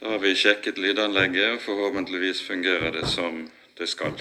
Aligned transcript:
Da 0.00 0.10
har 0.10 0.18
vi 0.18 0.34
sjekket 0.34 0.78
lydanlegget, 0.78 1.52
og 1.52 1.60
forhåpentligvis 1.60 2.42
fungerer 2.42 2.92
det 2.94 3.08
som 3.10 3.50
det 3.78 3.88
skal. 3.88 4.14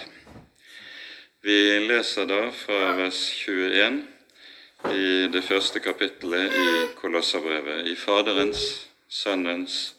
Vi 1.41 1.57
leser 1.85 2.25
da 2.25 2.47
fra 2.49 2.95
vers 2.97 3.19
21 3.45 4.01
i 4.93 5.27
det 5.33 5.43
første 5.43 5.79
kapittelet 5.79 6.53
i 6.53 6.71
Kolosserbrevet, 6.95 7.87
i 7.87 7.95
Faderens, 7.95 8.87
Sønnens 9.09 9.95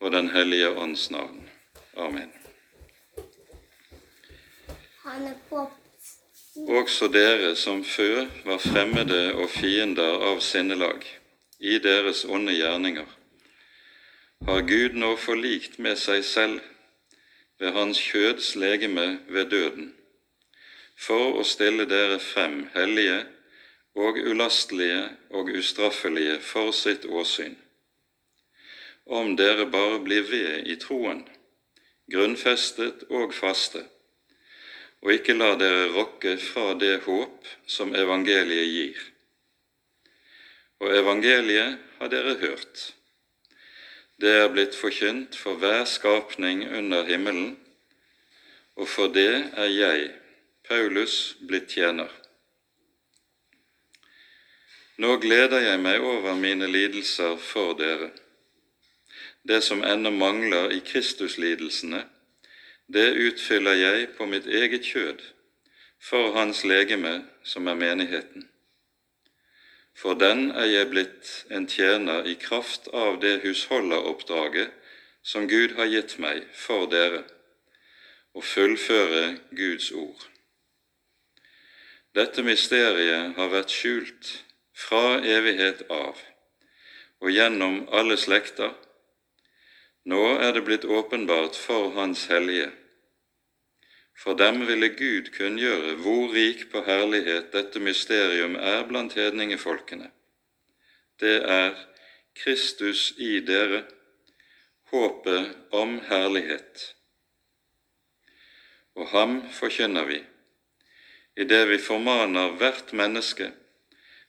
og 0.00 0.12
Den 0.12 0.30
hellige 0.30 0.70
ånds 0.70 1.10
navn. 1.10 1.48
Amen. 1.96 2.32
Også 6.68 7.08
dere 7.12 7.56
som 7.56 7.84
før 7.84 8.26
var 8.44 8.58
fremmede 8.58 9.34
og 9.34 9.50
fiender 9.50 10.24
av 10.32 10.40
sinnelag 10.40 11.04
i 11.60 11.78
deres 11.78 12.24
onde 12.24 12.52
gjerninger, 12.56 13.17
har 14.48 14.62
Gud 14.62 14.94
nå 14.96 15.10
forlikt 15.20 15.74
med 15.78 15.98
seg 16.00 16.22
selv 16.24 16.62
ved 17.60 17.74
Hans 17.76 17.98
kjøds 18.00 18.54
legeme 18.56 19.18
ved 19.28 19.50
døden, 19.52 19.90
for 20.96 21.36
å 21.40 21.44
stille 21.44 21.84
dere 21.90 22.16
frem 22.22 22.62
hellige 22.72 23.20
og 23.98 24.16
ulastelige 24.18 25.04
og 25.36 25.52
ustraffelige 25.60 26.38
for 26.40 26.72
sitt 26.72 27.04
åsyn. 27.04 27.58
Om 29.04 29.36
dere 29.36 29.68
bare 29.70 30.00
blir 30.08 30.24
ved 30.32 30.66
i 30.72 30.80
troen, 30.80 31.22
grunnfestet 32.08 33.04
og 33.12 33.36
faste, 33.36 33.84
og 35.04 35.14
ikke 35.20 35.38
la 35.38 35.54
dere 35.60 35.88
rokke 35.94 36.38
fra 36.50 36.72
det 36.74 37.02
håp 37.06 37.56
som 37.78 37.94
evangeliet 37.94 38.74
gir. 38.74 39.08
Og 40.82 40.94
evangeliet 41.04 41.76
har 42.00 42.16
dere 42.16 42.40
hørt 42.42 42.88
det 44.20 44.34
er 44.34 44.48
blitt 44.50 44.74
forkynt 44.74 45.36
for 45.38 45.58
hver 45.60 45.84
skapning 45.86 46.64
under 46.68 47.04
himmelen, 47.06 47.56
og 48.76 48.88
for 48.88 49.10
det 49.14 49.50
er 49.56 49.70
jeg, 49.70 50.08
Paulus, 50.68 51.36
blitt 51.46 51.70
tjener. 51.70 52.10
Nå 54.98 55.14
gleder 55.22 55.62
jeg 55.62 55.78
meg 55.78 56.02
over 56.02 56.34
mine 56.34 56.66
lidelser 56.66 57.38
for 57.38 57.76
dere. 57.78 58.10
Det 59.46 59.62
som 59.62 59.84
ennå 59.86 60.10
mangler 60.10 60.74
i 60.74 60.82
Kristuslidelsene, 60.82 62.02
det 62.90 63.12
utfyller 63.14 63.78
jeg 63.78 64.08
på 64.18 64.26
mitt 64.26 64.46
eget 64.46 64.82
kjød 64.82 65.22
for 66.02 66.32
Hans 66.34 66.64
legeme, 66.64 67.22
som 67.42 67.66
er 67.66 67.78
menigheten. 67.78 68.48
For 69.98 70.14
den 70.14 70.52
er 70.54 70.68
jeg 70.70 70.90
blitt 70.92 71.30
en 71.50 71.66
tjener 71.66 72.26
i 72.30 72.36
kraft 72.38 72.86
av 72.94 73.18
det 73.22 73.40
husholderoppdraget 73.42 74.70
som 75.26 75.48
Gud 75.50 75.74
har 75.74 75.90
gitt 75.90 76.14
meg 76.22 76.44
for 76.54 76.86
dere, 76.92 77.24
å 78.38 78.40
fullføre 78.44 79.24
Guds 79.58 79.90
ord. 79.90 80.20
Dette 82.14 82.44
mysteriet 82.46 83.34
har 83.36 83.50
vært 83.50 83.74
skjult 83.74 84.30
fra 84.78 85.18
evighet 85.18 85.82
av 85.90 86.20
og 87.18 87.32
gjennom 87.34 87.80
alle 87.90 88.16
slekter. 88.20 88.70
Nå 90.06 90.22
er 90.38 90.54
det 90.54 90.62
blitt 90.68 90.86
åpenbart 90.86 91.58
for 91.58 91.90
Hans 91.98 92.28
hellige 92.30 92.70
for 94.18 94.34
dem 94.34 94.64
ville 94.66 94.88
Gud 94.88 95.30
kunngjøre 95.36 95.94
hvor 96.02 96.32
rik 96.34 96.64
på 96.72 96.82
herlighet 96.86 97.52
dette 97.54 97.78
mysterium 97.80 98.56
er 98.56 98.82
blant 98.88 99.14
hedningefolkene. 99.14 100.10
Det 101.22 101.36
er 101.46 101.76
Kristus 102.38 103.12
i 103.18 103.38
dere, 103.46 103.84
håpet 104.90 105.54
om 105.70 105.98
herlighet. 106.10 106.84
Og 108.98 109.08
ham 109.14 109.40
forkynner 109.54 110.06
vi, 110.10 110.20
idet 111.38 111.64
vi 111.70 111.78
formaner 111.78 112.56
hvert 112.58 112.92
menneske 112.92 113.52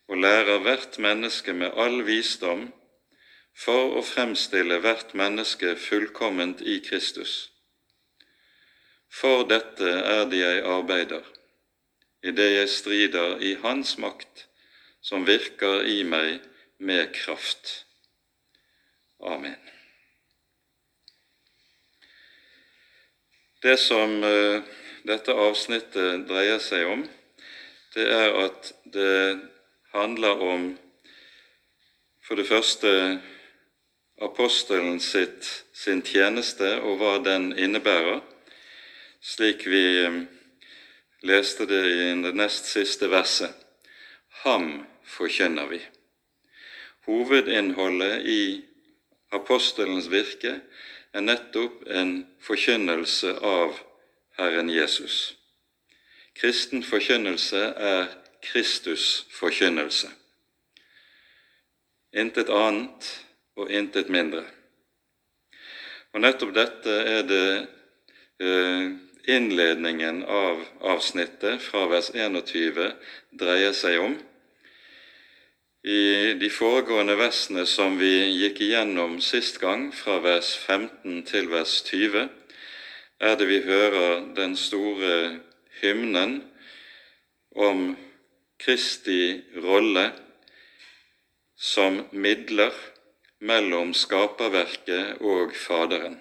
og 0.09 0.17
lærer 0.21 0.61
hvert 0.65 0.99
menneske 1.01 1.53
med 1.53 1.73
all 1.73 2.03
visdom 2.05 2.67
for 3.57 3.97
å 3.97 4.05
fremstille 4.05 4.81
hvert 4.85 5.15
menneske 5.17 5.73
fullkomment 5.81 6.61
i 6.61 6.77
Kristus 6.85 7.47
for 9.09 9.43
dette 9.49 9.89
er 9.89 10.25
det 10.29 10.39
jeg 10.41 10.63
arbeider, 10.69 11.25
idet 12.23 12.51
jeg 12.53 12.69
strider 12.69 13.39
i 13.41 13.55
Hans 13.63 13.97
makt, 13.97 14.45
som 15.01 15.25
virker 15.27 15.83
i 15.87 16.03
meg 16.03 16.39
med 16.77 17.11
kraft. 17.15 17.85
Amen. 19.19 19.57
Det 23.59 23.75
som 23.79 24.21
uh, 24.23 24.61
dette 25.03 25.35
avsnittet 25.35 26.27
dreier 26.29 26.61
seg 26.63 26.87
om, 26.87 27.01
det 27.95 28.05
er 28.07 28.37
at 28.45 28.71
det 28.93 29.39
handler 29.91 30.39
om 30.45 30.69
for 32.23 32.39
det 32.39 32.47
første 32.47 32.91
apostelen 34.21 34.99
sitt, 35.01 35.47
sin 35.73 36.03
tjeneste 36.05 36.75
og 36.85 36.99
hva 37.01 37.17
den 37.25 37.51
innebærer 37.57 38.21
slik 39.21 39.67
vi 39.67 39.83
eh, 40.05 40.21
leste 41.21 41.65
det 41.65 41.83
i 41.85 42.21
det 42.23 42.33
nest 42.35 42.69
siste 42.71 43.09
verset. 43.11 43.51
Ham 44.43 44.85
forkynner 45.03 45.67
vi. 45.67 45.81
Hovedinnholdet 47.05 48.25
i 48.25 48.41
apostelens 49.35 50.07
virke 50.11 50.59
er 51.13 51.25
nettopp 51.25 51.83
en 51.89 52.21
forkynnelse 52.43 53.33
av 53.43 53.79
Herren 54.37 54.69
Jesus. 54.69 55.35
Kristen 56.39 56.83
forkynnelse 56.83 57.65
er 57.75 58.07
Kristus 58.41 59.25
forkynnelse. 59.35 60.07
Intet 62.15 62.49
annet 62.49 63.09
og 63.59 63.71
intet 63.71 64.09
mindre. 64.09 64.45
Og 66.13 66.23
nettopp 66.23 66.55
dette 66.55 66.95
er 67.17 67.27
det 67.27 67.43
eh, 68.39 69.08
innledningen 69.29 70.23
av 70.23 70.65
avsnittet 70.81 71.61
fra 71.61 71.85
vers 71.91 72.09
21 72.13 72.91
dreier 73.39 73.75
seg 73.77 73.99
om. 74.01 74.17
I 75.83 76.33
de 76.41 76.49
foregående 76.51 77.15
versene 77.19 77.63
som 77.69 77.95
vi 78.01 78.11
gikk 78.41 78.59
igjennom 78.65 79.19
sist 79.23 79.61
gang, 79.61 79.89
fra 79.95 80.17
vers 80.25 80.51
15 80.65 81.23
til 81.29 81.47
vers 81.53 81.77
20, 81.87 82.27
er 83.19 83.35
det 83.39 83.47
vi 83.47 83.61
hører 83.63 84.25
den 84.35 84.57
store 84.59 85.39
hymnen 85.81 86.41
om 87.55 87.93
Kristi 88.59 89.39
rolle 89.63 90.09
som 91.55 92.01
midler 92.11 92.75
mellom 93.39 93.93
skaperverket 93.95 95.21
og 95.23 95.55
Faderen. 95.55 96.19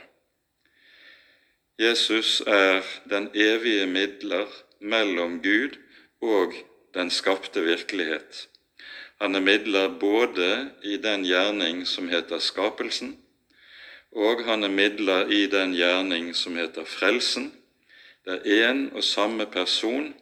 Jesus 1.78 2.40
er 2.46 2.82
den 3.10 3.30
evige 3.34 3.86
midler 3.86 4.46
mellom 4.80 5.42
Gud 5.42 5.76
og 6.20 6.52
den 6.94 7.10
skapte 7.10 7.62
virkelighet. 7.62 8.48
Han 9.20 9.34
er 9.34 9.40
midler 9.40 9.98
både 10.00 10.70
i 10.82 10.96
den 10.96 11.22
gjerning 11.22 11.86
som 11.86 12.08
heter 12.08 12.38
skapelsen, 12.38 13.18
og 14.10 14.44
han 14.44 14.64
er 14.64 14.74
midler 14.74 15.30
i 15.30 15.46
den 15.46 15.74
gjerning 15.74 16.34
som 16.36 16.56
heter 16.56 16.84
frelsen. 16.84 17.52
Det 18.26 18.40
er 18.42 18.72
én 18.72 18.94
og 18.94 19.04
samme 19.04 19.46
person 19.46 20.14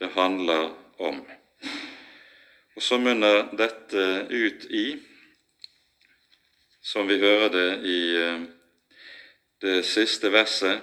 det 0.00 0.08
handler 0.16 0.72
om. 0.98 1.26
Og 2.76 2.82
så 2.82 2.96
munner 2.98 3.50
dette 3.58 4.26
ut 4.30 4.64
i, 4.70 4.96
som 6.82 7.08
vi 7.08 7.18
hører 7.18 7.48
det 7.52 7.70
i 7.84 8.00
eh, 8.16 8.46
det 9.62 9.84
siste 9.84 10.32
verset 10.32 10.80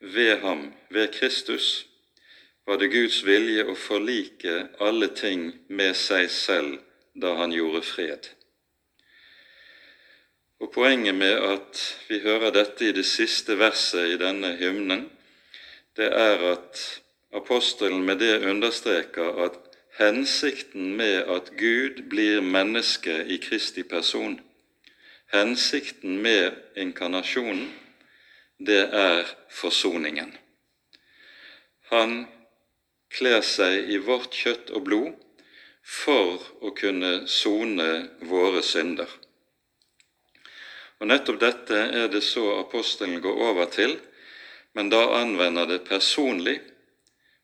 ved 0.00 0.38
ham, 0.40 0.72
ved 0.90 1.08
Kristus, 1.12 1.86
var 2.66 2.76
det 2.76 2.90
Guds 2.90 3.20
vilje 3.26 3.64
å 3.66 3.74
forlike 3.78 4.56
alle 4.82 5.08
ting 5.14 5.52
med 5.68 5.94
seg 5.96 6.30
selv 6.30 6.78
da 7.14 7.34
han 7.38 7.54
gjorde 7.54 7.82
fred. 7.86 8.28
Og 10.60 10.72
Poenget 10.72 11.14
med 11.14 11.36
at 11.36 11.80
vi 12.08 12.18
hører 12.24 12.50
dette 12.54 12.88
i 12.88 12.94
det 12.96 13.04
siste 13.06 13.58
verset 13.60 14.14
i 14.14 14.18
denne 14.20 14.54
hymnen, 14.56 15.06
det 15.96 16.08
er 16.12 16.42
at 16.52 16.80
apostelen 17.36 18.04
med 18.04 18.20
det 18.20 18.40
understreker 18.48 19.44
at 19.44 19.58
hensikten 19.98 20.94
med 20.96 21.28
at 21.32 21.52
Gud 21.56 22.02
blir 22.10 22.40
menneske 22.40 23.22
i 23.24 23.36
Kristi 23.40 23.82
person, 23.82 24.40
hensikten 25.32 26.18
med 26.22 26.52
inkarnasjonen, 26.76 27.68
det 28.58 28.82
er 28.92 29.28
forsoningen. 29.52 30.32
Han 31.92 32.24
kler 33.12 33.42
seg 33.46 33.90
i 33.92 33.98
vårt 34.02 34.34
kjøtt 34.34 34.72
og 34.74 34.86
blod 34.88 35.12
for 35.86 36.42
å 36.66 36.72
kunne 36.76 37.26
sone 37.30 37.88
våre 38.26 38.62
synder. 38.66 39.08
Og 40.98 41.10
Nettopp 41.10 41.38
dette 41.40 41.82
er 42.00 42.08
det 42.08 42.24
så 42.24 42.44
apostelen 42.62 43.20
går 43.22 43.42
over 43.50 43.68
til, 43.70 43.98
men 44.74 44.90
da 44.92 45.02
anvender 45.20 45.68
det 45.68 45.84
personlig 45.88 46.58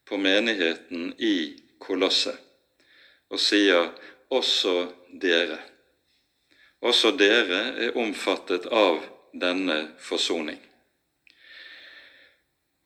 på 0.09 0.19
menigheten 0.21 1.13
i 1.19 1.37
Kolosset 1.83 2.39
og 3.33 3.41
sier 3.41 3.89
også 4.33 4.75
dere. 5.23 5.57
Også 6.85 7.13
dere 7.17 7.63
er 7.87 7.97
omfattet 7.97 8.67
av 8.69 9.01
denne 9.33 9.95
forsoning. 10.03 10.59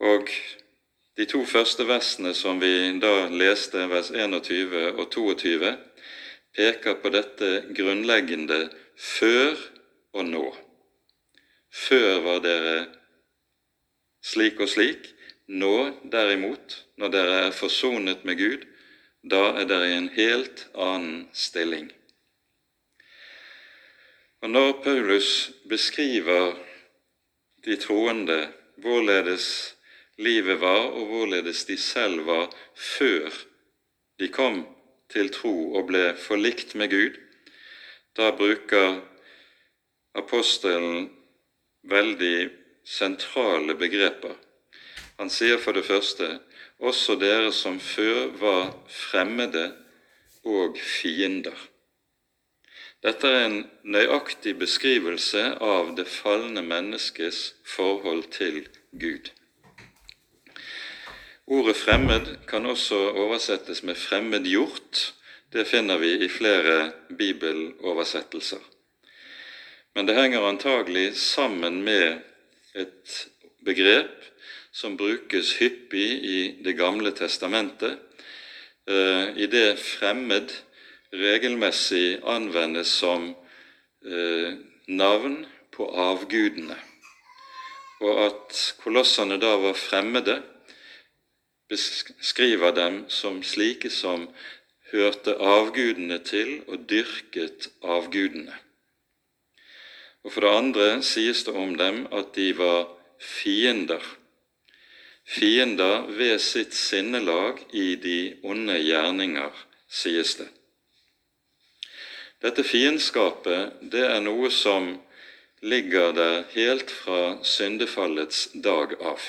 Og 0.01 0.29
de 1.17 1.25
to 1.25 1.45
første 1.49 1.87
versene 1.89 2.35
som 2.37 2.61
vi 2.61 2.73
da 3.01 3.29
leste, 3.33 3.87
vers 3.89 4.11
21 4.11 4.93
og 4.93 5.07
22, 5.13 5.73
peker 6.57 6.99
på 7.01 7.13
dette 7.13 7.51
grunnleggende 7.77 8.67
før 8.97 9.57
og 10.17 10.25
nå. 10.29 10.47
Før 11.73 12.21
var 12.25 12.41
dere 12.45 12.77
slik 14.25 14.61
og 14.61 14.69
slik. 14.69 15.13
Nå 15.47 15.93
derimot, 16.11 16.81
når 16.99 17.13
dere 17.15 17.35
er 17.47 17.53
forsonet 17.55 18.25
med 18.27 18.41
Gud, 18.41 18.65
da 19.23 19.53
er 19.61 19.69
dere 19.71 19.93
i 19.93 19.99
en 20.01 20.09
helt 20.17 20.67
annen 20.75 21.29
stilling. 21.33 21.87
Og 24.43 24.51
Når 24.51 24.73
Paulus 24.83 25.51
beskriver 25.69 26.57
de 27.65 27.77
troende 27.77 28.53
hvorledes 28.83 29.76
livet 30.19 30.61
var, 30.61 30.91
og 30.93 31.07
hvorledes 31.11 31.65
de 31.65 31.77
selv 31.77 32.27
var 32.27 32.49
før 32.75 33.31
de 34.19 34.29
kom 34.33 34.65
til 35.13 35.31
tro 35.33 35.55
og 35.77 35.87
ble 35.91 36.15
forlikt 36.19 36.75
med 36.75 36.91
Gud, 36.91 37.19
da 38.17 38.31
bruker 38.33 39.01
apostelen 40.17 41.11
veldig 41.87 42.49
sentrale 42.87 43.77
begreper. 43.77 44.35
Han 45.21 45.31
sier 45.33 45.61
for 45.61 45.77
det 45.77 45.85
første 45.87 46.39
også 46.79 47.17
dere 47.21 47.53
som 47.53 47.79
før 47.81 48.33
var 48.41 48.75
fremmede 48.89 49.71
og 50.45 50.77
fiender. 50.81 51.57
Dette 53.05 53.29
er 53.29 53.47
en 53.47 53.59
nøyaktig 53.85 54.57
beskrivelse 54.59 55.43
av 55.63 55.93
det 55.99 56.07
falne 56.11 56.63
menneskes 56.65 57.41
forhold 57.77 58.25
til 58.35 58.65
Gud. 58.93 59.31
Ordet 61.47 61.77
'fremmed' 61.77 62.47
kan 62.49 62.67
også 62.67 63.11
oversettes 63.11 63.83
med 63.83 63.95
'fremmedgjort'. 63.95 65.13
Det 65.53 65.67
finner 65.67 65.99
vi 65.99 66.25
i 66.25 66.29
flere 66.29 66.93
bibeloversettelser. 67.19 68.59
Men 69.95 70.09
det 70.09 70.15
henger 70.15 70.49
antagelig 70.49 71.17
sammen 71.17 71.83
med 71.83 72.19
et 72.75 73.29
begrep 73.65 74.25
som 74.73 74.97
brukes 74.97 75.53
hyppig 75.53 76.25
i 76.25 76.63
Det 76.65 76.77
gamle 76.77 77.11
testamentet, 77.11 77.99
eh, 78.89 79.37
i 79.37 79.47
det 79.47 79.79
'fremmed' 79.79 80.63
regelmessig 81.13 82.19
anvendes 82.25 82.87
som 82.87 83.37
eh, 84.07 84.53
navn 84.89 85.47
på 85.73 85.87
avgudene, 85.95 86.77
og 88.01 88.27
at 88.27 88.75
kolossene 88.83 89.41
da 89.41 89.57
var 89.57 89.73
fremmede, 89.73 90.43
beskriver 91.69 92.73
dem 92.75 93.05
som 93.09 93.43
slike 93.43 93.91
som 93.91 94.29
hørte 94.93 95.35
avgudene 95.43 96.19
til 96.25 96.61
og 96.67 96.87
dyrket 96.91 97.71
avgudene. 97.83 98.55
Og 100.25 100.33
For 100.33 100.43
det 100.43 100.55
andre 100.59 100.87
sies 101.07 101.45
det 101.47 101.55
om 101.55 101.77
dem 101.79 102.07
at 102.13 102.35
de 102.35 102.51
var 102.59 102.89
fiender. 103.23 104.03
Fiender 105.27 106.07
ved 106.19 106.39
sitt 106.43 106.75
sinnelag 106.75 107.63
i 107.75 107.95
de 107.95 108.37
onde 108.43 108.79
gjerninger, 108.79 109.51
sies 109.91 110.35
det. 110.39 110.49
Dette 112.43 112.63
fiendskapet 112.67 113.81
det 113.93 114.05
er 114.07 114.21
noe 114.23 114.51
som 114.51 114.93
ligger 115.63 116.13
der 116.15 116.45
helt 116.53 116.91
fra 116.91 117.39
syndefallets 117.43 118.49
dag 118.55 118.95
av. 119.01 119.23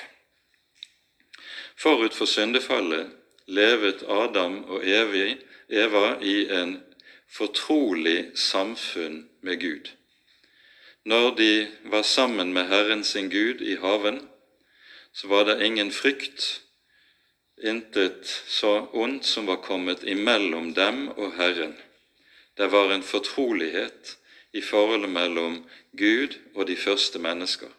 Forut 1.78 2.14
for 2.14 2.26
syndefallet 2.26 3.12
levet 3.46 4.04
Adam 4.10 4.64
og 4.64 4.84
Eva 5.70 6.18
i 6.22 6.48
en 6.50 6.78
fortrolig 7.30 8.32
samfunn 8.36 9.30
med 9.42 9.62
Gud. 9.62 9.92
Når 11.06 11.36
de 11.36 11.68
var 11.84 12.02
sammen 12.02 12.54
med 12.54 12.68
Herren 12.68 13.04
sin 13.04 13.30
Gud 13.30 13.62
i 13.62 13.76
haven, 13.76 14.30
så 15.14 15.28
var 15.28 15.44
det 15.44 15.66
ingen 15.66 15.92
frykt, 15.92 16.62
intet 17.64 18.28
så 18.48 18.88
ondt 18.94 19.26
som 19.26 19.48
var 19.48 19.62
kommet 19.62 20.04
imellom 20.04 20.74
dem 20.74 21.08
og 21.08 21.34
Herren. 21.38 21.78
Det 22.58 22.72
var 22.72 22.92
en 22.92 23.04
fortrolighet 23.04 24.18
i 24.54 24.62
forholdet 24.62 25.10
mellom 25.10 25.62
Gud 25.98 26.38
og 26.56 26.68
de 26.68 26.76
første 26.76 27.20
mennesker. 27.20 27.70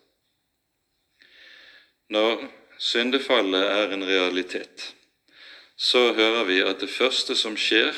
Når 2.08 2.48
syndefallet 2.78 3.64
er 3.64 3.92
en 3.94 4.06
realitet, 4.06 4.94
så 5.76 6.12
hører 6.12 6.44
vi 6.44 6.60
at 6.62 6.80
det 6.80 6.90
første 6.90 7.36
som 7.38 7.56
skjer 7.58 7.94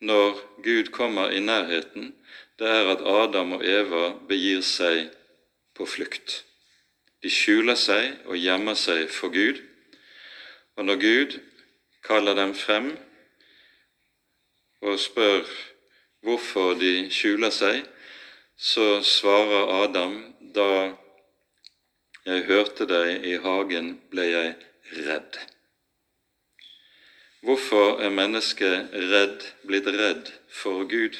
når 0.00 0.38
Gud 0.62 0.90
kommer 0.94 1.30
i 1.30 1.40
nærheten, 1.40 2.14
det 2.58 2.68
er 2.68 2.90
at 2.94 3.04
Adam 3.04 3.52
og 3.58 3.64
Eva 3.66 4.10
begir 4.28 4.62
seg 4.64 5.10
på 5.76 5.86
flukt. 5.86 6.42
De 7.22 7.30
skjuler 7.32 7.76
seg 7.76 8.26
og 8.26 8.38
gjemmer 8.40 8.76
seg 8.78 9.10
for 9.12 9.32
Gud, 9.32 9.60
og 10.76 10.84
når 10.84 11.00
Gud 11.00 11.38
kaller 12.04 12.36
dem 12.36 12.54
frem 12.54 12.92
og 14.84 14.98
spør 15.00 15.44
hvorfor 16.22 16.76
de 16.78 17.08
skjuler 17.12 17.52
seg, 17.54 17.82
så 18.56 19.00
svarer 19.04 19.72
Adam 19.82 20.16
da 20.54 20.96
jeg 22.26 22.46
hørte 22.48 22.86
deg 22.90 23.24
i 23.26 23.36
hagen, 23.38 23.92
ble 24.10 24.24
jeg 24.26 24.54
redd. 25.06 25.38
Hvorfor 27.46 28.00
er 28.02 28.10
mennesket 28.10 28.94
redd, 29.12 29.44
blitt 29.68 29.86
redd 29.94 30.32
for 30.50 30.82
Gud? 30.90 31.14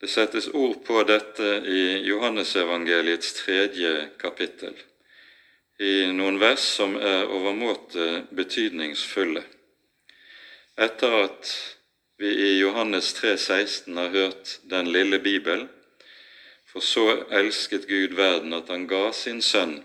Det 0.00 0.08
settes 0.08 0.46
ord 0.54 0.78
på 0.86 1.02
dette 1.04 1.48
i 1.68 1.80
Johannesevangeliets 2.06 3.34
tredje 3.42 3.92
kapittel, 4.20 4.76
i 5.78 6.06
noen 6.14 6.38
vers 6.40 6.64
som 6.78 6.94
er 6.96 7.28
overmåte 7.28 8.22
betydningsfulle. 8.34 9.42
Etter 10.78 11.16
at 11.24 11.50
vi 12.18 12.30
i 12.30 12.52
Johannes 12.62 13.12
3, 13.18 13.36
16 13.36 13.98
har 13.98 14.14
hørt 14.14 14.60
den 14.70 14.88
lille 14.94 15.18
Bibel. 15.22 15.68
For 16.72 16.80
så 16.80 17.24
elsket 17.32 17.88
Gud 17.88 18.14
verden 18.16 18.52
at 18.52 18.68
han 18.68 18.86
ga 18.86 19.12
sin 19.12 19.40
sønn, 19.42 19.78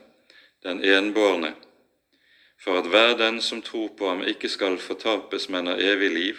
den 0.63 0.83
enbårne, 0.83 1.53
for 2.59 2.79
at 2.79 2.87
hver 2.91 3.15
den 3.17 3.41
som 3.41 3.61
tror 3.61 3.87
på 3.97 4.09
ham, 4.09 4.23
ikke 4.27 4.49
skal 4.49 4.77
fortapes, 4.79 5.49
men 5.49 5.67
har 5.67 5.79
evig 5.79 6.11
liv. 6.11 6.37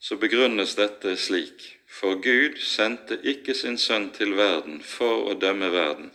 Så 0.00 0.16
begrunnes 0.16 0.74
dette 0.74 1.16
slik.: 1.16 1.78
For 1.92 2.14
Gud 2.14 2.56
sendte 2.58 3.20
ikke 3.22 3.54
sin 3.54 3.78
sønn 3.78 4.10
til 4.10 4.32
verden 4.34 4.80
for 4.82 5.28
å 5.30 5.34
dømme 5.34 5.68
verden, 5.72 6.10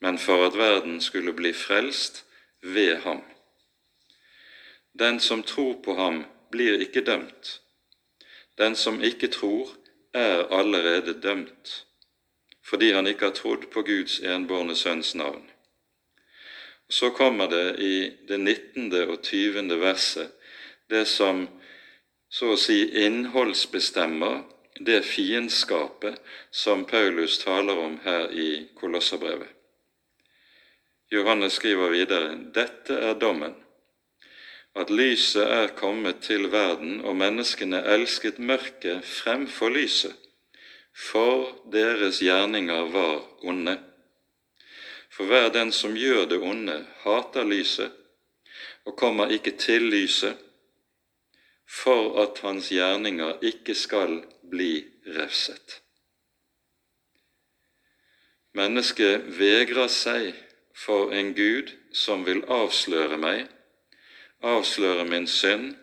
men 0.00 0.18
for 0.18 0.46
at 0.46 0.58
verden 0.58 1.00
skulle 1.00 1.32
bli 1.32 1.52
frelst 1.52 2.24
ved 2.62 2.96
ham. 3.04 3.22
Den 4.98 5.20
som 5.20 5.42
tror 5.42 5.74
på 5.84 5.94
ham, 5.94 6.24
blir 6.50 6.80
ikke 6.80 7.04
dømt. 7.04 7.60
Den 8.58 8.76
som 8.76 9.02
ikke 9.02 9.28
tror, 9.28 9.70
er 10.12 10.46
allerede 10.50 11.20
dømt, 11.22 11.86
fordi 12.66 12.92
han 12.92 13.06
ikke 13.06 13.30
har 13.30 13.36
trodd 13.36 13.68
på 13.70 13.82
Guds 13.86 14.18
enbårne 14.20 14.76
sønns 14.76 15.14
navn. 15.14 15.44
Så 16.88 17.10
kommer 17.10 17.50
det 17.50 17.78
i 17.82 17.94
det 18.28 18.38
19. 18.38 18.92
og 19.10 19.22
20. 19.22 19.78
verset 19.80 20.32
det 20.90 21.04
som 21.10 21.46
så 22.30 22.52
å 22.54 22.58
si 22.60 22.80
innholdsbestemmer 23.06 24.42
det 24.86 25.00
fiendskapet 25.06 26.18
som 26.50 26.84
Paulus 26.84 27.38
taler 27.42 27.78
om 27.78 27.98
her 28.04 28.30
i 28.30 28.66
Kolosserbrevet. 28.76 29.48
Johannes 31.10 31.54
skriver 31.56 31.94
videre.: 31.94 32.34
Dette 32.54 32.98
er 32.98 33.14
dommen 33.14 33.54
at 34.76 34.90
lyset 34.90 35.46
er 35.48 35.72
kommet 35.76 36.20
til 36.26 36.50
verden, 36.52 37.00
og 37.00 37.16
menneskene 37.16 37.80
elsket 37.94 38.38
mørket 38.38 39.04
fremfor 39.08 39.72
lyset, 39.72 40.12
for 40.96 41.52
deres 41.72 42.22
gjerninger 42.24 42.88
var 42.92 43.20
onde. 43.44 43.76
For 45.12 45.28
hver 45.28 45.48
den 45.52 45.72
som 45.72 45.96
gjør 45.96 46.24
det 46.30 46.40
onde, 46.40 46.80
hater 47.04 47.44
lyset 47.44 47.92
og 48.86 48.96
kommer 48.96 49.32
ikke 49.34 49.56
til 49.58 49.82
lyset, 49.90 50.36
for 51.66 52.22
at 52.22 52.38
hans 52.46 52.68
gjerninger 52.70 53.42
ikke 53.42 53.74
skal 53.74 54.20
bli 54.50 54.86
refset. 55.16 55.80
Mennesket 58.54 59.26
vegrer 59.40 59.90
seg 59.92 60.30
for 60.76 61.10
en 61.12 61.34
Gud 61.36 61.74
som 61.92 62.22
vil 62.24 62.44
avsløre 62.46 63.18
meg, 63.20 63.42
avsløre 64.40 65.04
min 65.08 65.26
synd, 65.26 65.74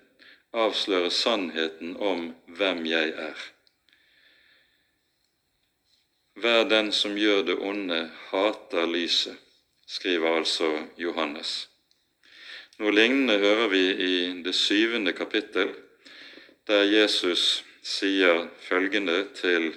avsløre 0.53 1.11
sannheten 1.11 1.97
om 1.97 2.31
hvem 2.47 2.85
jeg 2.87 3.13
er. 3.27 3.52
Hver 6.33 6.63
den 6.65 6.91
som 6.91 7.13
gjør 7.17 7.43
det 7.45 7.55
onde, 7.61 7.99
hater 8.31 8.87
lyset, 8.89 9.37
skriver 9.85 10.39
altså 10.39 10.69
Johannes. 10.97 11.67
Noe 12.79 12.89
lignende 12.89 13.35
hører 13.37 13.67
vi 13.69 13.83
i 14.05 14.15
det 14.41 14.55
syvende 14.57 15.13
kapittel, 15.13 15.75
der 16.65 16.87
Jesus 16.89 17.61
sier 17.85 18.47
følgende 18.65 19.19
til 19.37 19.67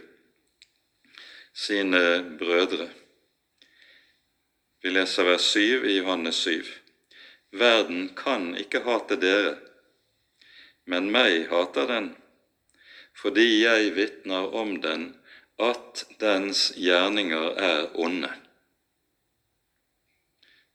sine 1.52 2.00
brødre. 2.40 2.88
Vi 4.82 4.94
leser 4.94 5.28
vers 5.28 5.50
7 5.52 5.84
i 5.84 5.98
Johannes 5.98 6.40
7. 6.46 6.64
Verden 7.52 8.08
kan 8.16 8.54
ikke 8.56 8.80
hate 8.88 9.20
dere, 9.20 9.58
men 10.88 11.12
meg 11.12 11.50
hater 11.52 11.88
den, 11.92 12.10
fordi 13.16 13.46
jeg 13.66 13.92
vitner 13.96 14.52
om 14.56 14.76
den 14.80 15.10
at 15.58 16.04
dens 16.20 16.72
gjerninger 16.76 17.54
er 17.56 17.88
onde. 17.94 18.32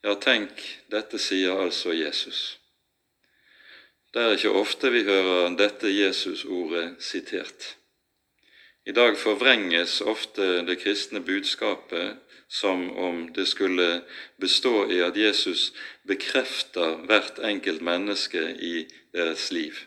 Ja, 0.01 0.15
tenk, 0.17 0.63
dette 0.89 1.19
sier 1.21 1.59
altså 1.61 1.93
Jesus. 1.93 2.57
Det 4.11 4.23
er 4.23 4.33
ikke 4.35 4.55
ofte 4.57 4.89
vi 4.91 5.03
hører 5.07 5.53
dette 5.55 5.91
Jesus-ordet 5.93 6.97
sitert. 7.03 7.75
I 8.85 8.91
dag 8.97 9.13
forvrenges 9.17 9.99
ofte 10.01 10.65
det 10.65 10.79
kristne 10.81 11.21
budskapet 11.21 12.17
som 12.51 12.89
om 12.97 13.21
det 13.33 13.45
skulle 13.47 14.01
bestå 14.41 14.89
i 14.91 14.99
at 15.05 15.17
Jesus 15.17 15.69
bekrefter 16.07 16.97
hvert 17.05 17.39
enkelt 17.39 17.85
menneske 17.85 18.41
i 18.59 18.87
deres 19.13 19.51
liv. 19.51 19.77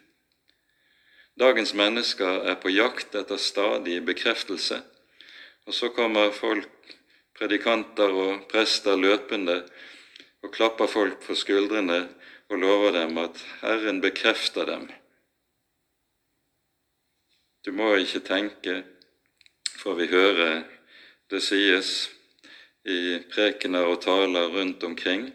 Dagens 1.40 1.74
mennesker 1.74 2.46
er 2.50 2.58
på 2.62 2.70
jakt 2.70 3.14
etter 3.18 3.40
stadig 3.40 4.00
bekreftelse, 4.06 4.80
og 5.66 5.74
så 5.74 5.90
kommer 5.94 6.30
folk, 6.34 6.70
predikanter 7.34 8.12
og 8.14 8.44
prester 8.50 8.96
løpende 8.96 9.62
og 10.44 10.52
klapper 10.54 10.86
folk 10.86 11.24
på 11.26 11.34
skuldrene 11.34 12.04
og 12.48 12.60
lover 12.60 12.94
dem 13.00 13.18
at 13.18 13.40
Herren 13.62 13.98
bekrefter 14.04 14.68
dem 14.68 14.86
du 17.64 17.72
må 17.72 17.94
ikke 17.96 18.20
tenke, 18.20 18.82
for 19.80 19.96
vi 19.96 20.06
hører 20.10 20.64
det 21.32 21.40
sies 21.42 21.92
i 22.84 23.16
prekener 23.32 23.88
og 23.88 24.02
taler 24.04 24.52
rundt 24.52 24.84
omkring, 24.84 25.30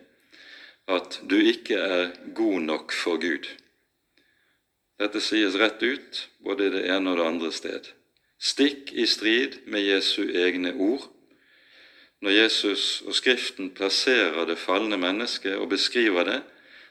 at 0.90 1.20
du 1.30 1.40
ikke 1.42 1.80
er 1.82 2.12
god 2.38 2.60
nok 2.68 2.94
for 2.94 3.18
Gud. 3.22 3.50
Dette 5.00 5.22
sies 5.24 5.56
rett 5.56 5.84
ut, 5.84 6.26
både 6.44 6.68
i 6.68 6.74
det 6.74 6.84
ene 6.92 7.14
og 7.14 7.22
det 7.22 7.28
andre 7.28 7.52
sted. 7.56 7.88
Stikk 8.40 8.92
i 8.92 9.06
strid 9.08 9.62
med 9.68 9.84
Jesu 9.84 10.28
egne 10.28 10.74
ord. 10.76 11.06
Når 12.20 12.36
Jesus 12.36 12.84
og 13.08 13.16
Skriften 13.16 13.72
plasserer 13.76 14.44
det 14.48 14.60
falne 14.60 15.00
mennesket 15.00 15.56
og 15.56 15.70
beskriver 15.72 16.28
det, 16.28 16.42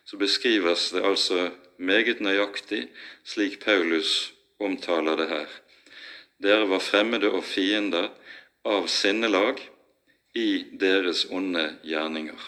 så 0.08 0.16
beskrives 0.16 0.88
det 0.90 1.04
altså 1.04 1.50
meget 1.76 2.20
nøyaktig 2.24 2.86
slik 3.28 3.60
Paulus 3.60 4.32
omtaler 4.60 5.16
det 5.16 5.28
her. 5.28 5.48
Dere 6.42 6.68
var 6.70 6.80
fremmede 6.80 7.28
og 7.30 7.44
fiender 7.44 8.08
av 8.64 8.88
sinnelag 8.88 9.60
i 10.34 10.64
deres 10.80 11.26
onde 11.30 11.64
gjerninger. 11.84 12.40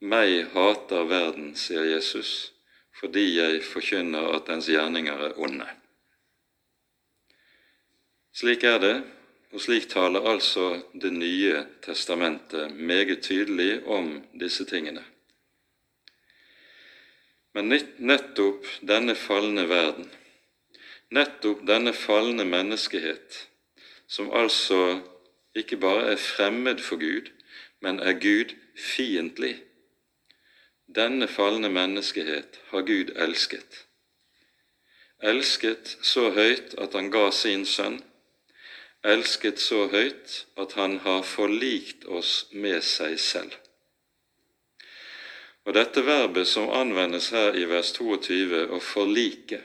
Meg 0.00 0.52
hater 0.52 1.08
verden, 1.08 1.54
sier 1.56 1.84
Jesus, 1.88 2.52
fordi 3.00 3.26
jeg 3.36 3.64
forkynner 3.64 4.30
at 4.36 4.46
dens 4.48 4.68
gjerninger 4.70 5.26
er 5.28 5.36
onde. 5.38 5.66
Slik 8.36 8.64
er 8.64 8.78
det, 8.80 8.94
og 9.52 9.60
slik 9.60 9.88
taler 9.88 10.26
altså 10.28 10.82
Det 10.92 11.12
nye 11.12 11.66
testamentet 11.82 12.74
meget 12.76 13.22
tydelig 13.22 13.86
om 13.86 14.22
disse 14.40 14.64
tingene. 14.64 15.04
Men 17.54 17.72
nettopp 17.98 18.66
denne 18.84 19.14
falne 19.16 19.64
verden, 19.68 20.10
nettopp 21.10 21.62
denne 21.68 21.92
falne 21.96 22.44
menneskehet, 22.44 23.48
som 24.08 24.28
altså 24.32 25.00
ikke 25.56 25.78
bare 25.80 26.10
er 26.12 26.20
fremmed 26.20 26.82
for 26.84 27.00
Gud, 27.00 27.30
men 27.80 28.00
er 28.00 28.18
Gud 28.20 28.52
fiendtlig, 28.76 29.54
denne 30.96 31.28
falne 31.28 31.68
menneskehet 31.72 32.60
har 32.70 32.86
Gud 32.88 33.12
elsket. 33.16 33.84
Elsket 35.22 35.96
så 36.04 36.30
høyt 36.36 36.74
at 36.80 36.96
han 36.96 37.10
ga 37.12 37.28
sin 37.32 37.64
sønn, 37.68 38.00
elsket 39.06 39.60
så 39.62 39.86
høyt 39.92 40.42
at 40.60 40.74
han 40.80 40.98
har 41.04 41.22
forlikt 41.24 42.04
oss 42.08 42.46
med 42.52 42.82
seg 42.84 43.16
selv. 43.20 43.54
Og 45.66 45.74
dette 45.74 46.02
verbet 46.06 46.46
som 46.46 46.70
anvendes 46.70 47.32
her 47.34 47.56
i 47.58 47.64
vers 47.66 47.90
22, 47.96 48.66
å 48.70 48.78
forlike, 48.82 49.58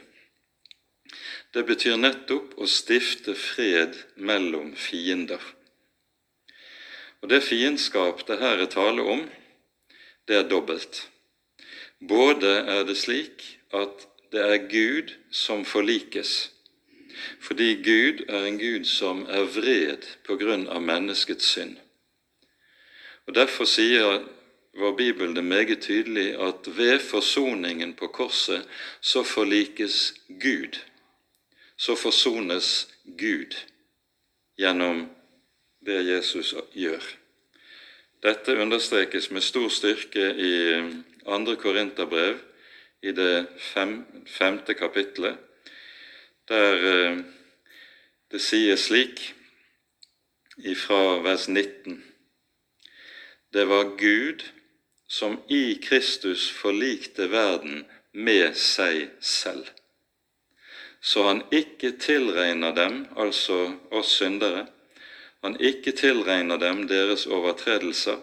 det 1.52 1.62
betyr 1.68 1.98
nettopp 2.00 2.56
å 2.58 2.66
stifte 2.66 3.34
fred 3.38 3.98
mellom 4.16 4.72
fiender. 4.74 5.42
Og 7.22 7.30
det 7.30 7.42
fiendskap 7.44 8.24
det 8.26 8.40
her 8.40 8.64
er 8.64 8.70
tale 8.72 9.04
om, 9.04 9.22
det 10.26 10.40
er 10.40 10.48
dobbelt. 10.48 11.04
Både 12.08 12.48
er 12.48 12.82
det 12.84 12.96
slik 12.98 13.44
at 13.74 14.08
det 14.32 14.42
er 14.42 14.68
Gud 14.68 15.12
som 15.30 15.64
forlikes, 15.64 16.50
fordi 17.40 17.74
Gud 17.84 18.24
er 18.28 18.46
en 18.48 18.58
Gud 18.58 18.84
som 18.84 19.26
er 19.28 19.44
vred 19.54 20.06
på 20.26 20.36
grunn 20.40 20.66
av 20.68 20.82
menneskets 20.82 21.52
synd. 21.54 21.76
Og 23.26 23.34
Derfor 23.34 23.68
sier 23.70 24.22
var 24.74 24.96
Bibelen 24.96 25.36
det 25.36 25.44
meget 25.44 25.82
tydelig 25.82 26.32
at 26.40 26.76
ved 26.76 26.98
forsoningen 26.98 27.94
på 27.94 28.06
korset 28.06 28.68
så 29.00 29.22
forlikes 29.22 30.14
Gud. 30.28 30.80
Så 31.76 31.94
forsones 31.94 32.88
Gud 33.18 33.54
gjennom 34.58 35.06
det 35.86 36.06
Jesus 36.06 36.54
gjør. 36.74 37.02
Dette 38.22 38.56
understrekes 38.56 39.30
med 39.30 39.42
stor 39.42 39.68
styrke 39.68 40.28
i 40.38 40.52
andre 41.26 41.56
Korinterbrev, 41.56 42.38
i 43.02 43.12
det 43.12 43.46
fem, 43.58 44.04
femte 44.26 44.74
kapitlet, 44.74 45.38
der 46.48 46.86
eh, 46.86 47.18
det 48.30 48.40
sies 48.40 48.86
slik 48.86 49.22
ifra 50.58 51.18
vers 51.24 51.48
19.: 51.48 52.04
Det 53.52 53.68
var 53.68 53.96
Gud 53.98 54.44
som 55.08 55.40
i 55.48 55.78
Kristus 55.82 56.50
forlikte 56.50 57.30
verden 57.30 57.84
med 58.12 58.54
seg 58.56 59.10
selv, 59.20 59.66
så 61.00 61.26
han 61.26 61.42
ikke 61.50 61.96
tilregner 61.98 62.74
dem, 62.74 63.06
altså 63.16 63.74
oss 63.90 64.14
syndere, 64.22 64.66
han 65.42 65.58
ikke 65.60 65.92
tilregner 65.92 66.56
dem 66.56 66.86
deres 66.88 67.26
overtredelser, 67.26 68.22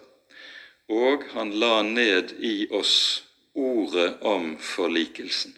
og 0.89 1.25
han 1.33 1.53
la 1.61 1.81
ned 1.85 2.35
i 2.39 2.67
oss 2.71 3.23
ordet 3.53 4.21
om 4.21 4.55
forlikelsen. 4.57 5.55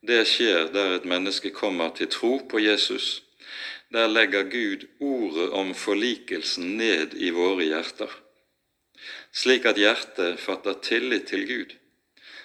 Det 0.00 0.22
skjer 0.28 0.70
der 0.72 0.96
et 0.96 1.08
menneske 1.08 1.50
kommer 1.50 1.92
til 1.96 2.08
tro 2.08 2.38
på 2.48 2.60
Jesus. 2.60 3.22
Der 3.92 4.08
legger 4.08 4.48
Gud 4.48 4.86
ordet 5.00 5.50
om 5.50 5.74
forlikelsen 5.74 6.76
ned 6.76 7.16
i 7.16 7.32
våre 7.34 7.64
hjerter 7.68 8.12
slik 9.32 9.66
at 9.66 9.78
hjertet 9.78 10.40
fatter 10.42 10.78
tillit 10.82 11.28
til 11.30 11.46
Gud, 11.46 11.74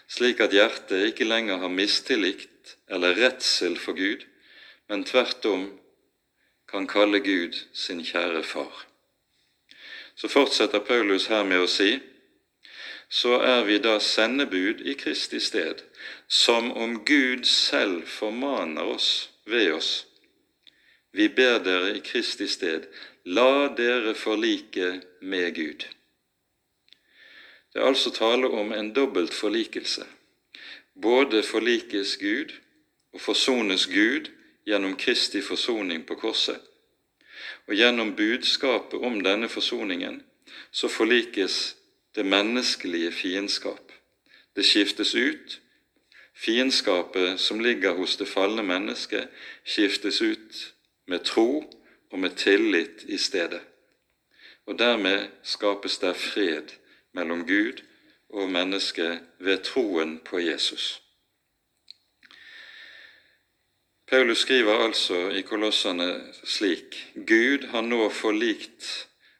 slik 0.08 0.41
at 0.44 0.53
hjertet 0.53 1.10
ikke 1.10 1.27
lenger 1.27 1.62
har 1.63 1.74
mistillit 1.74 2.75
eller 2.88 3.17
redsel 3.17 3.77
for 3.82 3.98
Gud, 3.98 4.25
men 4.89 5.05
tvert 5.05 5.46
om 5.50 5.67
kan 6.70 6.88
kalle 6.88 7.22
Gud 7.25 7.58
sin 7.74 8.03
kjære 8.05 8.44
far. 8.46 8.86
Så 10.15 10.27
fortsetter 10.27 10.79
Paulus 10.79 11.27
her 11.27 11.43
med 11.43 11.65
å 11.65 11.69
si 11.69 11.95
så 13.10 13.38
er 13.41 13.63
vi 13.63 13.77
da 13.79 14.00
sendebud 14.01 14.81
i 14.81 14.95
Kristi 14.98 15.39
sted, 15.39 15.84
som 16.27 16.72
om 16.72 16.98
Gud 17.05 17.45
selv 17.45 18.07
formaner 18.10 18.84
oss 18.95 19.29
ved 19.45 19.74
oss. 19.74 20.05
Vi 21.13 21.29
ber 21.29 21.60
dere 21.63 21.93
i 21.95 22.01
Kristi 22.03 22.48
sted, 22.48 22.88
la 23.24 23.69
dere 23.77 24.15
forlike 24.17 25.01
med 25.22 25.55
Gud. 25.55 25.86
Det 27.74 27.81
er 27.81 27.88
altså 27.88 28.12
tale 28.12 28.48
om 28.48 28.74
en 28.74 28.93
dobbelt 28.93 29.34
forlikelse. 29.34 30.05
Både 31.01 31.43
forlikes 31.43 32.17
Gud 32.17 32.53
og 33.13 33.22
forsones 33.22 33.88
Gud 33.88 34.31
gjennom 34.65 34.95
Kristi 34.98 35.41
forsoning 35.41 36.05
på 36.07 36.15
korset. 36.15 36.60
Og 37.67 37.75
gjennom 37.75 38.15
budskapet 38.15 39.01
om 39.01 39.22
denne 39.24 39.50
forsoningen 39.50 40.22
så 40.72 40.88
forlikes 40.88 41.75
det 42.15 42.25
menneskelige 42.25 43.12
fiendskap. 43.12 43.91
Det 44.55 44.65
skiftes 44.65 45.15
ut. 45.15 45.62
Fiendskapet 46.36 47.39
som 47.39 47.60
ligger 47.60 47.95
hos 47.95 48.17
det 48.17 48.27
falne 48.27 48.63
mennesket, 48.63 49.27
skiftes 49.63 50.22
ut 50.22 50.74
med 51.07 51.24
tro 51.24 51.63
og 52.12 52.19
med 52.19 52.36
tillit 52.36 53.03
i 53.07 53.17
stedet. 53.17 53.62
Og 54.65 54.79
dermed 54.79 55.27
skapes 55.43 55.98
det 55.98 56.15
fred 56.15 56.75
mellom 57.13 57.48
Gud 57.48 57.81
og 58.29 58.50
mennesket 58.50 59.19
ved 59.39 59.63
troen 59.63 60.19
på 60.25 60.39
Jesus. 60.39 61.04
Paulus 64.09 64.39
skriver 64.45 64.83
altså 64.85 65.29
i 65.33 65.41
Kolossene 65.41 66.09
slik 66.45 66.97
Gud 67.27 67.65
har 67.71 67.81
nå 67.81 68.05
forlikt 68.13 68.85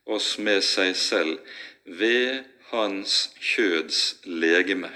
oss 0.10 0.36
med 0.42 0.64
seg 0.66 0.96
selv 0.98 1.38
ved 1.86 2.42
hans 2.72 3.18
kjøds 3.38 4.00
legeme. 4.26 4.90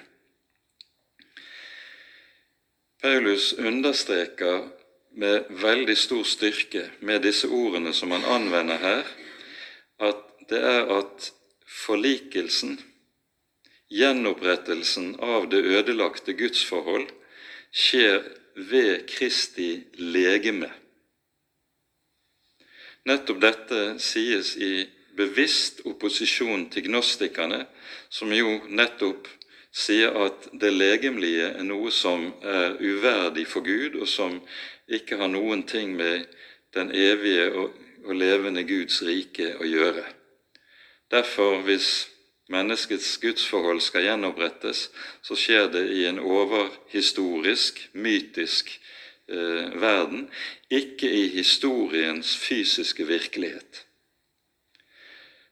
Paulus 3.02 3.54
understreker 3.54 4.66
med 5.22 5.46
veldig 5.62 5.98
stor 5.98 6.26
styrke 6.26 6.88
med 7.06 7.22
disse 7.28 7.48
ordene 7.48 7.94
som 7.94 8.12
han 8.12 8.26
anvender 8.26 8.82
her, 8.82 9.06
at 10.02 10.26
det 10.50 10.60
er 10.66 10.90
at 10.98 11.30
forlikelsen, 11.86 12.80
gjenopprettelsen 13.94 15.14
av 15.22 15.48
det 15.54 15.62
ødelagte 15.78 16.34
gudsforhold, 16.34 17.08
skjer 17.70 18.26
ved 18.56 19.08
Kristi 19.08 19.84
legeme. 19.98 20.70
Nettopp 23.06 23.42
dette 23.42 23.82
sies 24.04 24.56
i 24.58 24.88
bevisst 25.18 25.82
opposisjon 25.90 26.68
til 26.72 26.88
gnostikerne, 26.90 27.66
som 28.10 28.32
jo 28.34 28.60
nettopp 28.68 29.28
sier 29.72 30.16
at 30.26 30.50
det 30.62 30.72
legemlige 30.74 31.52
er 31.54 31.66
noe 31.66 31.92
som 31.94 32.30
er 32.42 32.78
uverdig 32.82 33.46
for 33.48 33.66
Gud, 33.66 34.00
og 34.02 34.08
som 34.10 34.40
ikke 34.90 35.20
har 35.20 35.30
noen 35.32 35.64
ting 35.70 35.94
med 35.98 36.26
den 36.76 36.92
evige 36.96 37.52
og, 37.54 37.86
levende 38.10 38.64
Guds 38.64 39.02
rike 39.04 39.52
å 39.60 39.66
gjøre. 39.68 40.06
Derfor, 41.12 41.60
hvis 41.68 42.08
menneskets 42.50 43.18
gudsforhold 43.22 43.82
skal 43.86 44.08
gjenopprettes, 44.08 44.88
så 45.22 45.38
skjer 45.38 45.70
det 45.74 45.86
i 45.94 46.06
en 46.10 46.20
overhistorisk, 46.20 47.82
mytisk 47.94 48.72
eh, 49.30 49.70
verden, 49.82 50.28
ikke 50.70 51.10
i 51.10 51.28
historiens 51.38 52.36
fysiske 52.38 53.06
virkelighet. 53.08 53.86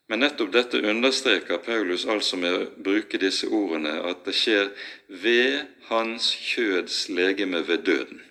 Men 0.07 0.23
nettopp 0.23 0.53
dette 0.55 0.79
understreker 0.87 1.59
Paulus 1.59 2.05
altså 2.07 2.39
med 2.39 2.53
å 2.55 2.67
bruke 2.83 3.19
disse 3.19 3.49
ordene, 3.51 3.97
at 4.07 4.23
det 4.23 4.35
skjer 4.39 4.69
ved 5.07 5.65
hans 5.89 6.31
kjøds 6.31 7.07
legeme 7.11 7.59
ved 7.67 7.83
døden. 7.89 8.21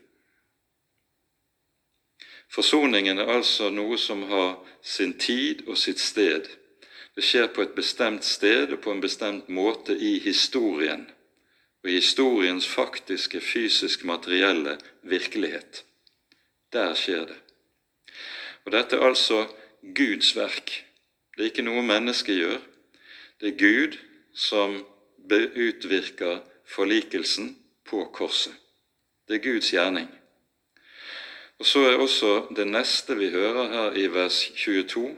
Forsoningen 2.48 3.20
er 3.20 3.28
altså 3.28 3.68
noe 3.70 3.98
som 4.00 4.22
har 4.30 4.56
sin 4.80 5.12
tid 5.20 5.66
og 5.66 5.76
sitt 5.76 6.00
sted. 6.00 6.48
Det 7.16 7.24
skjer 7.24 7.46
på 7.48 7.64
et 7.64 7.72
bestemt 7.76 8.24
sted 8.24 8.74
og 8.74 8.82
på 8.84 8.92
en 8.92 9.00
bestemt 9.00 9.48
måte 9.48 9.96
i 9.96 10.18
historien, 10.20 11.06
og 11.80 11.90
i 11.90 11.96
historiens 11.96 12.66
faktiske, 12.68 13.40
fysisk, 13.40 14.04
materielle 14.04 14.76
virkelighet. 15.02 15.84
Der 16.72 16.94
skjer 16.94 17.24
det. 17.30 17.38
Og 18.66 18.72
dette 18.72 18.96
er 18.96 19.06
altså 19.06 19.46
Guds 19.94 20.34
verk. 20.36 20.72
Det 21.36 21.44
er 21.44 21.50
ikke 21.52 21.64
noe 21.64 21.84
mennesket 21.86 22.36
gjør. 22.36 22.60
Det 23.40 23.52
er 23.52 23.58
Gud 23.60 23.96
som 24.34 24.76
utvirker 25.32 26.42
forlikelsen 26.68 27.54
på 27.88 28.04
korset. 28.12 28.52
Det 29.28 29.38
er 29.38 29.44
Guds 29.44 29.70
gjerning. 29.70 30.08
Og 31.58 31.66
Så 31.66 31.80
er 31.88 31.96
også 31.96 32.46
det 32.56 32.66
neste 32.66 33.16
vi 33.16 33.30
hører 33.30 33.68
her 33.72 33.96
i 33.96 34.06
vers 34.12 34.52
22, 34.56 35.16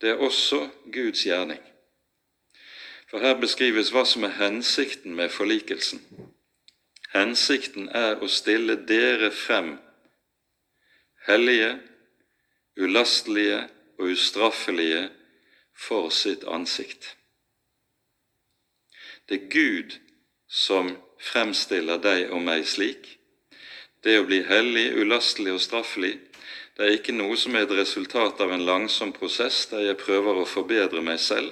det 0.00 0.10
er 0.10 0.22
også 0.22 0.68
Guds 0.92 1.22
gjerning. 1.24 1.60
For 3.10 3.18
her 3.24 3.38
beskrives 3.40 3.90
hva 3.90 4.04
som 4.04 4.26
er 4.28 4.36
hensikten 4.36 5.14
med 5.16 5.32
forlikelsen. 5.32 6.02
Hensikten 7.14 7.88
er 7.88 8.20
å 8.20 8.28
stille 8.28 8.76
dere 8.88 9.30
frem 9.32 9.78
hellige, 11.28 11.78
ulastelige 12.76 13.62
og 13.98 14.12
ustraffelige 14.12 15.08
for 15.76 16.10
sitt 16.12 16.44
ansikt. 16.44 17.16
Det 19.28 19.40
er 19.40 19.48
Gud 19.52 19.96
som 20.48 20.92
fremstiller 21.20 22.00
deg 22.00 22.30
og 22.32 22.44
meg 22.44 22.66
slik. 22.68 23.16
Det 24.04 24.20
å 24.20 24.26
bli 24.28 24.42
hellig, 24.46 24.92
ulastelig 25.00 25.56
og 25.56 25.60
straffelig, 25.60 26.14
det 26.78 26.86
er 26.86 26.94
ikke 26.94 27.12
noe 27.16 27.34
som 27.34 27.56
er 27.58 27.64
et 27.66 27.74
resultat 27.74 28.38
av 28.38 28.52
en 28.54 28.62
langsom 28.62 29.10
prosess 29.10 29.64
der 29.66 29.82
jeg 29.82 29.98
prøver 29.98 30.38
å 30.38 30.46
forbedre 30.46 31.02
meg 31.02 31.18
selv, 31.18 31.50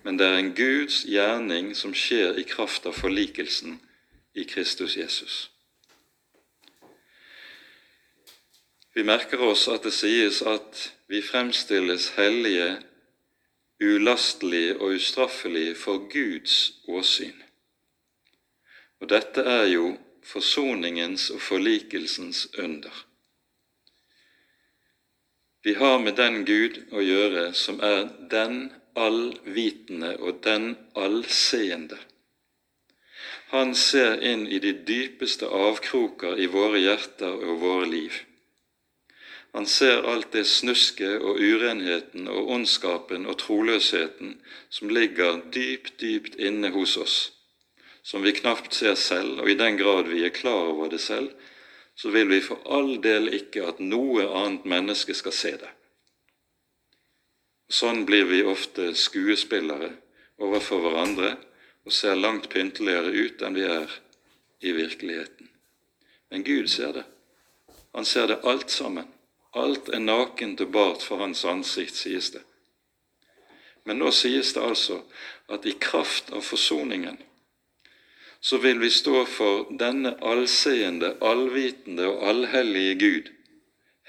men 0.00 0.16
det 0.16 0.24
er 0.24 0.38
en 0.38 0.54
Guds 0.56 1.02
gjerning 1.04 1.74
som 1.76 1.92
skjer 1.92 2.40
i 2.40 2.46
kraft 2.48 2.88
av 2.88 2.96
forlikelsen 2.96 3.76
i 4.32 4.46
Kristus 4.48 4.96
Jesus. 4.96 5.36
Vi 8.96 9.04
merker 9.04 9.44
oss 9.44 9.68
at 9.68 9.84
det 9.84 9.92
sies 9.92 10.40
at 10.48 10.88
vi 11.12 11.20
fremstilles 11.20 12.14
hellige, 12.16 12.78
ulastelige 13.82 14.78
og 14.78 14.96
ustraffelige 14.96 15.76
for 15.76 16.08
Guds 16.08 16.78
åsyn. 16.88 17.36
Og 19.04 19.10
dette 19.12 19.44
er 19.44 19.66
jo 19.74 19.98
forsoningens 20.24 21.28
og 21.34 21.42
forlikelsens 21.44 22.46
under. 22.56 23.03
Vi 25.64 25.74
har 25.74 25.98
med 25.98 26.18
den 26.20 26.42
Gud 26.44 26.82
å 26.92 27.00
gjøre 27.00 27.46
som 27.56 27.78
er 27.80 28.02
den 28.28 28.66
allvitende 29.00 30.10
og 30.20 30.42
den 30.44 30.74
allseende. 30.92 31.96
Han 33.54 33.72
ser 33.78 34.20
inn 34.20 34.44
i 34.44 34.58
de 34.60 34.74
dypeste 34.90 35.48
avkroker 35.48 36.36
i 36.36 36.50
våre 36.52 36.82
hjerter 36.82 37.32
og 37.32 37.62
våre 37.64 37.88
liv. 37.88 38.18
Han 39.54 39.64
ser 39.70 40.04
alt 40.10 40.32
det 40.36 40.44
snusket 40.50 41.22
og 41.22 41.40
urenheten 41.40 42.28
og 42.28 42.52
ondskapen 42.58 43.24
og 43.24 43.38
troløsheten 43.40 44.36
som 44.68 44.92
ligger 44.92 45.40
dypt, 45.54 45.94
dypt 46.02 46.36
inne 46.36 46.74
hos 46.74 46.96
oss, 47.00 47.18
som 48.02 48.26
vi 48.26 48.34
knapt 48.36 48.74
ser 48.74 48.98
selv, 49.00 49.40
og 49.40 49.48
i 49.48 49.56
den 49.56 49.78
grad 49.80 50.12
vi 50.12 50.26
er 50.26 50.34
klar 50.34 50.74
over 50.74 50.92
det 50.92 51.00
selv, 51.00 51.30
så 51.94 52.10
vil 52.10 52.28
vi 52.28 52.40
for 52.42 52.60
all 52.66 52.96
del 53.02 53.30
ikke 53.34 53.64
at 53.68 53.80
noe 53.80 54.26
annet 54.26 54.66
menneske 54.66 55.14
skal 55.14 55.34
se 55.34 55.54
det. 55.60 55.70
Sånn 57.70 58.04
blir 58.06 58.26
vi 58.28 58.42
ofte 58.44 58.90
skuespillere 58.98 59.92
overfor 60.42 60.82
hverandre 60.84 61.34
og 61.84 61.92
ser 61.94 62.18
langt 62.18 62.50
pynteligere 62.52 63.12
ut 63.14 63.42
enn 63.42 63.56
vi 63.56 63.66
er 63.68 63.98
i 64.64 64.72
virkeligheten. 64.72 65.48
Men 66.30 66.44
Gud 66.44 66.70
ser 66.70 66.92
det. 66.98 67.04
Han 67.94 68.04
ser 68.04 68.26
det 68.26 68.42
alt 68.42 68.70
sammen. 68.70 69.06
Alt 69.54 69.88
er 69.88 70.02
nakent 70.02 70.60
og 70.64 70.72
bart 70.74 71.02
for 71.06 71.22
hans 71.22 71.44
ansikt, 71.46 71.94
sies 71.94 72.32
det. 72.34 72.42
Men 73.84 74.00
nå 74.00 74.10
sies 74.10 74.52
det 74.56 74.64
altså 74.64 75.02
at 75.52 75.66
i 75.68 75.76
kraft 75.78 76.32
av 76.34 76.42
forsoningen 76.42 77.20
så 78.44 78.58
vil 78.58 78.78
vi 78.78 78.90
stå 78.90 79.22
for 79.24 79.70
denne 79.80 80.10
allseende, 80.20 81.14
allvitende 81.24 82.04
og 82.10 82.26
allhellige 82.28 82.94
Gud, 83.00 83.30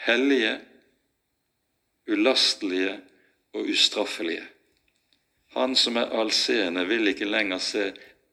hellige, 0.08 0.58
ulastelige 2.12 2.98
og 3.56 3.70
ustraffelige. 3.72 4.44
Han 5.56 5.76
som 5.80 5.96
er 5.96 6.12
allseende, 6.20 6.84
vil 6.88 7.08
ikke 7.08 7.30
lenger 7.30 7.64
se 7.64 7.86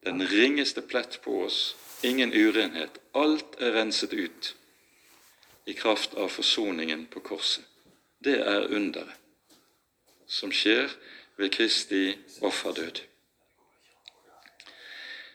den 0.03 0.19
ringeste 0.27 0.83
plett 0.83 1.21
på 1.23 1.37
oss, 1.45 1.61
ingen 2.03 2.35
urenhet. 2.35 2.99
Alt 3.15 3.55
er 3.63 3.71
renset 3.79 4.11
ut 4.11 4.51
i 5.65 5.73
kraft 5.73 6.19
av 6.19 6.27
forsoningen 6.35 7.07
på 7.07 7.23
korset. 7.23 7.63
Det 8.19 8.41
er 8.43 8.67
underet 8.75 9.15
som 10.27 10.51
skjer 10.51 10.91
ved 11.39 11.55
Kristi 11.55 12.09
offerdød. 12.41 13.05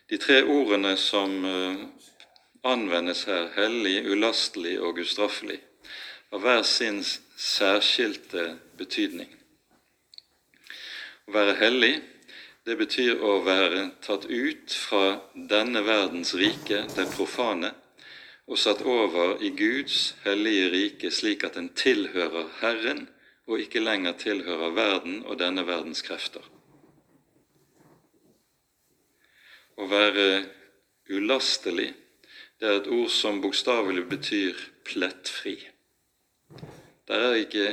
De 0.08 0.16
tre 0.16 0.40
ordene 0.42 0.94
som 0.96 1.44
eh, 1.44 1.80
anvendes 2.64 3.26
her, 3.28 3.50
hellig, 3.58 4.06
ulastelig 4.08 4.78
og 4.80 5.02
ustraffelig, 5.02 5.58
har 6.32 6.40
hver 6.44 6.62
sin 6.64 7.02
særskilte 7.36 8.54
betydning. 8.80 9.28
Å 11.28 11.34
være 11.36 11.58
hellig, 11.60 11.92
det 12.64 12.78
betyr 12.80 13.20
å 13.20 13.38
være 13.44 13.84
tatt 14.04 14.24
ut 14.28 14.72
fra 14.72 15.20
denne 15.34 15.84
verdens 15.84 16.32
rike, 16.36 16.86
det 16.96 17.08
profane, 17.12 17.74
og 18.48 18.56
satt 18.56 18.80
over 18.88 19.42
i 19.44 19.52
Guds 19.52 20.14
hellige 20.24 20.70
rike, 20.72 21.12
slik 21.12 21.44
at 21.44 21.60
en 21.60 21.68
tilhører 21.76 22.48
Herren 22.62 23.04
og 23.48 23.60
ikke 23.60 23.84
lenger 23.84 24.16
tilhører 24.20 24.72
verden 24.76 25.20
og 25.26 25.36
denne 25.40 25.68
verdens 25.68 26.00
krefter. 26.04 26.44
Å 29.78 29.86
være 29.86 30.28
ulastelig, 31.14 31.92
det 32.58 32.66
er 32.66 32.80
et 32.80 32.90
ord 32.90 33.12
som 33.14 33.38
bokstavelig 33.42 34.08
betyr 34.10 34.58
plettfri. 34.84 35.54
Der 37.06 37.28
er 37.28 37.38
ikke 37.38 37.68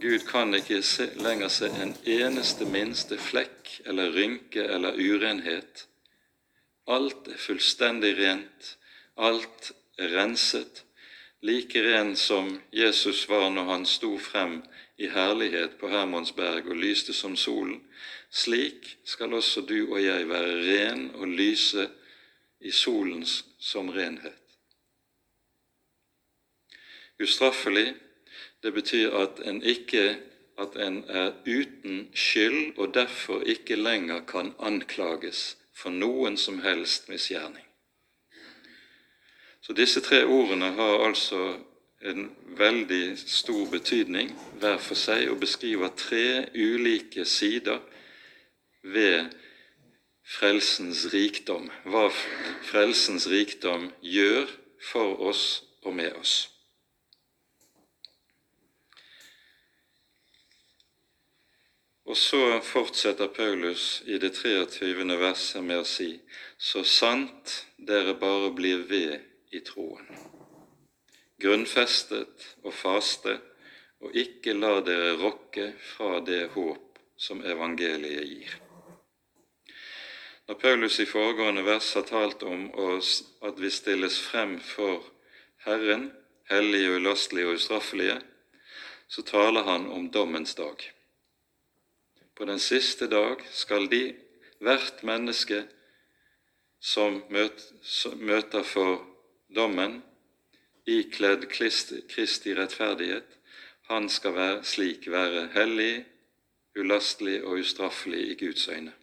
Gud 0.00 0.24
kan 0.30 0.54
ikke 0.54 0.78
se, 0.86 1.08
lenger 1.18 1.48
se 1.50 1.68
en 1.82 1.96
eneste 2.06 2.66
minste 2.70 3.16
flekk 3.18 3.80
eller 3.84 4.12
rynke 4.14 4.62
eller 4.62 4.94
urenhet. 4.94 5.88
Alt 6.86 7.26
er 7.28 7.40
fullstendig 7.42 8.12
rent, 8.20 8.76
alt 9.16 9.72
er 9.98 10.14
renset, 10.14 10.84
like 11.42 11.82
ren 11.82 12.14
som 12.16 12.60
Jesus 12.72 13.24
var 13.28 13.50
når 13.50 13.66
han 13.72 13.86
sto 13.86 14.12
frem 14.22 14.60
i 14.98 15.10
herlighet 15.10 15.74
på 15.82 15.90
Hermonsberg 15.90 16.70
og 16.70 16.78
lyste 16.78 17.12
som 17.12 17.34
solen. 17.36 17.80
Slik 18.30 18.98
skal 19.04 19.34
også 19.34 19.60
du 19.60 19.92
og 19.92 20.02
jeg 20.02 20.28
være 20.28 20.58
ren 20.68 21.10
og 21.14 21.28
lyse 21.28 21.88
i 22.60 22.70
solens 22.70 23.44
som 23.58 23.88
renhet. 23.88 24.34
Ustraffelig, 27.22 27.94
det 28.62 28.72
betyr 28.74 29.14
at 29.16 29.40
en 29.46 29.62
ikke 29.62 30.18
at 30.58 30.76
en 30.76 31.04
er 31.08 31.32
uten 31.46 32.08
skyld 32.14 32.78
og 32.78 32.94
derfor 32.94 33.42
ikke 33.42 33.76
lenger 33.76 34.20
kan 34.26 34.52
anklages 34.58 35.56
for 35.74 35.94
noen 35.94 36.36
som 36.36 36.58
helst 36.62 37.08
misgjerning. 37.08 37.64
Så 39.60 39.72
disse 39.72 40.00
tre 40.00 40.24
ordene 40.24 40.72
har 40.74 41.04
altså 41.06 41.58
en 42.02 42.30
veldig 42.58 43.18
stor 43.18 43.70
betydning 43.70 44.30
hver 44.58 44.78
for 44.82 44.98
seg 44.98 45.30
og 45.30 45.40
beskriver 45.40 45.94
tre 45.96 46.48
ulike 46.54 47.24
sider 47.24 47.78
ved 48.94 49.32
frelsens 50.28 51.06
rikdom, 51.12 51.68
hva 51.88 52.08
frelsens 52.68 53.28
rikdom 53.30 53.90
gjør 54.04 54.48
for 54.90 55.20
oss 55.30 55.44
og 55.84 55.96
med 56.00 56.14
oss. 56.20 56.36
Og 62.08 62.16
så 62.16 62.40
fortsetter 62.64 63.28
Paulus 63.28 64.02
i 64.06 64.16
det 64.16 64.32
23. 64.38 65.18
verset 65.20 65.64
med 65.64 65.82
å 65.82 65.84
si:" 65.84 66.14
Så 66.58 66.84
sant 66.84 67.66
dere 67.76 68.14
bare 68.14 68.50
blir 68.50 68.88
ved 68.88 69.20
i 69.52 69.60
troen 69.60 70.08
grunnfestet 71.42 72.46
og 72.64 72.74
faste, 72.74 73.38
og 74.02 74.14
ikke 74.14 74.54
la 74.58 74.78
dere 74.86 75.16
rokke 75.18 75.72
fra 75.92 76.18
det 76.24 76.48
håp 76.54 76.98
som 77.18 77.42
evangeliet 77.42 78.26
gir. 78.30 78.56
Når 80.48 80.54
Paulus 80.54 80.94
i 81.00 81.04
foregående 81.04 81.60
vers 81.60 81.90
har 81.92 82.06
talt 82.08 82.42
om 82.42 82.70
at 83.44 83.58
vi 83.60 83.68
stilles 83.68 84.14
frem 84.30 84.54
for 84.64 85.04
Herren, 85.66 86.06
hellige, 86.48 86.94
ulastelige 86.96 87.50
og 87.50 87.58
ustraffelige, 87.58 88.16
så 89.08 89.22
taler 89.28 89.66
han 89.66 89.84
om 89.92 90.06
dommens 90.10 90.54
dag. 90.54 90.86
På 92.34 92.46
den 92.48 92.58
siste 92.58 93.10
dag 93.12 93.44
skal 93.52 93.90
de, 93.92 94.14
hvert 94.64 95.02
menneske 95.04 95.66
som 96.80 97.20
møter 98.16 98.64
for 98.64 99.04
dommen, 99.52 99.98
ikledd 100.88 101.44
Kristi 101.52 102.54
rettferdighet, 102.56 103.36
han 103.92 104.08
skal 104.08 104.34
være 104.36 104.64
slik 104.64 105.10
være 105.12 105.50
hellig, 105.52 106.06
ulastelig 106.78 107.42
og 107.44 107.60
ustraffelig 107.60 108.30
i 108.30 108.38
Guds 108.46 108.68
øyne. 108.68 108.97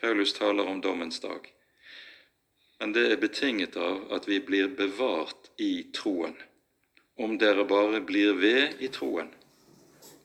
Paulus 0.00 0.32
taler 0.32 0.66
om 0.66 0.80
dommens 0.80 1.20
dag, 1.20 1.48
men 2.78 2.92
det 2.94 3.08
er 3.10 3.18
betinget 3.18 3.76
av 3.76 4.12
at 4.14 4.28
vi 4.30 4.38
blir 4.40 4.70
bevart 4.78 5.50
i 5.58 5.88
troen, 5.94 6.36
om 7.18 7.34
dere 7.38 7.64
bare 7.66 8.00
blir 8.06 8.36
ved 8.38 8.78
i 8.78 8.92
troen, 8.94 9.32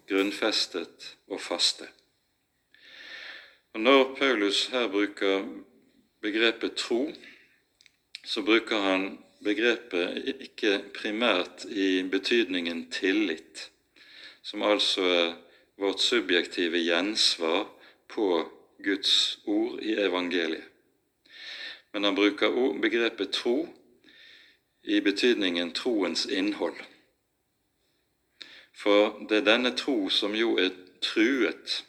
grunnfestet 0.09 1.09
og 1.27 1.41
faste. 1.41 1.89
Og 3.73 3.81
Når 3.81 4.15
Paulus 4.15 4.67
her 4.69 4.87
bruker 4.87 5.47
begrepet 6.21 6.75
tro, 6.77 7.07
så 8.23 8.41
bruker 8.45 8.77
han 8.77 9.07
begrepet 9.43 10.35
ikke 10.45 10.77
primært 10.93 11.65
i 11.65 12.03
betydningen 12.05 12.91
tillit, 12.93 13.71
som 14.43 14.61
altså 14.61 15.01
er 15.01 15.31
vårt 15.81 15.99
subjektive 15.99 16.77
gjensvar 16.77 17.65
på 18.13 18.27
Guds 18.83 19.39
ord 19.45 19.79
i 19.81 19.95
evangeliet. 19.99 20.69
Men 21.93 22.03
han 22.03 22.15
bruker 22.15 22.79
begrepet 22.81 23.31
tro 23.31 23.67
i 24.83 25.01
betydningen 25.01 25.71
troens 25.71 26.25
innhold. 26.25 26.79
For 28.73 29.19
det 29.29 29.37
er 29.37 29.47
denne 29.47 29.71
tro 29.77 30.09
som 30.09 30.35
jo 30.35 30.55
er 30.59 30.73
truet 31.03 31.83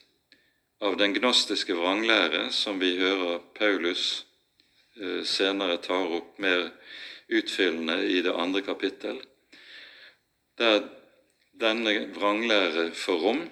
av 0.85 0.99
den 1.01 1.15
gnostiske 1.17 1.75
vranglære, 1.75 2.51
som 2.53 2.79
vi 2.81 2.93
hører 2.99 3.41
Paulus 3.57 4.27
eh, 5.01 5.23
senere 5.25 5.79
tar 5.83 6.13
opp 6.19 6.39
mer 6.39 6.69
utfyllende 7.33 8.03
i 8.05 8.21
det 8.23 8.35
andre 8.37 8.61
kapittel, 8.63 9.23
der 10.61 10.85
denne 11.61 12.11
vranglære 12.15 12.91
får 12.95 13.23
rom, 13.23 13.45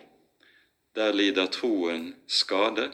der 0.94 1.14
lider 1.16 1.48
troen 1.48 2.12
skade, 2.28 2.90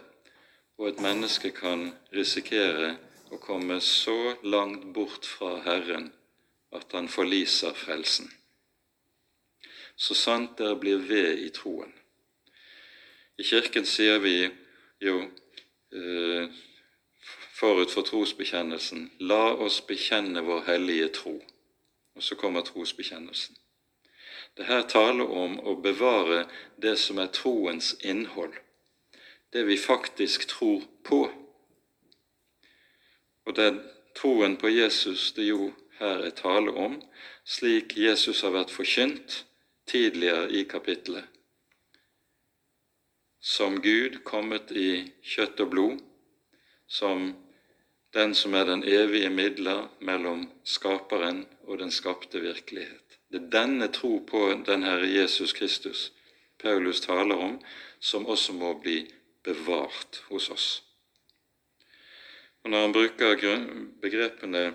og 0.79 0.88
et 0.88 1.01
menneske 1.03 1.51
kan 1.55 1.91
risikere 2.14 2.95
å 3.35 3.38
komme 3.43 3.81
så 3.85 4.37
langt 4.47 4.87
bort 4.95 5.27
fra 5.27 5.59
Herren 5.67 6.12
at 6.73 6.93
han 6.95 7.09
forliser 7.11 7.75
frelsen. 7.77 8.31
Så 9.97 10.14
sant 10.14 10.55
dere 10.59 10.79
blir 10.79 11.03
ved 11.09 11.43
i 11.43 11.51
troen. 11.55 11.91
I 13.38 13.47
Kirken 13.47 13.87
sier 13.87 14.19
vi 14.23 14.37
jo 15.03 15.19
eh, 15.95 16.51
forut 17.59 17.91
for 17.91 18.07
trosbekjennelsen 18.07 19.09
La 19.31 19.55
oss 19.55 19.81
bekjenne 19.87 20.43
vår 20.47 20.64
hellige 20.71 21.09
tro. 21.21 21.35
Og 22.19 22.23
så 22.23 22.35
kommer 22.38 22.67
trosbekjennelsen. 22.67 23.55
Det 24.59 24.67
her 24.67 24.83
taler 24.91 25.27
om 25.27 25.59
å 25.71 25.77
bevare 25.83 26.47
det 26.83 26.97
som 26.99 27.19
er 27.23 27.31
troens 27.35 27.93
innhold, 28.03 28.55
det 29.52 29.64
vi 29.64 29.76
faktisk 29.76 30.46
tror 30.48 30.82
på. 31.04 31.20
Og 33.46 33.58
er 33.58 33.78
troen 34.16 34.56
på 34.61 34.68
Jesus 34.68 35.32
det 35.37 35.48
jo 35.48 35.72
her 35.98 36.24
er 36.26 36.34
tale 36.37 36.74
om, 36.76 36.98
slik 37.44 37.96
Jesus 37.96 38.42
har 38.44 38.52
vært 38.54 38.74
forkynt 38.74 39.42
tidligere 39.88 40.50
i 40.52 40.64
kapittelet. 40.68 41.24
Som 43.40 43.80
Gud 43.82 44.20
kommet 44.24 44.70
i 44.76 45.08
kjøtt 45.24 45.61
og 45.64 45.70
blod, 45.72 46.00
som 46.87 47.32
den 48.14 48.34
som 48.34 48.54
er 48.54 48.64
den 48.68 48.84
evige 48.84 49.30
midler 49.30 49.88
mellom 50.00 50.48
Skaperen 50.64 51.44
og 51.62 51.78
den 51.78 51.90
skapte 51.90 52.40
virkelighet. 52.40 53.18
Det 53.32 53.42
er 53.42 53.50
denne 53.52 53.88
tro 53.92 54.18
på 54.26 54.48
den 54.66 54.82
Herre 54.82 55.08
Jesus 55.08 55.52
Kristus 55.52 56.08
Paulus 56.58 57.00
taler 57.00 57.37
om, 57.37 57.58
som 58.00 58.26
også 58.26 58.52
må 58.52 58.72
bli 58.82 59.04
bevart 59.44 60.22
hos 60.29 60.51
oss. 60.51 60.68
Og 62.64 62.70
Når 62.70 62.81
han 62.81 62.92
bruker 62.92 63.66
begrepene 64.03 64.74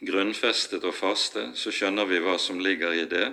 grunnfestet 0.00 0.84
og 0.84 0.94
faste, 0.94 1.50
så 1.54 1.72
skjønner 1.72 2.08
vi 2.08 2.20
hva 2.24 2.38
som 2.38 2.60
ligger 2.60 2.92
i 2.92 3.06
det. 3.08 3.32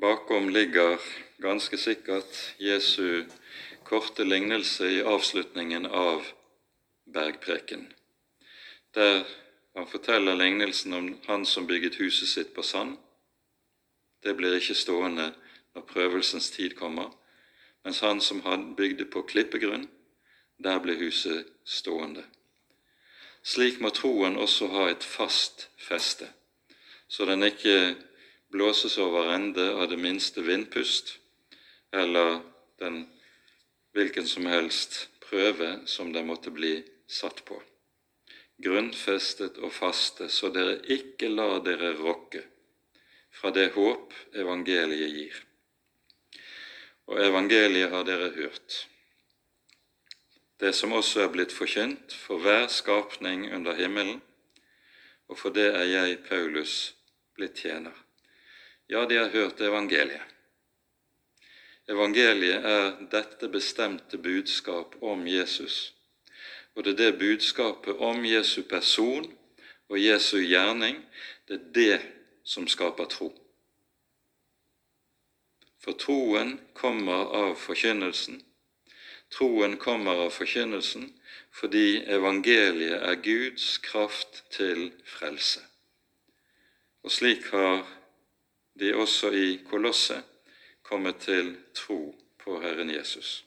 Bakom 0.00 0.48
ligger 0.48 0.98
ganske 1.42 1.76
sikkert 1.78 2.42
Jesu 2.58 3.24
korte 3.84 4.24
lignelse 4.24 4.86
i 4.86 5.02
avslutningen 5.02 5.86
av 5.86 6.28
bergpreken 7.10 7.88
der 8.94 9.24
han 9.76 9.86
forteller 9.86 10.34
lignelsen 10.34 10.94
om 10.94 11.18
han 11.26 11.46
som 11.46 11.66
bygget 11.66 12.00
huset 12.00 12.28
sitt 12.28 12.54
på 12.54 12.62
sand. 12.62 12.96
Det 14.22 14.34
blir 14.36 14.56
ikke 14.58 14.74
stående 14.74 15.30
når 15.74 15.86
prøvelsens 15.92 16.50
tid 16.50 16.74
kommer, 16.78 17.12
mens 17.84 18.00
han 18.00 18.20
som 18.20 18.42
han 18.44 18.74
bygde 18.76 19.06
på 19.12 19.22
klippegrunn, 19.22 19.88
der 20.58 20.80
ble 20.84 20.96
huset 21.00 21.48
stående. 21.64 22.24
Slik 23.42 23.80
må 23.80 23.92
troen 23.96 24.36
også 24.36 24.68
ha 24.74 24.88
et 24.90 25.06
fast 25.06 25.68
feste, 25.80 26.28
så 27.08 27.24
den 27.24 27.46
ikke 27.46 27.96
blåses 28.52 28.98
over 28.98 29.32
ende 29.34 29.70
av 29.72 29.88
det 29.90 29.98
minste 29.98 30.44
vindpust 30.44 31.16
eller 31.92 32.40
den 32.82 33.04
hvilken 33.96 34.26
som 34.28 34.46
helst 34.46 35.08
prøve 35.24 35.80
som 35.86 36.12
den 36.12 36.28
måtte 36.28 36.52
bli 36.54 36.76
satt 37.10 37.44
på 37.48 37.58
grunnfestet 38.62 39.58
og 39.64 39.72
faste, 39.72 40.28
så 40.28 40.50
dere 40.52 40.80
ikke 40.92 41.30
lar 41.32 41.60
dere 41.64 41.94
rokke 41.98 42.42
fra 43.32 43.52
det 43.54 43.70
håp 43.76 44.14
evangeliet 44.36 45.14
gir. 45.16 45.38
Og 47.10 47.18
evangeliet 47.18 47.90
har 47.90 48.04
dere 48.06 48.28
hørt, 48.36 48.74
det 50.62 50.70
som 50.78 50.92
også 50.94 51.24
er 51.24 51.32
blitt 51.34 51.50
forkynt 51.50 52.14
for 52.14 52.38
hver 52.38 52.68
skapning 52.70 53.48
under 53.54 53.74
himmelen, 53.74 54.20
og 55.26 55.38
for 55.38 55.50
det 55.50 55.66
er 55.74 55.88
jeg, 55.90 56.20
Paulus, 56.28 56.94
blitt 57.34 57.58
tjener. 57.64 57.96
Ja, 58.86 59.02
de 59.10 59.18
har 59.18 59.34
hørt 59.34 59.58
evangeliet. 59.60 60.22
Evangeliet 61.90 62.70
er 62.70 62.94
dette 63.10 63.50
bestemte 63.50 64.18
budskap 64.18 64.94
om 65.02 65.26
Jesus, 65.26 65.92
og 66.76 66.84
det 66.84 66.94
er 66.94 67.02
det 67.10 67.18
budskapet 67.18 67.98
om 67.98 68.22
Jesu 68.24 68.62
person 68.62 69.26
og 69.88 69.98
Jesu 69.98 70.38
gjerning, 70.38 71.02
det 71.48 71.58
er 71.58 71.70
det 71.74 72.00
som 72.44 72.70
skaper 72.70 73.10
tro. 73.10 73.32
For 75.80 75.96
troen 75.96 76.58
kommer 76.76 77.30
av 77.40 77.54
forkynnelsen. 77.56 78.42
Troen 79.32 79.76
kommer 79.76 80.26
av 80.26 80.30
forkynnelsen 80.34 81.08
fordi 81.54 82.02
evangeliet 82.06 83.02
er 83.02 83.22
Guds 83.24 83.78
kraft 83.82 84.44
til 84.54 84.90
frelse. 85.06 85.62
Og 87.02 87.12
slik 87.12 87.46
har 87.52 87.84
de 88.80 88.92
også 88.94 89.32
i 89.34 89.60
Kolosset 89.66 90.26
kommet 90.82 91.22
til 91.24 91.54
tro 91.74 92.00
på 92.38 92.60
Herren 92.62 92.90
Jesus. 92.90 93.44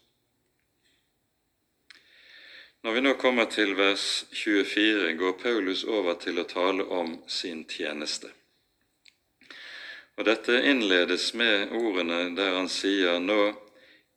Når 2.84 2.91
vi 2.91 3.02
nå 3.02 3.13
kommer 3.15 3.46
til 3.48 3.78
vers 3.78 4.26
24, 4.36 5.13
går 5.15 5.38
Paulus 5.39 5.84
over 5.84 6.17
til 6.19 6.41
å 6.41 6.48
tale 6.50 6.84
om 6.84 7.15
sin 7.32 7.63
tjeneste. 7.69 8.32
Og 10.17 10.26
Dette 10.28 10.60
innledes 10.69 11.32
med 11.34 11.71
ordene 11.73 12.36
der 12.38 12.54
han 12.60 12.69
sier 12.69 13.17
Nå 13.21 13.54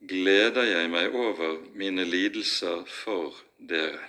gleder 0.08 0.66
jeg 0.68 0.90
meg 0.92 1.14
over 1.16 1.56
mine 1.78 2.04
lidelser 2.04 2.84
for 2.90 3.36
dere. 3.56 4.02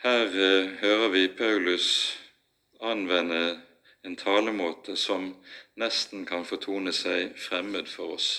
Her 0.00 0.26
eh, 0.26 0.70
hører 0.80 1.08
vi 1.12 1.26
Paulus 1.28 1.88
anvende 2.80 3.60
en 4.02 4.16
talemåte 4.16 4.96
som 4.96 5.34
nesten 5.78 6.24
kan 6.26 6.46
fortone 6.48 6.92
seg 6.96 7.36
fremmed 7.38 7.88
for 7.88 8.16
oss. 8.16 8.30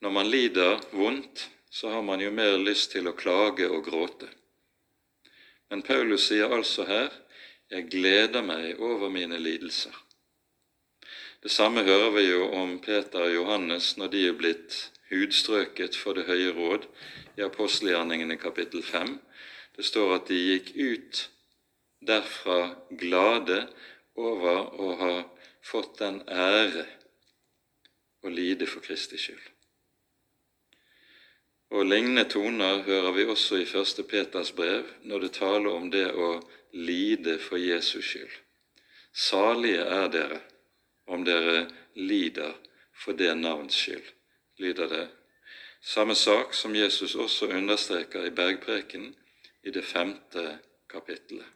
Når 0.00 0.14
man 0.14 0.30
lider 0.30 0.78
vondt, 0.94 1.48
så 1.70 1.90
har 1.90 2.06
man 2.06 2.22
jo 2.22 2.30
mer 2.30 2.54
lyst 2.62 2.92
til 2.94 3.10
å 3.10 3.16
klage 3.18 3.66
og 3.66 3.82
gråte. 3.88 4.30
Men 5.68 5.82
Paulus 5.82 6.28
sier 6.30 6.54
altså 6.54 6.86
her 6.86 7.10
jeg 7.74 7.88
gleder 7.90 8.44
meg 8.46 8.78
over 8.78 9.10
mine 9.10 9.38
lidelser. 9.40 9.94
Det 11.42 11.50
samme 11.52 11.82
hører 11.84 12.10
vi 12.14 12.22
jo 12.28 12.46
om 12.56 12.78
Peter 12.80 13.26
og 13.26 13.34
Johannes 13.34 13.96
når 14.00 14.12
de 14.14 14.22
er 14.28 14.36
blitt 14.38 14.76
hudstrøket 15.10 15.96
for 15.98 16.16
Det 16.16 16.26
høye 16.28 16.54
råd 16.56 16.86
i 17.36 17.44
apostelgjerningene 17.44 18.38
kapittel 18.40 18.82
5. 18.82 19.18
Det 19.76 19.84
står 19.84 20.14
at 20.16 20.30
de 20.30 20.38
gikk 20.38 20.70
ut 20.78 21.24
derfra 22.04 22.60
glade 22.90 23.64
over 24.14 24.70
å 24.80 24.92
ha 25.00 25.14
fått 25.64 25.98
den 25.98 26.22
ære 26.28 26.86
å 28.24 28.30
lide 28.32 28.70
for 28.70 28.84
Kristi 28.84 29.18
skyld. 29.18 29.53
Og 31.74 31.86
lignende 31.86 32.22
toner 32.30 32.82
hører 32.86 33.10
vi 33.16 33.24
også 33.26 33.56
i 33.58 33.64
1. 33.66 34.04
Peters 34.06 34.52
brev 34.54 34.84
når 35.10 35.24
det 35.24 35.30
taler 35.34 35.72
om 35.74 35.88
det 35.90 36.06
å 36.14 36.28
lide 36.70 37.38
for 37.42 37.58
Jesus 37.58 38.04
skyld. 38.12 38.34
Salige 39.10 39.82
er 39.82 40.06
dere 40.12 40.36
om 41.10 41.24
dere 41.26 41.64
lider 41.98 42.52
for 43.02 43.18
det 43.18 43.32
navns 43.34 43.74
skyld, 43.74 44.06
lyder 44.62 44.88
det. 44.92 45.08
Samme 45.82 46.14
sak 46.14 46.54
som 46.54 46.76
Jesus 46.78 47.16
også 47.18 47.48
understreker 47.50 48.28
i 48.28 48.30
bergpreken 48.30 49.08
i 49.66 49.74
det 49.74 49.82
femte 49.84 50.44
kapittelet. 50.88 51.48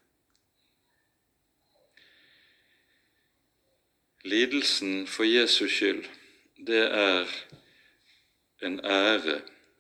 Lidelsen 4.26 5.07
for 5.07 5.24
Jesus 5.24 5.78
skyld, 5.78 6.02
det 6.66 6.83
er 6.90 7.31
en 8.66 8.81
ære 8.83 9.38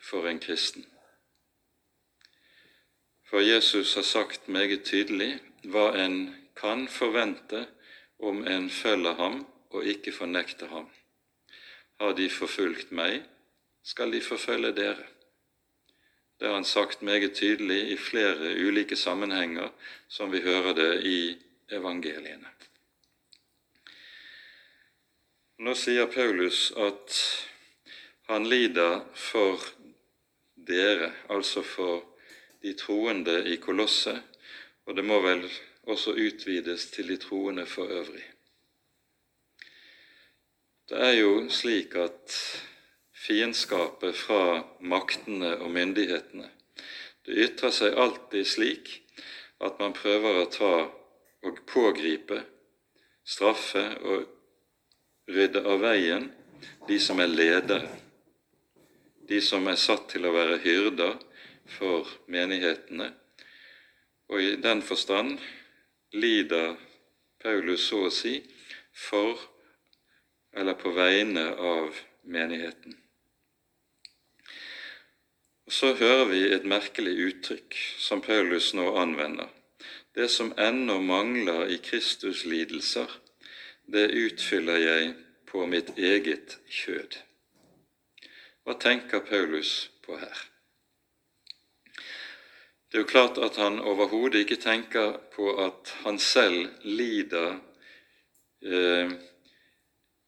for 0.08 0.28
en 0.28 0.40
kristen. 0.40 0.86
For 3.28 3.40
Jesus 3.40 3.94
har 3.94 4.02
sagt 4.02 4.48
meget 4.48 4.84
tydelig 4.88 5.34
hva 5.68 5.90
en 6.00 6.20
kan 6.56 6.86
forvente 6.88 7.66
om 8.18 8.46
en 8.46 8.70
følger 8.70 9.14
ham 9.14 9.42
og 9.70 9.84
ikke 9.84 10.12
fornekter 10.12 10.68
ham. 10.72 10.88
Har 12.00 12.14
de 12.16 12.30
forfulgt 12.30 12.92
meg, 12.92 13.20
skal 13.84 14.12
de 14.12 14.20
forfølge 14.24 14.72
dere. 14.72 15.04
Det 16.38 16.46
har 16.48 16.54
han 16.54 16.64
sagt 16.64 17.02
meget 17.02 17.34
tydelig 17.34 17.90
i 17.90 17.96
flere 17.96 18.54
ulike 18.64 18.96
sammenhenger, 18.96 19.68
som 20.08 20.32
vi 20.32 20.40
hører 20.40 20.72
det 20.72 21.04
i 21.04 21.18
evangeliene. 21.74 22.48
Nå 25.58 25.74
sier 25.74 26.06
Paulus 26.06 26.70
at 26.78 27.16
han 28.28 28.46
lider 28.46 29.02
for 29.14 29.58
dere, 30.68 31.12
altså 31.28 31.62
for 31.62 32.04
de 32.62 32.74
troende 32.78 33.40
i 33.52 33.56
Kolosset, 33.56 34.22
og 34.86 34.96
det 34.96 35.04
må 35.04 35.20
vel 35.24 35.44
også 35.88 36.14
utvides 36.16 36.90
til 36.94 37.08
de 37.08 37.16
troende 37.16 37.66
for 37.66 37.90
øvrig. 37.90 38.24
Det 40.88 41.00
er 41.04 41.16
jo 41.20 41.48
slik 41.52 41.94
at 42.00 42.36
fiendskapet 43.12 44.16
fra 44.16 44.62
maktene 44.80 45.56
og 45.58 45.70
myndighetene 45.70 46.48
det 47.28 47.36
ytrer 47.44 47.72
seg 47.76 47.98
alltid 48.00 48.46
slik 48.48 48.86
at 49.60 49.76
man 49.82 49.92
prøver 49.92 50.38
å 50.40 50.46
ta 50.48 50.72
og 51.44 51.58
pågripe, 51.68 52.38
straffe 53.20 53.82
og 54.00 54.22
rydde 55.28 55.60
av 55.60 55.82
veien 55.82 56.30
de 56.88 56.96
som 57.04 57.20
er 57.20 57.28
ledere 57.28 57.90
de 59.28 59.40
som 59.44 59.66
er 59.68 59.76
satt 59.76 60.08
til 60.12 60.26
å 60.26 60.32
være 60.32 60.60
hyrder 60.64 61.18
for 61.68 62.08
menighetene. 62.32 63.10
Og 64.28 64.42
i 64.42 64.54
den 64.60 64.80
forstand 64.84 65.36
lider 66.16 66.76
Paulus 67.42 67.88
så 67.88 68.06
å 68.06 68.12
si 68.12 68.38
for 68.92 69.36
eller 70.56 70.74
på 70.80 70.92
vegne 70.96 71.44
av 71.54 72.00
menigheten. 72.22 72.96
Og 75.68 75.72
Så 75.72 75.92
hører 76.00 76.24
vi 76.32 76.42
et 76.48 76.64
merkelig 76.64 77.12
uttrykk 77.28 77.76
som 78.00 78.24
Paulus 78.24 78.72
nå 78.74 78.94
anvender. 78.96 79.48
Det 80.16 80.30
som 80.32 80.54
ennå 80.56 81.00
mangler 81.04 81.68
i 81.68 81.76
Kristus 81.78 82.46
lidelser, 82.48 83.12
det 83.84 84.08
utfyller 84.08 84.80
jeg 84.80 85.12
på 85.46 85.66
mitt 85.66 85.92
eget 85.98 86.56
kjød. 86.72 87.27
Hva 88.68 88.74
tenker 88.76 89.22
Paulus 89.24 89.88
på 90.04 90.18
her? 90.20 90.40
Det 92.90 92.98
er 92.98 93.00
jo 93.00 93.08
klart 93.08 93.38
at 93.40 93.56
han 93.56 93.78
overhodet 93.80 94.42
ikke 94.42 94.58
tenker 94.60 95.14
på 95.32 95.54
at 95.64 95.94
han 96.02 96.18
selv 96.20 96.66
lider 96.84 97.54
eh, 98.60 99.14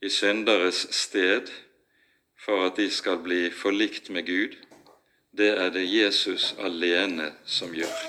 i 0.00 0.09
synderes 0.09 0.87
sted 0.96 1.53
for 2.40 2.64
at 2.70 2.81
de 2.81 2.88
skal 2.88 3.20
bli 3.20 3.50
forlikt 3.53 4.09
med 4.09 4.24
Gud. 4.33 4.57
Det 5.37 5.53
er 5.53 5.68
det 5.76 5.85
Jesus 5.85 6.55
alene 6.59 7.35
som 7.44 7.76
gjør. 7.76 8.03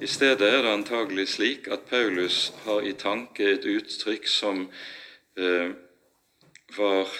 I 0.00 0.08
stedet 0.08 0.54
er 0.54 0.62
det 0.62 0.72
antagelig 0.72 1.28
slik 1.36 1.68
at 1.68 1.84
Paulus 1.92 2.46
har 2.64 2.80
i 2.80 2.96
tanke 2.96 3.52
et 3.58 3.72
uttrykk 3.76 4.24
som 4.40 4.70
eh, 5.36 5.76
var 6.80 7.18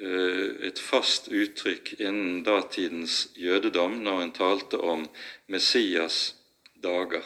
et 0.00 0.80
fast 0.80 1.28
uttrykk 1.28 1.94
innen 1.98 2.40
datidens 2.44 3.28
jødedom 3.36 3.98
når 4.04 4.22
en 4.22 4.32
talte 4.32 4.80
om 4.80 5.04
Messias 5.52 6.34
dager. 6.80 7.24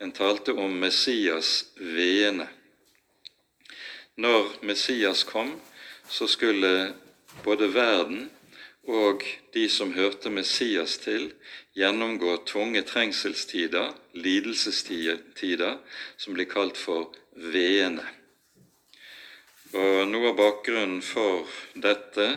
En 0.00 0.12
talte 0.12 0.52
om 0.52 0.76
Messias 0.80 1.70
veene. 1.76 2.48
Når 4.20 4.60
Messias 4.62 5.24
kom, 5.24 5.54
så 6.08 6.28
skulle 6.28 6.92
både 7.44 7.70
verden 7.72 8.28
og 8.84 9.24
de 9.54 9.68
som 9.68 9.92
hørte 9.94 10.30
Messias 10.32 10.98
til, 10.98 11.30
gjennomgå 11.76 12.36
tunge 12.48 12.82
trengselstider, 12.82 13.92
lidelsestider, 14.12 15.78
som 16.16 16.34
blir 16.34 16.48
kalt 16.50 16.80
for 16.80 17.12
veene. 17.52 18.04
Og 19.70 20.08
Noe 20.10 20.32
av 20.32 20.34
bakgrunnen 20.34 20.98
for 21.04 21.46
dette 21.78 22.32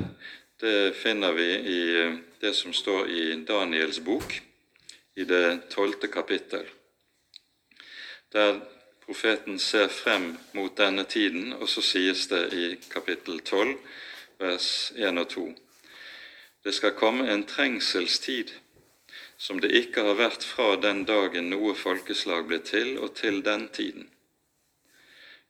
det 0.61 0.93
finner 0.95 1.33
vi 1.33 1.47
i 1.49 1.79
eh, 2.01 2.17
det 2.39 2.53
som 2.53 2.73
står 2.73 3.09
i 3.09 3.23
Daniels 3.47 3.97
bok, 4.05 4.35
i 5.15 5.25
det 5.25 5.69
tolvte 5.73 6.07
kapittel. 6.07 6.65
der 8.33 8.61
profeten 9.05 9.59
ser 9.59 9.87
frem 9.87 10.37
mot 10.53 10.77
denne 10.77 11.03
tiden, 11.03 11.53
og 11.53 11.69
så 11.69 11.81
sies 11.81 12.27
det 12.27 12.53
i 12.53 12.75
kapittel 12.89 13.39
12, 13.39 13.77
vers 14.39 14.91
1 14.95 15.17
og 15.17 15.29
2. 15.29 15.45
Det 16.63 16.73
skal 16.73 16.95
komme 16.97 17.29
en 17.33 17.43
trengselstid 17.45 18.53
som 19.37 19.59
det 19.59 19.73
ikke 19.75 20.01
har 20.01 20.15
vært 20.15 20.43
fra 20.43 20.75
den 20.81 21.05
dagen 21.05 21.49
noe 21.49 21.75
folkeslag 21.75 22.47
ble 22.47 22.59
til, 22.59 22.97
og 22.97 23.13
til 23.15 23.41
den 23.45 23.67
tiden. 23.73 24.12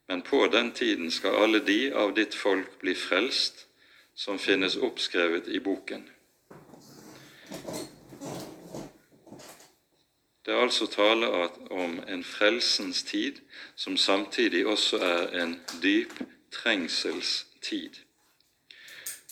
Men 0.06 0.22
på 0.22 0.46
den 0.46 0.72
tiden 0.72 1.10
skal 1.10 1.34
alle 1.34 1.58
de 1.58 1.92
av 1.92 2.14
ditt 2.14 2.34
folk 2.34 2.78
bli 2.80 2.94
frelst, 2.94 3.66
som 4.14 4.38
finnes 4.38 4.76
oppskrevet 4.76 5.48
i 5.48 5.60
boken. 5.60 6.04
Det 10.44 10.52
er 10.52 10.60
altså 10.60 10.86
tale 10.86 11.28
om 11.70 12.00
en 12.08 12.24
frelsens 12.24 13.02
tid 13.02 13.40
som 13.76 13.96
samtidig 13.96 14.66
også 14.66 15.00
er 15.00 15.42
en 15.42 15.56
dyp 15.82 16.12
trengselstid. 16.52 17.96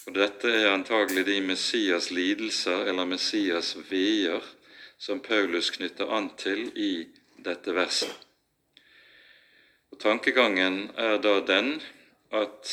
Og 0.06 0.14
Dette 0.14 0.50
er 0.50 0.72
antagelig 0.72 1.26
de 1.26 1.40
Messias 1.40 2.11
lidelser 2.11 2.88
eller 2.88 3.04
Messias 3.04 3.76
veer 3.90 4.42
som 4.98 5.20
Paulus 5.20 5.70
knytter 5.70 6.11
an 6.11 6.32
til 6.38 6.70
i 6.74 7.06
dette 7.44 7.74
verset. 7.74 8.31
Tankegangen 10.02 10.90
er 10.98 11.20
da 11.22 11.36
den 11.46 11.76
at 12.34 12.70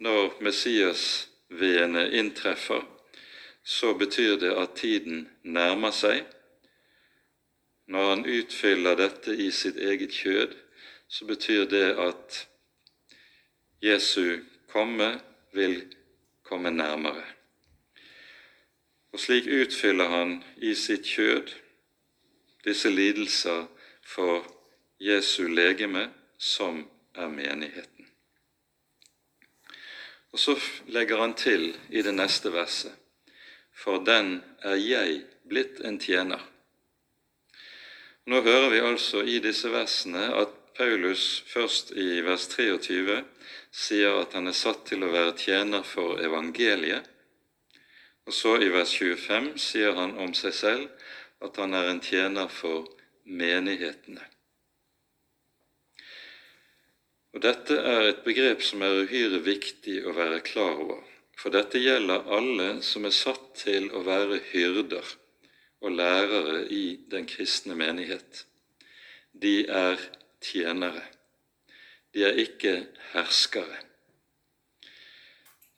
når 0.00 0.38
Messias-veene 0.40 2.06
inntreffer, 2.16 2.80
så 3.64 3.92
betyr 3.94 4.38
det 4.40 4.54
at 4.56 4.72
tiden 4.78 5.26
nærmer 5.42 5.92
seg, 5.92 6.22
når 7.92 8.08
han 8.08 8.24
utfyller 8.38 8.96
dette 8.96 9.36
i 9.36 9.50
sitt 9.52 9.76
eget 9.76 10.16
kjød, 10.16 10.56
så 11.08 11.28
betyr 11.28 11.68
det 11.68 11.92
at 12.06 12.40
Jesu 13.84 14.40
komme 14.72 15.20
vil 15.52 15.76
komme 16.42 16.72
nærmere. 16.72 17.28
Og 19.12 19.20
slik 19.20 19.44
utfyller 19.60 20.08
han 20.08 20.38
i 20.56 20.72
sitt 20.74 21.04
kjød 21.04 21.52
disse 22.64 22.88
lidelser 22.88 23.66
for 24.16 24.54
Jesu 24.98 25.48
legeme, 25.48 26.08
som 26.38 26.84
er 27.14 27.28
menigheten. 27.28 28.08
Og 30.32 30.38
så 30.38 30.56
legger 30.86 31.20
han 31.20 31.34
til 31.38 31.70
i 31.90 32.02
det 32.02 32.14
neste 32.14 32.50
verset 32.52 32.92
For 33.74 34.02
den 34.06 34.40
er 34.62 34.78
jeg 34.78 35.22
blitt 35.46 35.80
en 35.86 35.98
tjener 36.02 36.42
nå 38.24 38.40
hører 38.40 38.70
vi 38.72 38.78
altså 38.80 39.20
i 39.28 39.36
disse 39.44 39.68
versene 39.68 40.30
at 40.40 40.52
Paulus 40.78 41.42
først 41.46 41.90
i 41.92 42.22
vers 42.24 42.46
23 42.48 43.18
sier 43.68 44.16
at 44.22 44.32
han 44.32 44.48
er 44.48 44.56
satt 44.56 44.86
til 44.88 45.04
å 45.04 45.10
være 45.12 45.34
tjener 45.36 45.84
for 45.84 46.22
evangeliet, 46.24 47.04
og 48.24 48.32
så 48.32 48.54
i 48.64 48.70
vers 48.72 48.94
25 48.96 49.50
sier 49.60 49.92
han 49.98 50.16
om 50.24 50.32
seg 50.38 50.56
selv 50.56 51.44
at 51.44 51.60
han 51.60 51.76
er 51.76 51.90
en 51.90 52.00
tjener 52.00 52.48
for 52.48 52.88
menighetene. 53.28 54.24
Og 57.34 57.42
Dette 57.42 57.74
er 57.74 58.08
et 58.08 58.22
begrep 58.22 58.62
som 58.62 58.82
er 58.86 59.00
uhyre 59.02 59.40
viktig 59.42 59.96
å 60.06 60.14
være 60.14 60.38
klar 60.46 60.78
over, 60.78 61.00
for 61.34 61.50
dette 61.50 61.80
gjelder 61.82 62.28
alle 62.30 62.68
som 62.86 63.08
er 63.08 63.14
satt 63.14 63.48
til 63.64 63.88
å 63.90 64.04
være 64.06 64.38
hyrder 64.52 65.08
og 65.82 65.96
lærere 65.98 66.60
i 66.70 66.84
den 67.10 67.26
kristne 67.26 67.74
menighet. 67.74 68.44
De 69.34 69.64
er 69.66 69.98
tjenere. 70.44 71.02
De 72.14 72.22
er 72.22 72.38
ikke 72.38 72.76
herskere. 73.12 73.82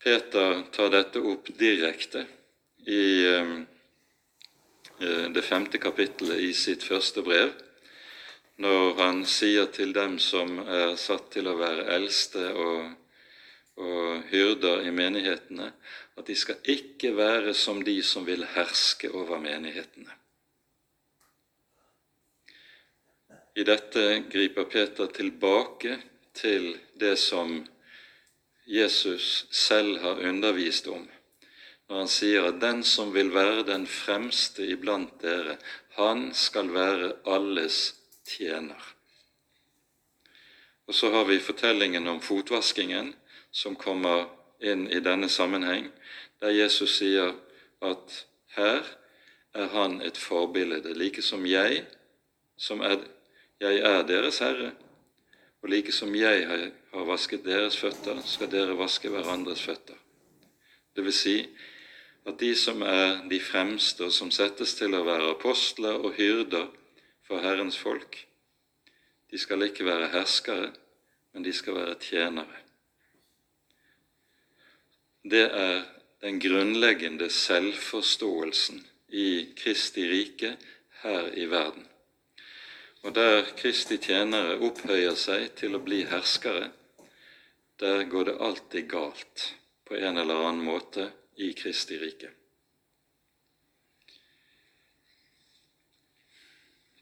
Peter 0.05 0.61
tar 0.77 0.93
dette 0.93 1.25
opp 1.25 1.49
direkte 1.59 2.27
i 2.85 3.07
eh, 3.27 3.55
eh, 5.01 5.25
det 5.33 5.43
femte 5.43 5.81
kapittelet 5.83 6.45
i 6.45 6.53
sitt 6.55 6.85
første 6.87 7.25
brev, 7.27 7.57
når 8.63 8.95
han 9.01 9.25
sier 9.29 9.69
til 9.73 9.93
dem 9.93 10.17
som 10.23 10.59
er 10.65 10.95
satt 11.01 11.29
til 11.35 11.49
å 11.51 11.57
være 11.59 11.89
eldste 11.97 12.45
og, 12.57 12.93
og 13.77 14.23
hyrder 14.31 14.87
i 14.89 14.93
menighetene, 14.97 15.73
at 16.17 16.29
de 16.29 16.37
skal 16.39 16.71
ikke 16.73 17.13
være 17.17 17.53
som 17.55 17.83
de 17.85 17.99
som 18.03 18.25
vil 18.25 18.47
herske 18.55 19.11
over 19.13 19.43
menighetene. 19.43 20.13
I 23.57 23.65
dette 23.65 24.05
griper 24.29 24.69
Peter 24.69 25.09
tilbake 25.13 25.99
til 26.37 26.75
det 27.01 27.17
som 27.21 27.63
Jesus 28.69 29.47
selv 29.53 30.01
har 30.03 30.21
undervist 30.29 30.89
om, 30.93 31.05
når 31.87 32.03
han 32.03 32.11
sier 32.11 32.49
at 32.49 32.59
den 32.61 32.83
som 32.85 33.13
vil 33.15 33.31
være 33.33 33.63
den 33.69 33.87
fremste 33.87 34.65
iblant 34.67 35.21
dere, 35.23 35.55
han 35.97 36.33
skal 36.35 36.73
være 36.75 37.13
alles 37.31 37.95
tjener. 38.27 38.83
Og 40.87 40.95
så 40.95 41.11
har 41.11 41.25
vi 41.25 41.39
fortellingen 41.43 42.09
om 42.09 42.21
fotvaskingen, 42.21 43.15
som 43.51 43.77
kommer 43.77 44.27
inn 44.61 44.87
i 44.93 45.01
denne 45.01 45.29
sammenheng, 45.29 45.89
der 46.41 46.55
Jesus 46.55 46.99
sier 46.99 47.35
at 47.83 48.23
her 48.57 48.85
er 49.57 49.71
han 49.73 50.01
et 50.05 50.19
forbilde, 50.21 50.95
like 50.95 51.23
som 51.23 51.47
jeg, 51.47 51.85
som 52.57 52.81
er, 52.81 53.01
jeg 53.61 53.81
er 53.81 54.03
deres 54.07 54.39
herre, 54.45 54.73
og 55.63 55.71
like 55.73 55.93
som 55.93 56.15
jeg 56.15 56.47
har 56.47 57.07
vasket 57.09 57.45
deres 57.45 57.77
føtter, 57.81 58.21
skal 58.25 58.51
dere 58.53 58.77
vaske 58.79 59.11
hverandres 59.11 59.65
føtter. 59.65 59.97
Det 60.97 61.05
vil 61.05 61.17
si 61.17 61.37
at 62.27 62.39
de 62.41 62.53
som 62.59 62.83
er 62.83 63.23
de 63.31 63.41
fremste, 63.41 64.07
og 64.07 64.13
som 64.13 64.31
settes 64.31 64.75
til 64.79 64.95
å 64.95 65.05
være 65.07 65.33
apostler 65.35 65.99
og 65.99 66.15
hyrder 66.19 66.69
for 67.27 67.43
Herrens 67.43 67.79
folk, 67.79 68.19
de 69.31 69.39
skal 69.39 69.67
ikke 69.67 69.85
være 69.85 70.13
herskere, 70.15 70.71
men 71.33 71.45
de 71.45 71.53
skal 71.53 71.75
være 71.75 71.99
tjenere. 72.01 72.63
Det 75.27 75.43
er 75.51 75.83
den 76.23 76.39
grunnleggende 76.41 77.31
selvforståelsen 77.31 78.87
i 79.09 79.53
Kristi 79.59 80.07
rike 80.11 80.57
her 81.03 81.33
i 81.35 81.51
verden. 81.51 81.87
Og 83.03 83.15
der 83.15 83.43
Kristi 83.59 83.99
tjenere 84.03 84.57
opphøyer 84.63 85.19
seg 85.19 85.51
til 85.59 85.77
å 85.77 85.83
bli 85.83 86.05
herskere, 86.07 86.71
der 87.83 88.07
går 88.11 88.31
det 88.31 88.41
alltid 88.41 88.89
galt 88.91 89.51
på 89.87 89.99
en 89.99 90.19
eller 90.19 90.47
annen 90.49 90.65
måte 90.65 91.11
i 91.37 91.53
Kristi 91.59 91.99
rike. 92.01 92.31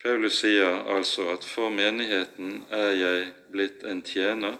Paulus 0.04 0.34
sier 0.42 0.82
altså 0.92 1.30
at 1.32 1.44
for 1.48 1.72
menigheten 1.72 2.58
er 2.68 2.90
jeg 2.92 3.28
blitt 3.54 3.84
en 3.88 4.02
tjener 4.04 4.58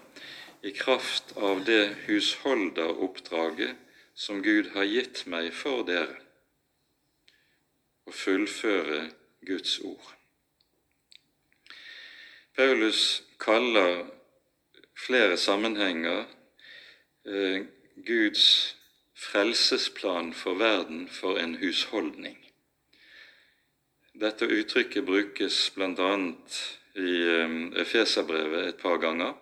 i 0.65 0.71
kraft 0.73 1.35
av 1.37 1.59
det 1.67 1.83
husholderoppdraget 2.07 3.75
som 4.17 4.39
Gud 4.41 4.71
har 4.73 4.87
gitt 4.89 5.21
meg 5.29 5.51
for 5.53 5.83
dere, 5.85 6.15
å 8.09 8.13
fullføre 8.13 9.03
Guds 9.45 9.75
ord. 9.85 10.07
Paulus 12.57 13.03
kaller 13.37 14.07
flere 14.97 15.37
sammenhenger 15.37 16.23
eh, 17.29 17.67
Guds 18.09 18.47
frelsesplan 19.13 20.33
for 20.33 20.57
verden 20.57 21.05
for 21.19 21.37
en 21.37 21.59
husholdning. 21.61 22.44
Dette 24.15 24.47
uttrykket 24.47 25.03
brukes 25.03 25.71
bl.a. 25.75 26.11
i 26.95 27.15
eh, 27.27 27.55
Efeserbrevet 27.81 28.69
et 28.69 28.77
par 28.79 29.01
ganger. 29.03 29.33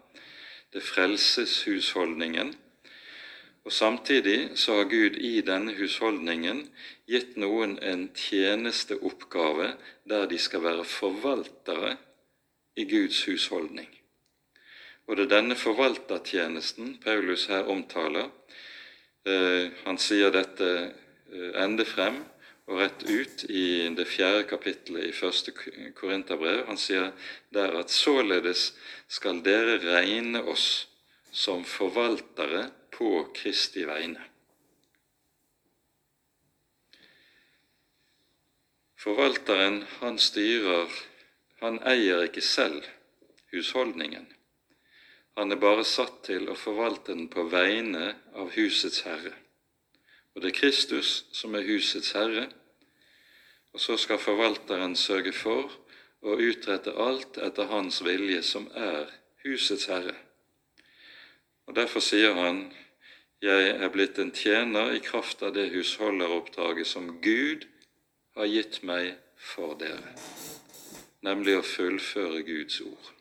Det 0.74 0.82
frelses 0.82 1.59
husholdningen, 1.67 2.55
og 3.63 3.71
Samtidig 3.71 4.57
så 4.59 4.80
har 4.80 4.89
Gud 4.89 5.15
i 5.21 5.41
denne 5.45 5.76
husholdningen 5.78 6.65
gitt 7.07 7.38
noen 7.38 7.78
en 7.80 8.07
tjenesteoppgave 8.17 9.69
der 10.09 10.26
de 10.28 10.39
skal 10.41 10.65
være 10.65 10.84
forvaltere 10.89 11.93
i 12.76 12.89
Guds 12.89 13.21
husholdning. 13.30 13.88
Og 15.07 15.15
det 15.17 15.28
er 15.28 15.36
denne 15.38 15.55
forvaltertjenesten 15.55 16.97
Paulus 17.03 17.45
her 17.53 17.69
omtaler. 17.69 18.34
Eh, 19.30 19.69
han 19.86 20.01
sier 20.01 20.34
dette 20.34 20.69
eh, 20.82 21.51
ende 21.61 21.86
frem 21.86 22.24
og 22.74 22.82
rett 22.82 23.05
ut 23.05 23.45
i 23.49 23.65
det 23.93 24.07
fjerde 24.09 24.47
kapittelet 24.49 25.11
i 25.11 25.15
første 25.15 25.53
Korinterbrev. 25.53 26.65
Han 26.67 26.80
sier 26.82 27.11
der 27.53 27.78
at 27.78 27.93
således 27.93 28.71
skal 29.07 29.43
dere 29.45 29.78
regne 29.84 30.41
oss 30.49 30.88
som 31.32 31.63
forvaltere 31.65 32.67
på 32.93 33.28
Kristi 33.38 33.86
vegne. 33.89 34.21
Forvalteren, 39.03 39.84
han 39.99 40.17
styrer 40.17 40.91
han 41.63 41.78
eier 41.88 42.26
ikke 42.26 42.41
selv 42.43 42.84
husholdningen. 43.53 44.26
Han 45.39 45.51
er 45.55 45.59
bare 45.61 45.86
satt 45.88 46.17
til 46.28 46.49
å 46.51 46.57
forvalte 46.59 47.13
den 47.13 47.30
på 47.32 47.45
vegne 47.47 48.09
av 48.36 48.51
husets 48.57 49.05
herre. 49.07 49.32
Og 50.36 50.43
det 50.43 50.51
er 50.51 50.57
Kristus 50.57 51.13
som 51.32 51.55
er 51.55 51.63
husets 51.63 52.11
herre, 52.17 52.49
og 53.74 53.82
så 53.82 53.97
skal 53.97 54.21
forvalteren 54.21 54.95
sørge 54.95 55.34
for 55.34 55.71
å 56.24 56.38
utrette 56.39 56.93
alt 56.93 57.39
etter 57.41 57.67
hans 57.71 57.99
vilje, 58.05 58.41
som 58.45 58.67
er 58.78 59.09
husets 59.43 59.89
herre. 59.91 60.15
Og 61.67 61.76
Derfor 61.76 61.99
sier 61.99 62.34
han, 62.34 62.74
'Jeg 63.41 63.69
er 63.84 63.89
blitt 63.89 64.19
en 64.19 64.32
tjener 64.32 64.93
i 64.95 64.99
kraft 64.99 65.43
av 65.43 65.53
det 65.53 65.69
husholderoppdraget 65.74 66.88
som 66.88 67.21
Gud 67.21 67.67
har 68.36 68.45
gitt 68.45 68.84
meg 68.84 69.17
for 69.36 69.76
dere', 69.76 70.15
nemlig 71.21 71.57
å 71.57 71.61
fullføre 71.61 72.43
Guds 72.43 72.82
ord. 72.82 73.11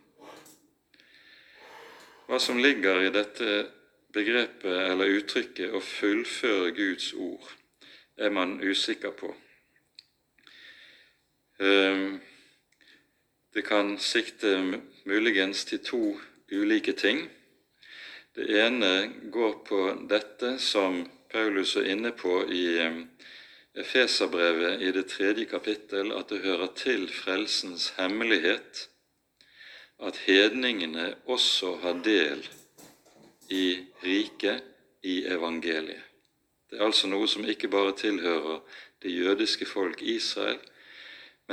Hva 2.29 2.39
som 2.39 2.59
ligger 2.59 3.03
i 3.03 3.11
dette 3.11 3.67
begrepet 4.13 4.91
eller 4.91 5.19
uttrykket 5.19 5.73
'å 5.73 5.81
fullføre 5.81 6.71
Guds 6.71 7.13
ord', 7.13 7.53
er 8.17 8.31
man 8.31 8.61
usikker 8.61 9.11
på. 9.11 9.35
Ehm, 11.63 12.21
det 13.55 13.63
kan 13.63 13.99
sikte 13.99 14.81
muligens 15.05 15.65
til 15.65 15.79
to 15.85 16.03
ulike 16.53 16.93
ting. 16.93 17.29
Det 18.35 18.49
ene 18.67 19.13
går 19.31 19.53
på 19.69 19.83
dette 20.11 20.57
som 20.59 21.05
Paulus 21.31 21.77
er 21.77 21.87
inne 21.95 22.11
på 22.13 22.41
i 22.51 22.65
ehm, 22.83 23.05
Efeserbrevet 23.75 24.83
i 24.83 24.91
det 24.93 25.07
tredje 25.09 25.45
kapittel, 25.49 26.11
at 26.13 26.29
det 26.29 26.43
hører 26.43 26.75
til 26.77 27.07
frelsens 27.09 27.95
hemmelighet 27.97 28.89
at 30.03 30.19
hedningene 30.27 31.15
også 31.25 31.77
har 31.81 32.03
del 32.05 32.43
i 33.49 33.79
riket, 34.05 34.63
i 35.03 35.25
evangeliet. 35.27 36.03
Det 36.71 36.79
er 36.79 36.85
altså 36.85 37.09
noe 37.11 37.27
som 37.29 37.47
ikke 37.49 37.69
bare 37.69 37.95
tilhører 37.97 38.61
det 39.03 39.15
jødiske 39.17 39.67
folk 39.67 40.03
Israel, 40.03 40.61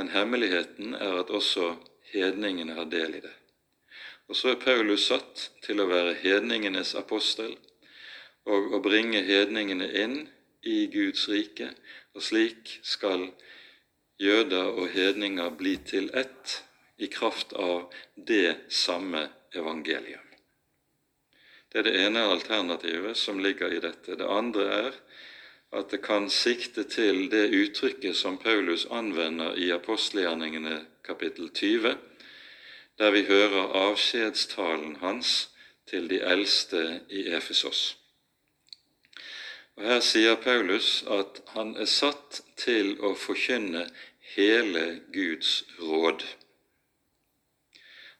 men 0.00 0.08
hemmeligheten 0.08 0.94
er 0.96 1.18
at 1.20 1.28
også 1.28 1.74
hedningene 2.08 2.72
har 2.72 2.86
del 2.88 3.18
i 3.18 3.20
det. 3.20 3.32
Og 4.32 4.36
så 4.38 4.54
er 4.54 4.62
Paulus 4.62 5.10
satt 5.10 5.42
til 5.60 5.82
å 5.82 5.88
være 5.90 6.14
hedningenes 6.22 6.94
apostel 6.96 7.50
og 8.48 8.72
å 8.72 8.80
bringe 8.80 9.20
hedningene 9.26 9.90
inn 10.00 10.14
i 10.64 10.86
Guds 10.88 11.26
rike, 11.28 11.68
og 12.16 12.24
slik 12.24 12.78
skal 12.80 13.26
jøder 14.24 14.72
og 14.72 14.88
hedninger 14.94 15.52
bli 15.60 15.76
til 15.92 16.08
ett 16.16 16.62
i 16.96 17.12
kraft 17.12 17.52
av 17.52 17.92
det 18.16 18.56
samme 18.72 19.26
evangelium. 19.52 20.24
Det 21.68 21.82
er 21.82 21.90
det 21.90 21.98
ene 22.06 22.24
alternativet 22.24 23.20
som 23.20 23.44
ligger 23.44 23.76
i 23.76 23.84
dette. 23.84 24.16
Det 24.16 24.32
andre 24.40 24.70
er 24.78 24.96
at 25.72 25.90
det 25.90 26.02
kan 26.02 26.30
sikte 26.30 26.84
til 26.84 27.28
det 27.30 27.50
uttrykket 27.54 28.16
som 28.16 28.38
Paulus 28.38 28.86
anvender 28.90 29.54
i 29.54 29.70
apostelgjerningene 29.70 30.80
kapittel 31.06 31.50
20, 31.54 31.94
der 32.98 33.10
vi 33.10 33.22
hører 33.24 33.72
avskjedstalen 33.86 34.96
hans 34.96 35.50
til 35.86 36.10
de 36.10 36.20
eldste 36.20 37.00
i 37.08 37.28
Efesos. 37.36 37.96
Og 39.76 39.86
Her 39.86 40.00
sier 40.04 40.34
Paulus 40.34 41.04
at 41.08 41.40
han 41.54 41.76
er 41.76 41.88
satt 41.88 42.42
til 42.60 42.98
å 43.00 43.14
forkynne 43.16 43.86
hele 44.34 45.00
Guds 45.14 45.62
råd. 45.78 46.26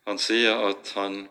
Han 0.09 0.19
sier 0.19 0.63
at 0.71 0.95
han, 0.97 1.27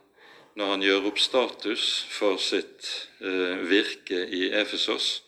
når 0.55 0.75
han 0.75 0.85
gjør 0.85 1.09
opp 1.09 1.19
status 1.19 1.87
for 2.11 2.37
sitt 2.37 2.91
eh, 3.23 3.65
virke 3.71 4.21
i 4.35 4.51
Efesos, 4.61 5.23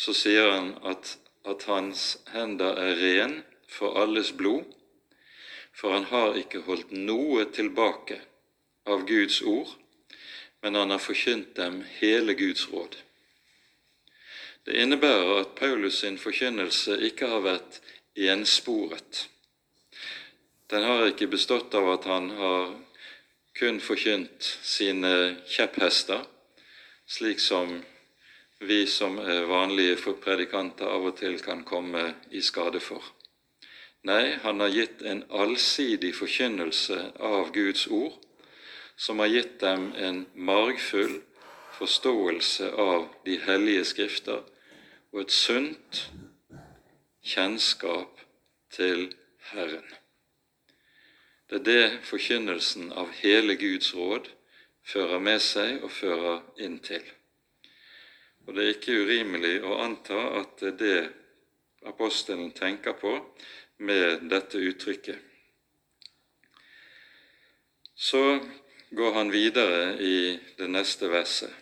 så 0.00 0.14
sier 0.16 0.48
han 0.48 0.70
at, 0.88 1.16
at 1.44 1.66
hans 1.68 2.04
hender 2.32 2.78
er 2.80 2.96
ren 2.96 3.34
for 3.68 3.98
alles 4.00 4.32
blod, 4.32 4.64
for 5.76 5.92
han 5.92 6.08
har 6.08 6.38
ikke 6.40 6.64
holdt 6.64 6.94
noe 6.96 7.44
tilbake 7.52 8.16
av 8.88 9.04
Guds 9.08 9.42
ord, 9.44 9.68
men 10.64 10.78
han 10.80 10.92
har 10.94 11.02
forkynt 11.04 11.52
dem 11.56 11.82
hele 11.98 12.34
Guds 12.38 12.64
råd. 12.72 12.96
Det 14.64 14.80
innebærer 14.80 15.42
at 15.42 15.54
Paulus 15.60 16.00
sin 16.00 16.18
forkynnelse 16.20 16.96
ikke 17.10 17.28
har 17.28 17.44
vært 17.44 17.80
ensporet. 18.16 19.26
Den 20.72 20.84
har 20.86 21.08
ikke 21.10 21.30
bestått 21.32 21.74
av 21.76 21.92
at 21.96 22.08
han 22.08 22.32
har 22.40 22.74
kun 23.56 23.80
forkynt 23.84 24.48
sine 24.64 25.14
kjepphester, 25.48 26.24
slik 27.10 27.40
som 27.42 27.80
vi 28.60 28.86
som 28.86 29.18
er 29.18 29.48
vanlige 29.48 30.14
predikanter 30.20 30.90
av 30.92 31.06
og 31.08 31.16
til 31.16 31.38
kan 31.40 31.64
komme 31.64 32.14
i 32.30 32.42
skade 32.44 32.80
for. 32.80 33.02
Nei, 34.04 34.36
han 34.42 34.60
har 34.60 34.72
gitt 34.72 35.02
en 35.02 35.24
allsidig 35.28 36.14
forkynnelse 36.16 36.98
av 37.20 37.52
Guds 37.52 37.86
ord, 37.86 38.16
som 38.96 39.18
har 39.20 39.32
gitt 39.32 39.58
dem 39.60 39.90
en 39.96 40.26
margfull 40.34 41.20
forståelse 41.76 42.72
av 42.76 43.08
de 43.24 43.38
hellige 43.40 43.84
skrifter 43.88 44.42
og 45.12 45.22
et 45.22 45.32
sunt 45.32 46.02
kjennskap 47.24 48.20
til 48.72 49.08
Herren. 49.52 49.86
Det 51.50 51.60
er 51.60 51.64
det 51.66 52.04
forkynnelsen 52.06 52.92
av 52.92 53.08
hele 53.22 53.56
Guds 53.58 53.94
råd 53.96 54.28
fører 54.86 55.24
med 55.24 55.40
seg 55.42 55.80
og 55.82 55.90
fører 55.90 56.44
inn 56.62 56.78
til. 56.84 57.02
Og 58.46 58.54
Det 58.54 58.62
er 58.64 58.74
ikke 58.74 59.00
urimelig 59.04 59.56
å 59.62 59.78
anta 59.84 60.20
at 60.40 60.56
det 60.60 60.70
er 60.72 60.78
det 60.80 61.00
apostelen 61.90 62.52
tenker 62.52 62.96
på 62.98 63.12
med 63.86 64.28
dette 64.28 64.58
uttrykket. 64.58 65.18
Så 67.94 68.40
går 68.90 69.12
han 69.12 69.30
videre 69.30 69.96
i 70.00 70.38
det 70.58 70.68
neste 70.68 71.08
verset. 71.12 71.52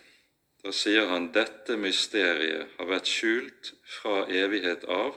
Da 0.63 0.71
sier 0.75 1.07
han 1.07 1.29
dette 1.35 1.77
mysteriet 1.79 2.75
har 2.77 2.87
vært 2.89 3.07
skjult 3.07 3.73
fra 3.87 4.25
evighet 4.27 4.83
av 4.91 5.15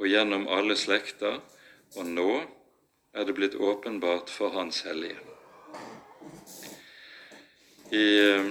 og 0.00 0.08
gjennom 0.08 0.48
alle 0.50 0.74
slekter, 0.80 1.38
og 1.98 2.08
nå 2.08 2.30
er 3.12 3.26
det 3.26 3.34
blitt 3.36 3.54
åpenbart 3.54 4.30
for 4.32 4.54
Hans 4.54 4.80
hellige. 4.86 5.18
I 7.90 8.06
eh, 8.22 8.50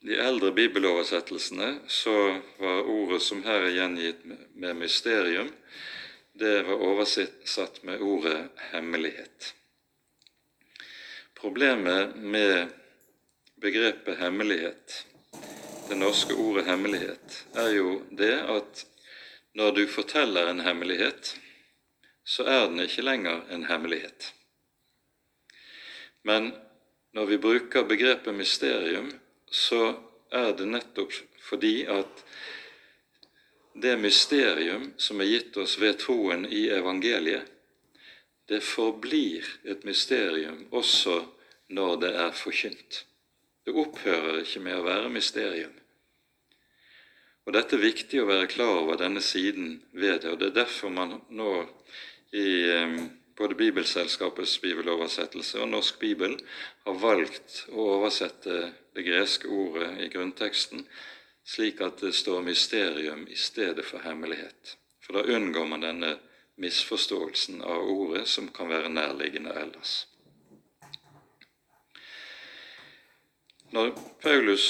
de 0.00 0.16
eldre 0.16 0.52
bibeloversettelsene 0.56 1.74
så 1.88 2.40
var 2.58 2.88
ordet 2.88 3.20
som 3.22 3.42
her 3.44 3.66
er 3.66 3.74
gjengitt 3.76 4.24
med 4.56 4.78
mysterium, 4.80 5.50
det 6.32 6.62
var 6.64 6.80
oversatt 6.80 7.82
med 7.84 8.00
ordet 8.00 8.38
hemmelighet. 8.70 9.50
Problemet 11.36 12.16
med 12.16 12.72
begrepet 13.60 14.16
hemmelighet, 14.20 15.06
det 15.88 16.00
norske 16.00 16.34
ordet 16.34 16.64
hemmelighet, 16.64 17.44
er 17.60 17.70
jo 17.76 17.94
det 18.16 18.34
at 18.40 18.84
når 19.58 19.72
du 19.76 19.86
forteller 19.90 20.48
en 20.48 20.64
hemmelighet, 20.64 21.34
så 22.24 22.46
er 22.48 22.68
den 22.70 22.80
ikke 22.86 23.04
lenger 23.04 23.42
en 23.52 23.64
hemmelighet. 23.68 24.32
Men 26.24 26.52
når 27.12 27.26
vi 27.26 27.38
bruker 27.42 27.88
begrepet 27.88 28.36
mysterium, 28.36 29.10
så 29.50 29.82
er 30.30 30.52
det 30.56 30.68
nettopp 30.70 31.14
fordi 31.42 31.82
at 31.90 32.24
det 33.80 33.96
mysterium 33.98 34.90
som 34.98 35.20
er 35.20 35.30
gitt 35.30 35.56
oss 35.58 35.78
ved 35.80 35.98
troen 36.02 36.44
i 36.46 36.68
evangeliet, 36.74 37.46
det 38.50 38.62
forblir 38.66 39.46
et 39.64 39.84
mysterium 39.86 40.64
også 40.74 41.20
når 41.70 42.00
det 42.02 42.10
er 42.18 42.32
forkynt. 42.34 43.04
Det 43.64 43.74
opphører 43.78 44.40
ikke 44.42 44.62
med 44.64 44.78
å 44.80 44.86
være 44.86 45.12
mysterium. 45.14 45.76
Og 47.46 47.54
Dette 47.54 47.78
er 47.78 47.84
viktig 47.84 48.20
å 48.22 48.28
være 48.28 48.50
klar 48.50 48.82
over 48.82 48.98
denne 48.98 49.22
siden 49.22 49.78
ved 49.92 50.24
det, 50.24 50.32
og 50.32 50.40
det 50.40 50.50
er 50.50 50.58
derfor 50.64 50.92
man 50.94 51.20
nå 51.30 51.52
i 52.36 52.48
både 53.40 53.56
Bibelselskapets 53.56 54.58
bibeloversettelse 54.60 55.62
og 55.64 55.70
Norsk 55.72 55.96
bibel 56.02 56.36
har 56.84 56.98
valgt 57.00 57.62
å 57.72 57.86
oversette 57.96 58.66
det 58.92 59.04
greske 59.06 59.48
ordet 59.48 59.94
i 60.04 60.10
grunnteksten 60.12 60.84
slik 61.50 61.80
at 61.80 62.02
det 62.04 62.12
står 62.14 62.44
mysterium 62.44 63.24
i 63.28 63.36
stedet 63.36 63.84
for 63.86 64.04
hemmelighet. 64.04 64.76
For 65.00 65.16
da 65.16 65.36
unngår 65.36 65.66
man 65.66 65.84
denne 65.84 66.12
misforståelsen 66.60 67.62
av 67.64 67.88
ordet 67.88 68.26
som 68.28 68.50
kan 68.52 68.68
være 68.68 68.92
nærliggende 68.92 69.54
ellers. 69.56 69.94
Når 73.72 73.94
Paulus 74.20 74.66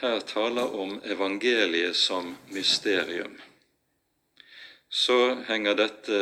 her 0.00 0.20
taler 0.26 0.74
om 0.78 0.96
evangeliet 1.04 1.96
som 1.96 2.32
mysterium, 2.54 3.36
så 4.88 5.18
henger 5.48 5.76
dette 5.76 6.18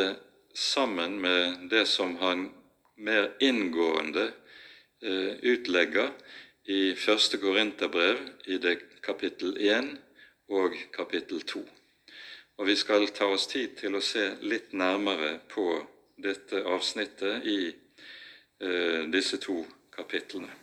sammen 0.53 1.21
med 1.21 1.69
det 1.69 1.85
som 1.85 2.15
han 2.21 2.49
mer 2.95 3.31
inngående 3.39 4.31
eh, 5.03 5.33
utlegger 5.41 6.11
i 6.65 6.95
første 6.95 7.37
Korinterbrev 7.37 8.19
i 8.45 8.57
det 8.57 8.77
kapittel 9.03 9.57
1 9.57 9.89
og 10.53 10.77
kapittel 10.93 11.41
2. 11.41 11.63
Og 12.57 12.67
vi 12.67 12.75
skal 12.75 13.07
ta 13.09 13.27
oss 13.33 13.47
tid 13.49 13.73
til 13.79 13.97
å 13.97 14.03
se 14.03 14.29
litt 14.45 14.73
nærmere 14.77 15.39
på 15.49 15.65
dette 16.21 16.61
avsnittet 16.69 17.47
i 17.49 17.59
eh, 17.67 19.01
disse 19.11 19.41
to 19.41 19.63
kapitlene. 19.93 20.53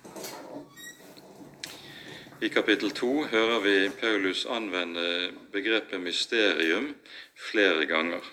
I 2.41 2.49
kapittel 2.49 2.95
2 2.97 3.09
hører 3.35 3.59
vi 3.61 3.77
Paulus 4.01 4.47
anvende 4.49 5.33
begrepet 5.53 6.01
mysterium 6.01 6.95
flere 7.37 7.85
ganger. 7.91 8.25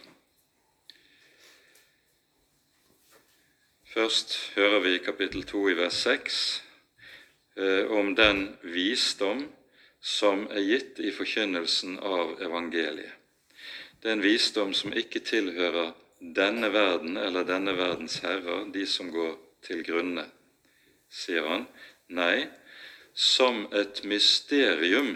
Først 3.97 4.51
hører 4.55 4.79
vi 4.79 4.89
i 4.95 4.97
kapittel 5.01 5.41
2 5.43 5.59
i 5.71 5.73
vers 5.73 5.95
6 6.05 6.63
eh, 7.57 7.87
om 7.89 8.11
den 8.15 8.43
visdom 8.61 9.39
som 9.97 10.43
er 10.53 10.61
gitt 10.61 10.99
i 11.01 11.09
forkynnelsen 11.09 11.95
av 12.05 12.35
evangeliet. 12.45 13.15
Det 13.97 14.11
er 14.11 14.13
en 14.19 14.21
visdom 14.21 14.75
som 14.77 14.93
ikke 14.93 15.23
tilhører 15.25 15.95
denne 16.19 16.69
verden 16.75 17.17
eller 17.17 17.47
denne 17.49 17.73
verdens 17.79 18.19
herrer, 18.21 18.67
de 18.69 18.85
som 18.85 19.09
går 19.15 19.33
til 19.65 19.81
grunne, 19.89 20.27
sier 21.09 21.49
han. 21.49 21.65
Nei, 22.13 22.45
som 23.17 23.65
et 23.81 24.03
mysterium 24.05 25.15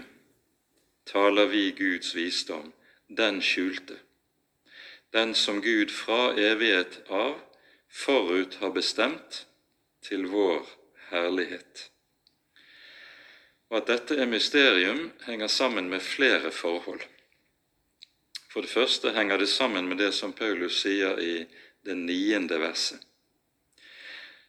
taler 1.14 1.54
vi 1.54 1.68
Guds 1.84 2.16
visdom, 2.18 2.74
den 3.06 3.44
skjulte, 3.46 4.02
den 5.14 5.38
som 5.38 5.62
Gud 5.62 5.94
fra 5.94 6.32
evighet 6.50 7.04
av 7.14 7.38
forut 7.92 8.56
har 8.62 8.72
bestemt 8.76 9.46
til 10.02 10.28
vår 10.32 10.66
herlighet. 11.12 11.88
Og 13.70 13.78
At 13.78 13.88
dette 13.88 14.18
er 14.20 14.28
mysterium, 14.28 15.12
henger 15.26 15.48
sammen 15.48 15.90
med 15.90 16.00
flere 16.00 16.52
forhold. 16.52 17.02
For 18.52 18.62
det 18.62 18.70
første 18.70 19.14
henger 19.16 19.38
det 19.38 19.50
sammen 19.50 19.88
med 19.88 19.98
det 19.98 20.14
som 20.14 20.34
Paulus 20.34 20.82
sier 20.82 21.20
i 21.20 21.46
det 21.86 21.96
niende 21.98 22.60
verset 22.60 23.00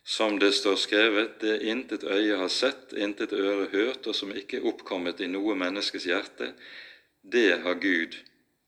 som 0.05 0.39
det 0.39 0.53
står 0.53 0.77
skrevet, 0.77 1.41
det 1.41 1.63
intet 1.63 2.05
øye 2.05 2.37
har 2.37 2.49
sett, 2.51 2.93
intet 2.93 3.33
øre 3.33 3.69
hørt, 3.71 4.07
og 4.07 4.15
som 4.15 4.35
ikke 4.35 4.59
er 4.59 4.67
oppkommet 4.67 5.23
i 5.23 5.31
noe 5.31 5.55
menneskes 5.59 6.07
hjerte, 6.11 6.53
det 7.23 7.63
har 7.63 7.79
Gud 7.79 8.19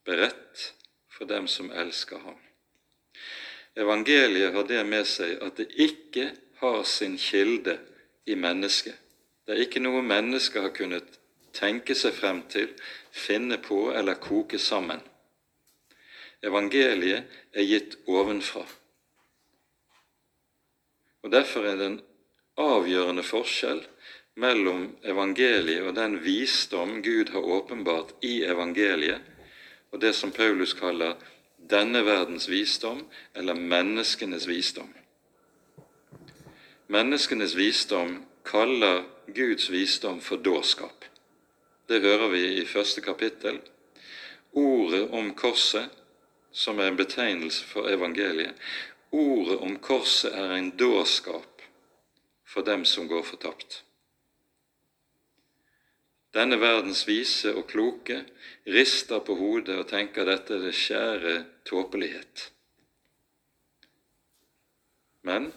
beredt 0.06 0.70
for 1.10 1.26
dem 1.26 1.48
som 1.50 1.72
elsker 1.74 2.22
ham. 2.22 2.38
Evangeliet 3.76 4.54
har 4.54 4.66
det 4.68 4.84
med 4.86 5.06
seg 5.08 5.40
at 5.42 5.56
det 5.58 5.70
ikke 5.74 6.28
har 6.60 6.82
sin 6.86 7.16
kilde 7.18 7.78
i 8.26 8.36
mennesket. 8.38 8.94
Det 9.44 9.56
er 9.56 9.64
ikke 9.66 9.82
noe 9.82 10.02
mennesket 10.04 10.62
har 10.62 10.72
kunnet 10.76 11.18
tenke 11.54 11.94
seg 11.98 12.14
frem 12.16 12.42
til, 12.50 12.70
finne 13.10 13.58
på 13.62 13.90
eller 13.94 14.18
koke 14.22 14.58
sammen. 14.58 15.02
Evangeliet 16.44 17.30
er 17.52 17.66
gitt 17.66 17.98
ovenfra. 18.06 18.64
Og 21.24 21.32
Derfor 21.32 21.64
er 21.64 21.76
det 21.80 21.86
en 21.88 22.00
avgjørende 22.60 23.24
forskjell 23.24 23.80
mellom 24.40 24.88
evangeliet 25.06 25.86
og 25.88 25.94
den 25.96 26.18
visdom 26.24 26.98
Gud 27.02 27.30
har 27.32 27.46
åpenbart 27.58 28.12
i 28.26 28.42
evangeliet, 28.44 29.22
og 29.90 30.00
det 30.02 30.12
som 30.14 30.32
Paulus 30.34 30.74
kaller 30.76 31.14
denne 31.70 32.04
verdens 32.04 32.48
visdom, 32.48 33.04
eller 33.34 33.54
menneskenes 33.54 34.46
visdom. 34.48 34.92
Menneskenes 36.86 37.54
visdom 37.56 38.22
kaller 38.44 39.04
Guds 39.26 39.70
visdom 39.70 40.20
for 40.20 40.36
dårskap. 40.36 41.04
Det 41.88 42.00
hører 42.00 42.28
vi 42.28 42.44
i 42.60 42.66
første 42.66 43.00
kapittel. 43.00 43.60
Ordet 44.52 45.08
om 45.10 45.32
korset, 45.34 45.88
som 46.52 46.78
er 46.78 46.92
en 46.92 46.96
betegnelse 46.96 47.64
for 47.66 47.88
evangeliet, 47.90 48.54
Ordet 49.14 49.60
om 49.62 49.76
korset 49.78 50.34
er 50.34 50.56
en 50.56 50.72
dårskap 50.74 51.62
for 52.50 52.66
dem 52.66 52.82
som 52.84 53.06
går 53.06 53.22
fortapt. 53.22 53.84
Denne 56.34 56.58
verdens 56.58 57.04
vise 57.06 57.52
og 57.54 57.68
kloke 57.70 58.24
rister 58.66 59.22
på 59.22 59.36
hodet 59.38 59.76
og 59.78 59.86
tenker 59.92 60.26
dette 60.26 60.56
er 60.56 60.64
det 60.66 60.74
skjære 60.74 61.34
tåpelighet. 61.64 62.50
Men 65.22 65.52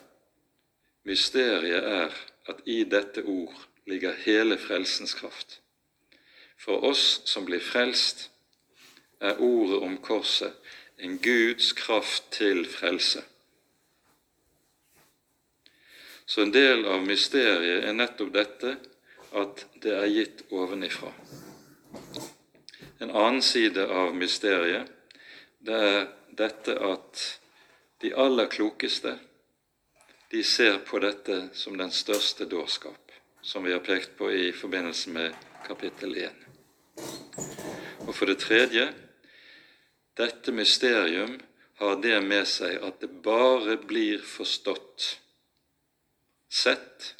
mysteriet 1.03 1.83
er 1.83 2.15
at 2.47 2.63
i 2.65 2.83
dette 2.87 3.23
ord 3.23 3.55
ligger 3.87 4.15
hele 4.23 4.57
frelsens 4.57 5.13
kraft. 5.13 5.59
For 6.57 6.83
oss 6.87 7.21
som 7.25 7.45
blir 7.45 7.61
frelst, 7.63 8.29
er 9.19 9.39
ordet 9.41 9.81
om 9.83 9.97
korset 9.97 10.53
en 10.97 11.17
Guds 11.21 11.71
kraft 11.73 12.31
til 12.31 12.65
frelse. 12.69 13.23
Så 16.25 16.43
en 16.43 16.51
del 16.51 16.85
av 16.85 17.05
mysteriet 17.07 17.85
er 17.87 17.95
nettopp 17.95 18.33
dette 18.35 18.73
at 19.37 19.63
det 19.83 19.93
er 19.95 20.11
gitt 20.11 20.43
ovenifra. 20.51 21.11
En 22.99 23.13
annen 23.13 23.41
side 23.45 23.85
av 23.87 24.15
mysteriet 24.15 24.91
det 25.67 25.77
er 25.83 26.05
dette 26.39 26.75
at 26.79 27.23
de 28.01 28.13
aller 28.15 28.47
klokeste 28.51 29.17
de 30.31 30.43
ser 30.43 30.77
på 30.87 30.99
dette 31.03 31.49
som 31.55 31.75
den 31.79 31.91
største 31.91 32.47
dårskap, 32.47 33.11
som 33.41 33.63
vi 33.63 33.73
har 33.75 33.83
pekt 33.83 34.15
på 34.19 34.29
i 34.31 34.51
forbindelse 34.55 35.11
med 35.15 35.35
kapittel 35.67 36.15
1. 36.23 36.47
Og 38.07 38.13
for 38.15 38.31
det 38.31 38.39
tredje 38.43 38.87
dette 40.17 40.55
mysterium 40.55 41.35
har 41.81 41.99
det 42.01 42.15
med 42.23 42.47
seg 42.49 42.79
at 42.83 43.03
det 43.03 43.11
bare 43.27 43.77
blir 43.83 44.23
forstått 44.23 45.11
sett 46.47 47.11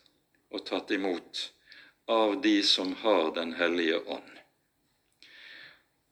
og 0.56 0.64
tatt 0.66 0.96
imot 0.96 1.44
av 2.08 2.40
de 2.42 2.62
som 2.64 2.96
har 3.04 3.34
Den 3.36 3.54
hellige 3.60 4.00
ånd. 4.00 4.37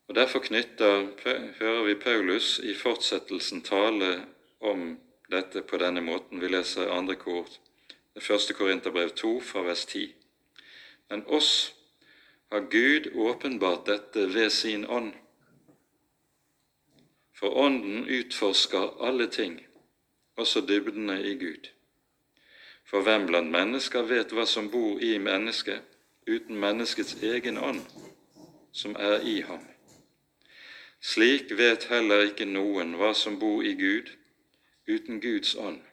Og 0.08 0.16
Derfor 0.16 0.40
knytter, 0.40 1.08
hører 1.60 1.84
vi 1.84 1.94
Paulus 1.94 2.60
i 2.60 2.74
fortsettelsen 2.74 3.62
tale 3.62 4.26
om 4.60 4.98
dette 5.32 5.62
på 5.62 5.78
denne 5.78 6.02
måten. 6.02 6.42
Vi 6.42 6.48
leser 6.48 6.92
andre 6.92 7.16
kor, 7.16 7.48
det 8.14 8.24
første 8.24 8.54
Korinterbrev 8.54 9.10
2 9.10 9.40
fra 9.42 9.64
vers 9.66 9.86
10. 9.86 10.14
Men 11.10 11.24
oss 11.28 11.76
har 12.52 12.60
Gud 12.60 13.12
åpenbart 13.16 13.86
dette 13.88 14.34
ved 14.34 14.50
sin 14.50 14.86
ånd. 14.86 15.14
For 17.34 17.58
Ånden 17.58 18.08
utforsker 18.08 19.04
alle 19.08 19.28
ting, 19.28 19.66
også 20.38 20.62
dybdene 20.62 21.22
i 21.24 21.36
Gud. 21.36 21.68
For 22.86 23.02
hvem 23.02 23.26
blant 23.28 23.52
mennesker 23.52 24.06
vet 24.06 24.32
hva 24.32 24.46
som 24.46 24.70
bor 24.72 25.02
i 25.02 25.18
mennesket, 25.18 25.82
uten 26.28 26.58
menneskets 26.58 27.18
egen 27.24 27.58
ånd, 27.58 27.82
som 28.72 28.96
er 29.00 29.26
i 29.26 29.42
ham? 29.42 29.75
Slik 31.06 31.52
vet 31.58 31.84
heller 31.92 32.24
ikke 32.32 32.48
noen 32.50 32.96
hva 32.98 33.12
som 33.14 33.36
bor 33.38 33.62
i 33.62 33.76
Gud, 33.78 34.10
uten 34.90 35.20
Guds 35.22 35.54
ånd. 35.54 35.84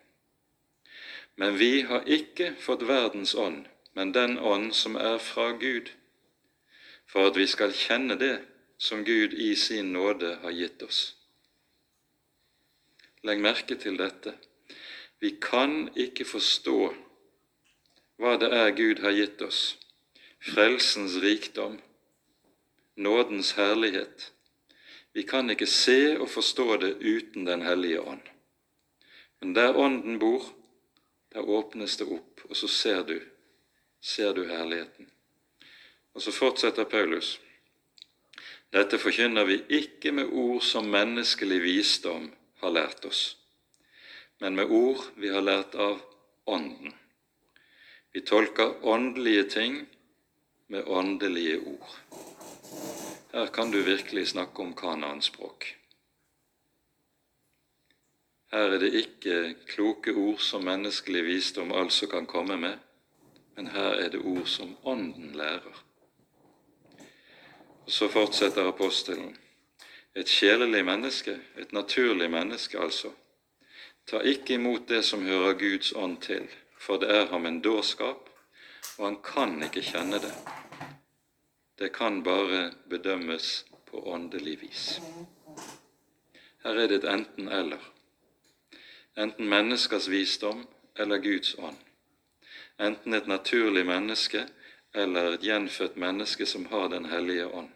Men 1.36 1.58
vi 1.60 1.82
har 1.88 2.08
ikke 2.08 2.54
fått 2.60 2.86
verdens 2.88 3.34
ånd, 3.34 3.66
men 3.92 4.14
den 4.16 4.38
ånd 4.38 4.72
som 4.76 4.96
er 4.96 5.18
fra 5.20 5.50
Gud, 5.60 5.92
for 7.04 7.28
at 7.28 7.36
vi 7.36 7.46
skal 7.46 7.76
kjenne 7.76 8.16
det 8.16 8.38
som 8.80 9.04
Gud 9.04 9.36
i 9.36 9.52
sin 9.56 9.92
nåde 9.92 10.38
har 10.46 10.56
gitt 10.56 10.82
oss. 10.88 11.04
Legg 13.22 13.44
merke 13.44 13.76
til 13.76 14.00
dette. 14.00 14.32
Vi 15.20 15.36
kan 15.44 15.90
ikke 15.92 16.24
forstå 16.24 16.78
hva 18.16 18.38
det 18.40 18.48
er 18.56 18.76
Gud 18.80 19.04
har 19.04 19.12
gitt 19.12 19.44
oss, 19.44 19.76
frelsens 20.40 21.20
rikdom, 21.20 21.82
nådens 22.96 23.52
herlighet. 23.60 24.32
Vi 25.12 25.22
kan 25.22 25.50
ikke 25.50 25.66
se 25.66 26.16
og 26.18 26.30
forstå 26.30 26.76
det 26.76 26.92
uten 27.00 27.44
Den 27.46 27.62
hellige 27.62 28.00
ånd. 28.00 28.22
Men 29.40 29.54
der 29.54 29.76
Ånden 29.76 30.18
bor, 30.18 30.44
der 31.32 31.48
åpnes 31.48 31.96
det 31.96 32.06
opp, 32.06 32.40
og 32.48 32.56
så 32.56 32.68
ser 32.68 33.02
du, 33.02 33.20
ser 34.00 34.32
du 34.32 34.44
herligheten. 34.46 35.10
Og 36.14 36.22
så 36.22 36.32
fortsetter 36.32 36.84
Paulus. 36.84 37.40
Dette 38.72 38.98
forkynner 38.98 39.44
vi 39.44 39.62
ikke 39.68 40.12
med 40.12 40.32
ord 40.32 40.62
som 40.62 40.88
menneskelig 40.88 41.62
visdom 41.62 42.30
har 42.62 42.70
lært 42.70 43.04
oss 43.04 43.42
men 44.42 44.54
med 44.54 44.70
ord 44.74 45.02
vi 45.14 45.28
har 45.30 45.44
lært 45.46 45.74
av 45.78 46.00
Ånden. 46.50 46.90
Vi 48.12 48.20
tolker 48.26 48.72
åndelige 48.82 49.44
ting 49.54 49.76
med 50.66 50.88
åndelige 50.90 51.60
ord. 51.60 51.92
Her 53.33 53.47
kan 53.47 53.70
du 53.70 53.83
virkelig 53.83 54.28
snakke 54.28 54.62
om 54.62 54.74
kananspråk. 54.76 55.76
Her 58.53 58.59
er 58.59 58.78
det 58.78 58.91
ikke 58.95 59.55
kloke 59.66 60.12
ord 60.12 60.39
som 60.39 60.64
menneskelig 60.64 61.24
visdom 61.24 61.72
altså 61.72 62.07
kan 62.07 62.26
komme 62.26 62.57
med, 62.57 62.76
men 63.57 63.66
her 63.66 63.97
er 64.05 64.09
det 64.09 64.20
ord 64.20 64.47
som 64.47 64.76
Ånden 64.85 65.33
lærer. 65.33 65.85
Og 67.87 67.91
Så 67.91 68.09
fortsetter 68.09 68.68
apostelen. 68.68 69.37
Et 70.14 70.28
sjelelig 70.28 70.85
menneske, 70.85 71.41
et 71.59 71.72
naturlig 71.72 72.30
menneske 72.30 72.78
altså, 72.78 73.11
ta 74.07 74.18
ikke 74.18 74.55
imot 74.55 74.89
det 74.89 75.05
som 75.05 75.24
hører 75.24 75.53
Guds 75.53 75.93
ånd 75.93 76.18
til, 76.20 76.49
for 76.78 76.97
det 76.97 77.16
er 77.16 77.26
ham 77.26 77.47
en 77.47 77.61
dårskap, 77.61 78.28
og 78.99 79.07
han 79.07 79.16
kan 79.24 79.62
ikke 79.62 79.83
kjenne 79.83 80.20
det. 80.20 80.61
Det 81.83 81.93
kan 81.93 82.22
bare 82.22 82.72
bedømmes 82.89 83.64
på 83.87 84.09
åndelig 84.09 84.61
vis. 84.61 85.01
Her 86.62 86.78
er 86.78 86.87
det 86.87 87.01
et 87.01 87.09
enten-eller. 87.11 87.83
Enten 89.18 89.49
menneskers 89.51 90.07
visdom 90.11 90.62
eller 90.97 91.18
Guds 91.18 91.57
ånd. 91.59 91.80
Enten 92.78 93.14
et 93.18 93.26
naturlig 93.26 93.83
menneske 93.87 94.45
eller 94.95 95.33
et 95.33 95.43
gjenfødt 95.43 95.97
menneske 95.97 96.47
som 96.47 96.70
har 96.70 96.89
Den 96.89 97.11
hellige 97.11 97.47
ånd. 97.47 97.74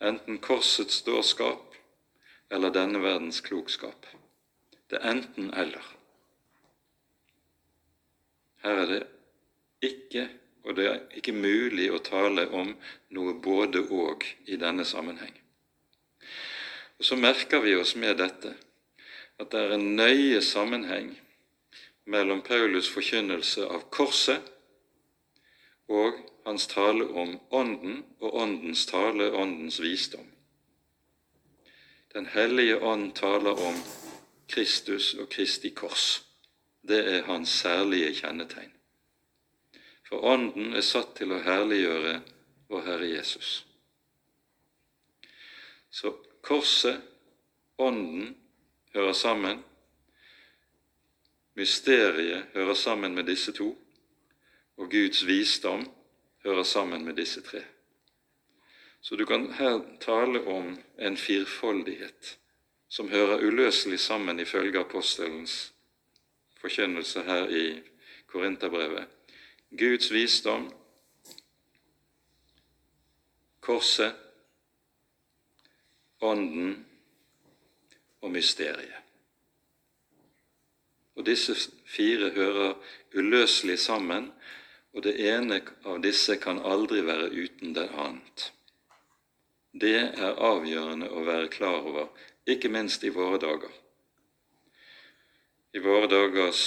Enten 0.00 0.38
korsets 0.38 1.02
dårskap 1.02 1.74
eller 2.50 2.70
denne 2.70 3.00
verdens 3.02 3.40
klokskap. 3.40 4.06
Det 4.90 4.98
er 5.00 5.10
enten-eller. 5.16 5.94
Her 8.62 8.84
er 8.84 8.86
det 8.86 9.06
ikke, 9.82 10.28
og 10.66 10.76
det 10.76 10.86
er 10.90 11.02
ikke 11.18 11.32
mulig 11.32 11.86
å 11.94 12.02
tale 12.02 12.48
om 12.50 12.72
noe 13.14 13.34
både-og 13.42 14.26
i 14.50 14.58
denne 14.58 14.84
sammenheng. 14.84 15.34
Og 16.98 17.04
Så 17.04 17.16
merker 17.16 17.62
vi 17.62 17.76
oss 17.76 17.94
med 17.96 18.18
dette 18.18 18.56
at 19.38 19.50
det 19.52 19.60
er 19.60 19.74
en 19.76 19.96
nøye 19.96 20.40
sammenheng 20.42 21.12
mellom 22.06 22.42
Paulus' 22.42 22.90
forkynnelse 22.90 23.66
av 23.68 23.86
korset 23.90 24.52
og 25.88 26.18
hans 26.46 26.66
tale 26.66 27.04
om 27.04 27.36
Ånden 27.50 28.04
og 28.20 28.34
Åndens 28.34 28.86
tale, 28.86 29.30
Åndens 29.32 29.80
visdom. 29.82 30.26
Den 32.14 32.26
hellige 32.26 32.78
ånd 32.80 33.12
taler 33.14 33.60
om 33.60 33.76
Kristus 34.48 35.14
og 35.14 35.28
Kristi 35.28 35.70
kors. 35.70 36.22
Det 36.82 37.02
er 37.12 37.26
hans 37.26 37.50
særlige 37.60 38.14
kjennetegn. 38.14 38.75
For 40.08 40.24
Ånden 40.24 40.74
er 40.76 40.84
satt 40.86 41.16
til 41.18 41.32
å 41.34 41.42
herliggjøre 41.42 42.20
vår 42.70 42.84
Herre 42.86 43.08
Jesus. 43.10 43.64
Så 45.90 46.12
korset, 46.46 47.00
Ånden, 47.76 48.34
hører 48.94 49.12
sammen. 49.12 49.58
Mysteriet 51.56 52.52
hører 52.54 52.74
sammen 52.74 53.14
med 53.14 53.26
disse 53.28 53.52
to, 53.52 53.72
og 54.76 54.90
Guds 54.90 55.26
visdom 55.26 55.84
hører 56.44 56.62
sammen 56.62 57.04
med 57.04 57.16
disse 57.16 57.42
tre. 57.42 57.64
Så 59.00 59.16
du 59.16 59.26
kan 59.26 59.50
her 59.52 59.80
tale 60.00 60.40
om 60.46 60.76
en 60.98 61.16
firfoldighet 61.16 62.38
som 62.88 63.10
hører 63.10 63.44
uløselig 63.44 64.00
sammen 64.00 64.40
ifølge 64.40 64.80
apostelens 64.80 65.72
forkynnelse 66.60 67.22
her 67.22 67.50
i 67.50 67.66
Korinterbrevet. 68.26 69.06
Guds 69.70 70.10
visdom, 70.12 70.70
korset, 73.60 74.22
Ånden 76.20 76.86
og 78.24 78.30
mysteriet. 78.32 79.02
Og 81.16 81.26
Disse 81.26 81.54
fire 81.84 82.30
hører 82.30 82.74
uløselig 83.14 83.78
sammen, 83.78 84.30
og 84.96 85.04
det 85.04 85.12
ene 85.28 85.60
av 85.84 86.00
disse 86.00 86.38
kan 86.40 86.62
aldri 86.64 87.02
være 87.04 87.28
uten 87.36 87.74
det 87.76 87.84
annet. 88.00 88.46
Det 89.76 89.96
er 90.00 90.40
avgjørende 90.40 91.10
å 91.12 91.24
være 91.24 91.50
klar 91.52 91.84
over, 91.84 92.08
ikke 92.48 92.72
minst 92.72 93.04
i 93.04 93.12
våre 93.12 93.36
dager. 93.42 93.72
I 95.76 95.82
våre 95.84 96.08
dagers, 96.08 96.62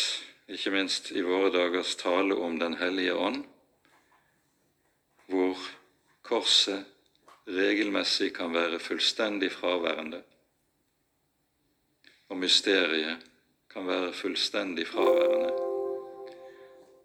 ikke 0.50 0.72
minst 0.74 1.12
i 1.14 1.22
våre 1.22 1.52
dagers 1.54 1.96
tale 2.00 2.36
om 2.36 2.58
Den 2.60 2.78
hellige 2.80 3.14
ånd, 3.14 3.44
hvor 5.30 5.58
korset 6.26 6.86
regelmessig 7.48 8.32
kan 8.34 8.54
være 8.54 8.80
fullstendig 8.80 9.52
fraværende, 9.52 10.24
og 12.30 12.38
mysteriet 12.38 13.26
kan 13.70 13.88
være 13.88 14.14
fullstendig 14.14 14.88
fraværende, 14.88 15.54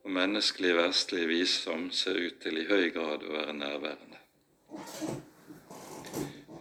og 0.05 0.11
menneskelig 0.11 0.74
verstlig 0.76 1.28
visdom 1.28 1.90
ser 1.90 2.20
ut 2.26 2.40
til 2.40 2.61
i 2.61 2.66
høy 2.68 2.90
grad 2.97 3.24
å 3.24 3.36
være 3.36 3.57
nærværende. 3.57 4.20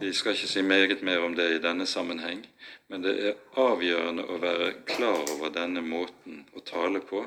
Vi 0.04 0.12
skal 0.12 0.32
ikke 0.32 0.48
si 0.48 0.62
meget 0.62 1.02
mer 1.02 1.18
om 1.24 1.34
det 1.34 1.46
i 1.54 1.60
denne 1.64 1.86
sammenheng, 1.86 2.42
men 2.88 3.02
det 3.02 3.12
er 3.24 3.38
avgjørende 3.56 4.26
å 4.28 4.36
være 4.42 4.66
klar 4.90 5.22
over 5.32 5.48
denne 5.54 5.80
måten 5.80 6.42
å 6.52 6.60
tale 6.60 7.00
på 7.00 7.22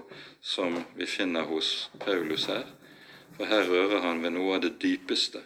som 0.46 0.78
vi 0.94 1.08
finner 1.10 1.50
hos 1.50 1.90
Paulus 2.04 2.46
her, 2.52 2.68
for 3.34 3.50
her 3.50 3.66
rører 3.66 4.06
han 4.06 4.22
ved 4.22 4.36
noe 4.38 4.60
av 4.60 4.62
det 4.68 4.76
dypeste 4.84 5.42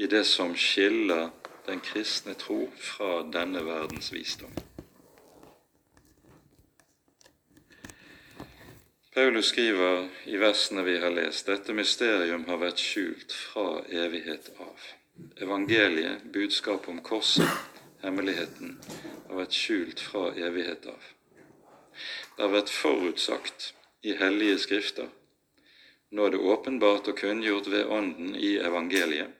i 0.00 0.08
det 0.08 0.24
som 0.24 0.56
skiller 0.56 1.28
den 1.66 1.84
kristne 1.84 2.32
tro 2.34 2.62
fra 2.80 3.20
denne 3.28 3.60
verdens 3.66 4.08
visdom. 4.14 4.56
Paulus 9.12 9.50
skriver 9.52 10.08
i 10.24 10.38
versene 10.40 10.82
vi 10.86 10.96
har 11.02 11.12
lest, 11.12 11.44
dette 11.44 11.76
mysterium 11.76 12.46
har 12.48 12.62
vært 12.62 12.80
skjult 12.80 13.34
fra 13.36 13.82
evighet 13.92 14.48
av. 14.56 14.61
Evangeliet, 15.42 16.24
budskapet 16.32 16.88
om 16.88 17.02
korset, 17.04 17.48
hemmeligheten, 18.02 18.78
har 19.28 19.42
vært 19.42 19.56
skjult 19.56 20.00
fra 20.00 20.30
evighet 20.36 20.86
av. 20.92 21.10
Det 22.36 22.44
har 22.44 22.54
vært 22.54 22.72
forutsagt 22.72 23.72
i 24.02 24.16
hellige 24.18 24.58
skrifter. 24.64 25.12
Nå 26.12 26.26
er 26.26 26.34
det 26.34 26.42
åpenbart 26.54 27.08
og 27.08 27.20
kunngjort 27.20 27.70
ved 27.72 27.88
Ånden 27.88 28.34
i 28.36 28.56
evangeliet 28.60 29.38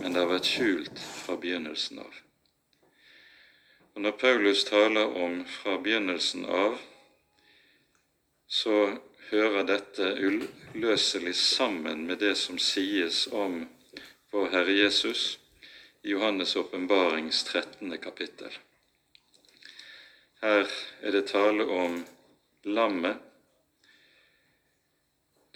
men 0.00 0.12
det 0.12 0.20
har 0.22 0.30
vært 0.30 0.48
skjult 0.50 0.98
fra 1.00 1.36
begynnelsen 1.40 2.00
av. 2.02 2.16
Og 3.94 4.02
Når 4.04 4.16
Paulus 4.20 4.64
taler 4.64 5.14
om 5.24 5.42
fra 5.48 5.76
begynnelsen 5.82 6.46
av, 6.48 6.78
så 8.48 8.98
hører 9.32 9.64
dette 9.64 10.10
uløselig 10.20 11.32
sammen 11.36 12.04
med 12.06 12.20
det 12.20 12.34
som 12.36 12.58
sies 12.60 13.24
om 13.32 13.62
vår 14.32 14.50
Herre 14.52 14.74
Jesus 14.76 15.38
i 16.02 16.12
Johannes' 16.12 16.52
åpenbarings 16.60 17.40
13. 17.48 17.96
kapittel. 17.98 18.52
Her 20.42 20.68
er 21.00 21.16
det 21.16 21.24
tale 21.32 21.64
om 21.64 22.02
lammet. 22.64 23.16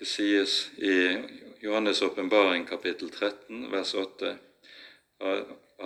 Det 0.00 0.08
sies 0.08 0.56
i 0.78 0.96
Johannes' 1.60 2.04
åpenbaring 2.04 2.64
kapittel 2.64 3.12
13, 3.12 3.70
vers 3.72 3.94
8, 3.94 4.36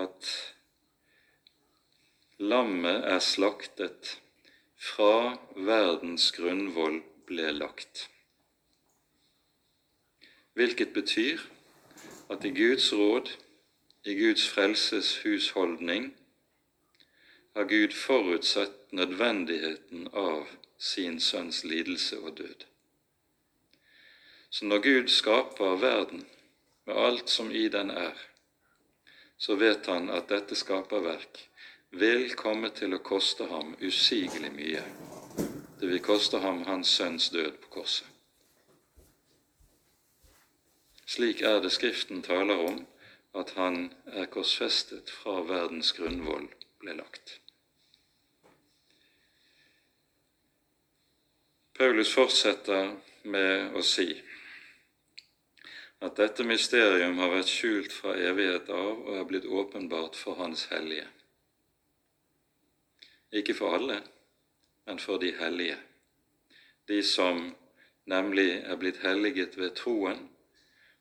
at 0.06 0.32
lammet 2.38 3.04
er 3.04 3.18
slaktet 3.18 4.18
fra 4.78 5.38
verdens 5.56 6.30
grunnvoll 6.38 7.02
ble 7.30 7.52
lagt. 7.54 8.08
Hvilket 10.58 10.92
betyr 10.92 11.42
at 12.30 12.44
i 12.44 12.50
Guds 12.54 12.90
råd, 12.92 13.30
i 14.04 14.14
Guds 14.18 14.48
frelses 14.48 15.16
husholdning, 15.24 16.10
har 17.54 17.64
Gud 17.64 17.94
forutsett 17.94 18.92
nødvendigheten 18.92 20.08
av 20.12 20.46
sin 20.78 21.20
sønns 21.20 21.64
lidelse 21.64 22.18
og 22.18 22.36
død. 22.38 22.66
Så 24.50 24.64
når 24.64 24.78
Gud 24.78 25.08
skaper 25.08 25.76
verden 25.76 26.26
med 26.86 26.94
alt 26.96 27.30
som 27.30 27.50
i 27.50 27.68
den 27.68 27.90
er, 27.90 28.14
så 29.36 29.54
vet 29.54 29.86
han 29.86 30.10
at 30.10 30.28
dette 30.28 30.54
skaperverk 30.58 31.46
vil 31.90 32.30
komme 32.36 32.70
til 32.74 32.94
å 32.94 33.02
koste 33.02 33.46
ham 33.50 33.74
usigelig 33.80 34.52
mye. 34.54 34.82
Det 35.80 35.88
vil 35.88 36.02
koste 36.04 36.38
ham 36.38 36.62
hans 36.68 36.88
sønns 36.88 37.30
død 37.32 37.52
på 37.62 37.68
korset. 37.80 38.06
Slik 41.08 41.40
er 41.40 41.60
det 41.64 41.72
Skriften 41.72 42.20
taler 42.22 42.60
om 42.68 42.82
at 43.34 43.54
han 43.56 43.86
er 44.06 44.28
korsfestet 44.30 45.10
fra 45.10 45.40
verdens 45.48 45.92
grunnvoll 45.96 46.50
ble 46.82 46.98
lagt. 46.98 47.38
Paulus 51.80 52.12
fortsetter 52.12 52.92
med 53.24 53.72
å 53.72 53.80
si 53.80 54.10
at 56.04 56.16
dette 56.20 56.44
mysterium 56.44 57.16
har 57.24 57.32
vært 57.32 57.48
skjult 57.48 57.92
fra 57.96 58.18
evighet 58.20 58.68
av 58.68 59.00
og 59.00 59.16
er 59.16 59.26
blitt 59.32 59.48
åpenbart 59.48 60.16
for 60.16 60.36
Hans 60.44 60.68
hellige. 60.72 61.08
ikke 63.32 63.54
for 63.54 63.74
alle, 63.78 64.02
men 64.90 64.98
for 64.98 65.18
de 65.22 65.30
hellige, 65.38 65.76
de 66.88 67.02
som 67.06 67.36
nemlig 68.10 68.56
er 68.66 68.74
blitt 68.76 68.96
helliget 69.04 69.54
ved 69.54 69.76
troen 69.78 70.24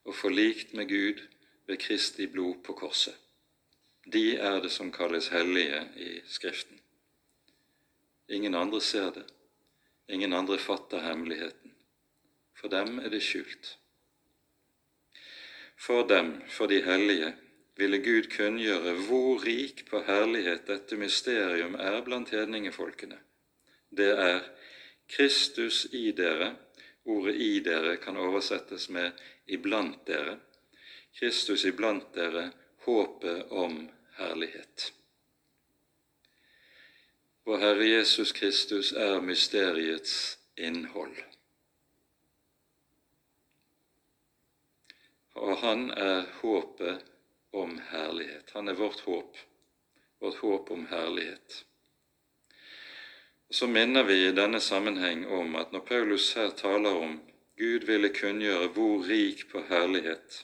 og 0.05 0.13
forlikt 0.15 0.75
med 0.77 0.85
Gud 0.91 1.23
ved 1.65 1.79
Kristi 1.81 2.27
blod 2.29 2.59
på 2.63 2.75
korset. 2.77 3.15
De 4.05 4.35
er 4.37 4.59
det 4.61 4.69
som 4.71 4.91
kalles 4.93 5.31
hellige 5.33 5.79
i 5.97 6.09
Skriften. 6.29 6.77
Ingen 8.29 8.55
andre 8.55 8.81
ser 8.81 9.09
det, 9.15 9.23
ingen 10.07 10.33
andre 10.33 10.59
fatter 10.61 11.01
hemmeligheten. 11.07 11.73
For 12.53 12.69
dem 12.69 12.99
er 12.99 13.09
det 13.09 13.23
skjult. 13.25 13.71
For 15.77 16.05
dem, 16.07 16.35
for 16.47 16.69
de 16.69 16.83
hellige, 16.85 17.33
ville 17.77 18.03
Gud 18.05 18.29
kunngjøre 18.35 18.93
hvor 19.07 19.41
rik 19.47 19.87
på 19.89 20.03
herlighet 20.05 20.67
dette 20.67 20.97
mysterium 20.97 21.73
er 21.79 22.01
blant 22.05 22.29
hedningefolkene. 22.29 23.17
Det 23.89 24.09
er 24.11 24.39
Kristus 25.07 25.85
i 25.91 26.11
dere. 26.11 26.55
Ordet 27.05 27.35
'i 27.35 27.59
dere' 27.59 27.97
kan 27.97 28.17
oversettes 28.17 28.89
med 28.89 29.11
'iblant 29.47 30.07
dere'. 30.07 30.39
Kristus 31.19 31.65
iblant 31.65 32.13
dere, 32.15 32.51
håpet 32.85 33.51
om 33.51 33.89
herlighet. 34.17 34.93
Vår 37.43 37.57
Herre 37.57 37.85
Jesus 37.85 38.31
Kristus 38.31 38.91
er 38.91 39.21
mysteriets 39.21 40.39
innhold. 40.57 41.15
Og 45.33 45.57
han 45.57 45.89
er 45.91 46.25
håpet 46.41 47.05
om 47.51 47.79
herlighet. 47.89 48.51
Han 48.53 48.67
er 48.67 48.73
vårt 48.73 48.99
håp, 48.99 49.37
vårt 50.19 50.35
håp 50.35 50.71
om 50.71 50.85
herlighet. 50.91 51.65
Så 53.51 53.67
minner 53.67 54.03
vi 54.03 54.27
i 54.27 54.31
denne 54.31 54.59
sammenheng 54.59 55.25
om 55.27 55.55
at 55.55 55.71
når 55.73 55.79
Paulus 55.79 56.33
her 56.37 56.51
taler 56.57 56.99
om 57.01 57.15
Gud 57.57 57.87
ville 57.89 58.11
kunngjøre 58.13 58.67
hvor 58.75 59.01
rik 59.09 59.47
på 59.49 59.63
herlighet 59.71 60.43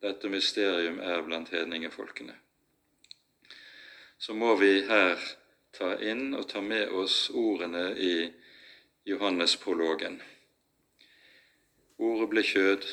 dette 0.00 0.30
mysterium 0.32 1.00
er 1.02 1.24
blant 1.26 1.50
hedningefolkene, 1.52 2.36
så 4.18 4.34
må 4.34 4.54
vi 4.62 4.70
her 4.86 5.18
ta 5.76 5.90
inn 6.00 6.30
og 6.38 6.46
ta 6.48 6.62
med 6.64 6.94
oss 7.02 7.18
ordene 7.34 7.90
i 7.98 8.14
Johannesprologen. 9.10 10.20
Ordet 11.98 12.30
ble 12.32 12.46
kjød 12.46 12.88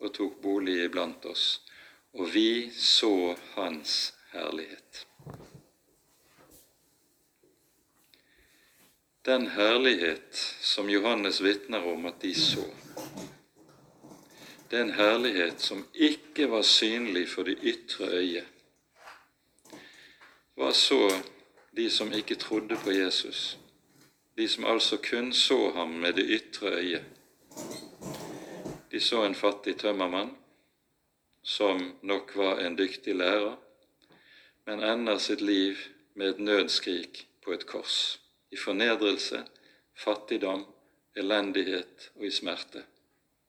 og 0.00 0.14
tok 0.16 0.40
bolig 0.46 0.78
iblant 0.86 1.26
oss, 1.28 1.60
og 2.14 2.30
vi 2.32 2.70
så 2.72 3.34
Hans 3.56 4.12
herlighet. 4.32 5.09
Den 9.24 9.46
herlighet 9.46 10.34
som 10.60 10.90
Johannes 10.90 11.40
vitner 11.40 11.92
om 11.92 12.06
at 12.06 12.22
de 12.22 12.34
så, 12.34 12.64
det 14.70 14.78
er 14.78 14.82
en 14.82 14.92
herlighet 14.96 15.60
som 15.60 15.82
ikke 15.94 16.46
var 16.50 16.62
synlig 16.62 17.26
for 17.28 17.44
det 17.44 17.58
ytre 17.62 18.06
øyet. 18.16 18.46
Hva 20.54 20.70
så 20.72 21.10
de 21.76 21.90
som 21.90 22.12
ikke 22.12 22.34
trodde 22.34 22.78
på 22.84 22.94
Jesus, 22.94 23.58
de 24.38 24.48
som 24.48 24.64
altså 24.64 24.96
kun 25.10 25.32
så 25.32 25.70
ham 25.74 25.88
med 25.88 26.12
det 26.12 26.24
ytre 26.38 26.72
øyet? 26.78 27.04
De 28.90 29.00
så 29.00 29.24
en 29.24 29.34
fattig 29.34 29.76
tømmermann 29.76 30.30
som 31.42 31.98
nok 32.02 32.36
var 32.36 32.60
en 32.60 32.78
dyktig 32.78 33.14
lærer, 33.16 33.56
men 34.66 34.82
ender 34.84 35.18
sitt 35.18 35.40
liv 35.40 35.76
med 36.14 36.28
et 36.28 36.40
nødskrik 36.40 37.26
på 37.44 37.52
et 37.52 37.66
kors, 37.66 38.19
i 38.50 38.56
fornedrelse, 38.56 39.44
fattigdom, 39.94 40.64
elendighet 41.14 42.10
og 42.14 42.26
i 42.26 42.30
smerte. 42.30 42.84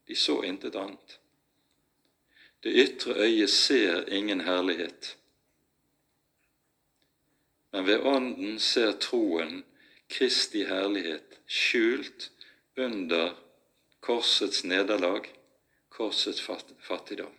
De 0.08 0.16
så 0.16 0.42
intet 0.46 0.76
annet. 0.76 1.18
Det 2.62 2.74
ytre 2.78 3.16
øyet 3.26 3.50
ser 3.50 4.10
ingen 4.14 4.42
herlighet, 4.46 5.18
men 7.72 7.86
ved 7.88 8.06
Ånden 8.06 8.60
ser 8.60 8.92
troen 9.00 9.64
Kristi 10.12 10.66
herlighet 10.68 11.38
skjult 11.48 12.32
under 12.78 13.32
korsets 14.04 14.64
nederlag, 14.64 15.30
korsets 15.90 16.44
fattigdom. 16.84 17.32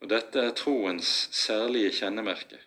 Og 0.00 0.08
Dette 0.10 0.40
er 0.40 0.54
troens 0.56 1.10
særlige 1.36 1.92
kjennemerke. 2.00 2.58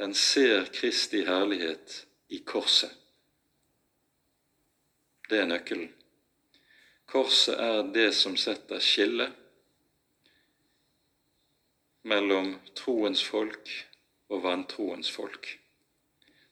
Den 0.00 0.14
ser 0.14 0.64
Kristi 0.64 1.24
herlighet 1.26 2.06
i 2.28 2.38
korset. 2.38 2.92
Det 5.28 5.42
er 5.42 5.50
nøkkelen. 5.50 5.90
Korset 7.04 7.60
er 7.60 7.82
det 7.92 8.06
som 8.16 8.38
setter 8.40 8.80
skille 8.80 9.26
mellom 12.08 12.54
troens 12.80 13.20
folk 13.28 13.68
og 14.32 14.40
vantroens 14.48 15.12
folk. 15.12 15.52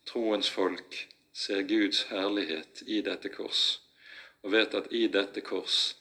Troens 0.04 0.52
folk 0.52 1.00
ser 1.32 1.64
Guds 1.72 2.04
herlighet 2.12 2.84
i 2.84 3.00
dette 3.00 3.32
kors 3.32 3.66
og 4.44 4.52
vet 4.58 4.76
at 4.76 4.92
i 4.92 5.06
dette 5.08 5.40
kors 5.40 5.94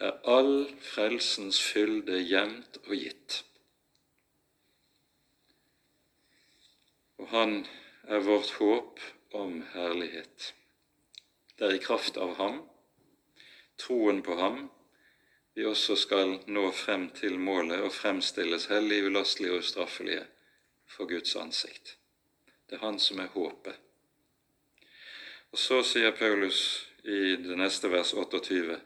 er 0.00 0.16
all 0.24 0.70
frelsens 0.94 1.60
fylde 1.60 2.24
gjemt 2.24 2.80
og 2.86 2.96
gitt. 2.96 3.43
Han 7.34 7.66
er 8.06 8.20
vårt 8.20 8.50
håp 8.50 9.00
om 9.34 9.62
herlighet. 9.72 10.54
Det 11.58 11.66
er 11.66 11.74
i 11.74 11.82
kraft 11.82 12.16
av 12.16 12.36
ham, 12.38 12.60
troen 13.80 14.20
på 14.22 14.36
ham, 14.38 14.68
vi 15.54 15.66
også 15.66 15.96
skal 15.98 16.36
nå 16.46 16.68
frem 16.74 17.08
til 17.14 17.38
målet 17.38 17.82
og 17.82 17.90
fremstilles 17.94 18.68
hellige, 18.70 19.06
ulastelige 19.10 19.58
og 19.58 19.66
straffelige 19.66 20.22
for 20.86 21.10
Guds 21.10 21.34
ansikt. 21.38 21.96
Det 22.70 22.78
er 22.78 22.86
han 22.86 22.98
som 23.02 23.18
er 23.22 23.30
håpet. 23.34 23.82
Og 25.50 25.58
så 25.58 25.82
sier 25.86 26.14
Paulus 26.14 26.62
i 27.02 27.36
det 27.38 27.58
neste 27.58 27.90
vers 27.90 28.14
28 28.14 28.78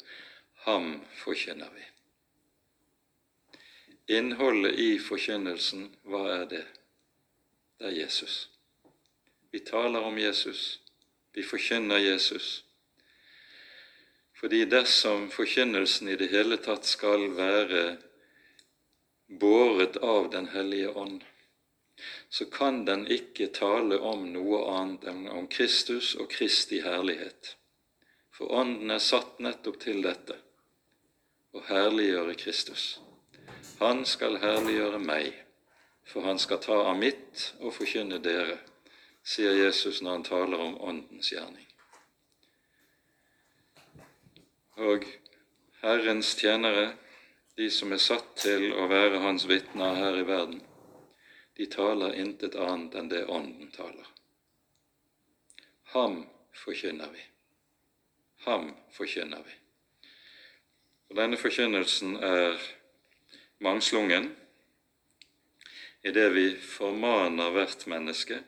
Ham 0.64 0.90
forkynner 1.20 1.68
vi. 1.76 1.84
Innholdet 4.16 4.76
i 4.80 4.90
forkynnelsen, 5.00 5.88
hva 6.08 6.24
er 6.40 6.44
det? 6.48 6.66
Det 7.78 7.86
er 7.86 8.00
Jesus. 8.00 8.48
Vi 9.50 9.60
taler 9.60 10.02
om 10.02 10.18
Jesus. 10.18 10.80
Vi 11.32 11.42
forkynner 11.42 11.98
Jesus. 11.98 12.64
Fordi 14.40 14.64
dersom 14.64 15.30
forkynnelsen 15.30 16.08
i 16.08 16.16
det 16.16 16.30
hele 16.30 16.58
tatt 16.62 16.86
skal 16.86 17.30
være 17.34 17.96
båret 19.28 19.96
av 19.96 20.30
Den 20.30 20.48
hellige 20.48 20.90
ånd, 20.90 21.24
så 22.28 22.44
kan 22.44 22.84
den 22.84 23.06
ikke 23.06 23.48
tale 23.54 23.98
om 23.98 24.28
noe 24.32 24.60
annet 24.72 25.08
enn 25.10 25.24
om 25.28 25.48
Kristus 25.50 26.14
og 26.14 26.30
Kristi 26.30 26.80
herlighet. 26.84 27.56
For 28.30 28.52
Ånden 28.54 28.90
er 28.94 29.02
satt 29.02 29.40
nettopp 29.42 29.80
til 29.82 30.02
dette 30.04 30.36
å 31.50 31.64
herliggjøre 31.66 32.36
Kristus. 32.38 32.98
Han 33.80 34.04
skal 34.06 34.38
herliggjøre 34.42 35.00
meg, 35.02 35.34
for 36.08 36.24
han 36.24 36.38
skal 36.38 36.60
ta 36.64 36.76
av 36.88 36.96
mitt 36.96 37.50
og 37.60 37.74
forkynne 37.76 38.20
dere, 38.24 38.56
sier 39.28 39.52
Jesus 39.58 40.00
når 40.00 40.16
han 40.16 40.24
taler 40.28 40.62
om 40.64 40.78
Åndens 40.80 41.32
gjerning. 41.32 41.66
Og 44.78 45.04
Herrens 45.82 46.32
tjenere, 46.38 46.94
de 47.58 47.68
som 47.74 47.92
er 47.92 48.00
satt 48.00 48.36
til 48.40 48.70
å 48.78 48.86
være 48.88 49.20
Hans 49.20 49.44
vitner 49.50 49.98
her 49.98 50.16
i 50.16 50.24
verden, 50.26 50.62
de 51.58 51.66
taler 51.66 52.16
intet 52.22 52.56
annet 52.56 52.94
enn 52.96 53.10
det 53.10 53.24
Ånden 53.26 53.72
taler. 53.74 54.06
Ham 55.92 56.22
forkynner 56.54 57.10
vi. 57.12 57.24
Ham 58.46 58.70
forkynner 58.94 59.42
vi. 59.44 59.56
Og 61.10 61.16
Denne 61.18 61.36
forkynnelsen 61.40 62.16
er 62.22 62.60
mangslungen 63.64 64.30
i 66.02 66.12
det 66.14 66.28
vi 66.34 66.46
formaner 66.56 67.50
hvert 67.54 67.86
menneske 67.90 68.38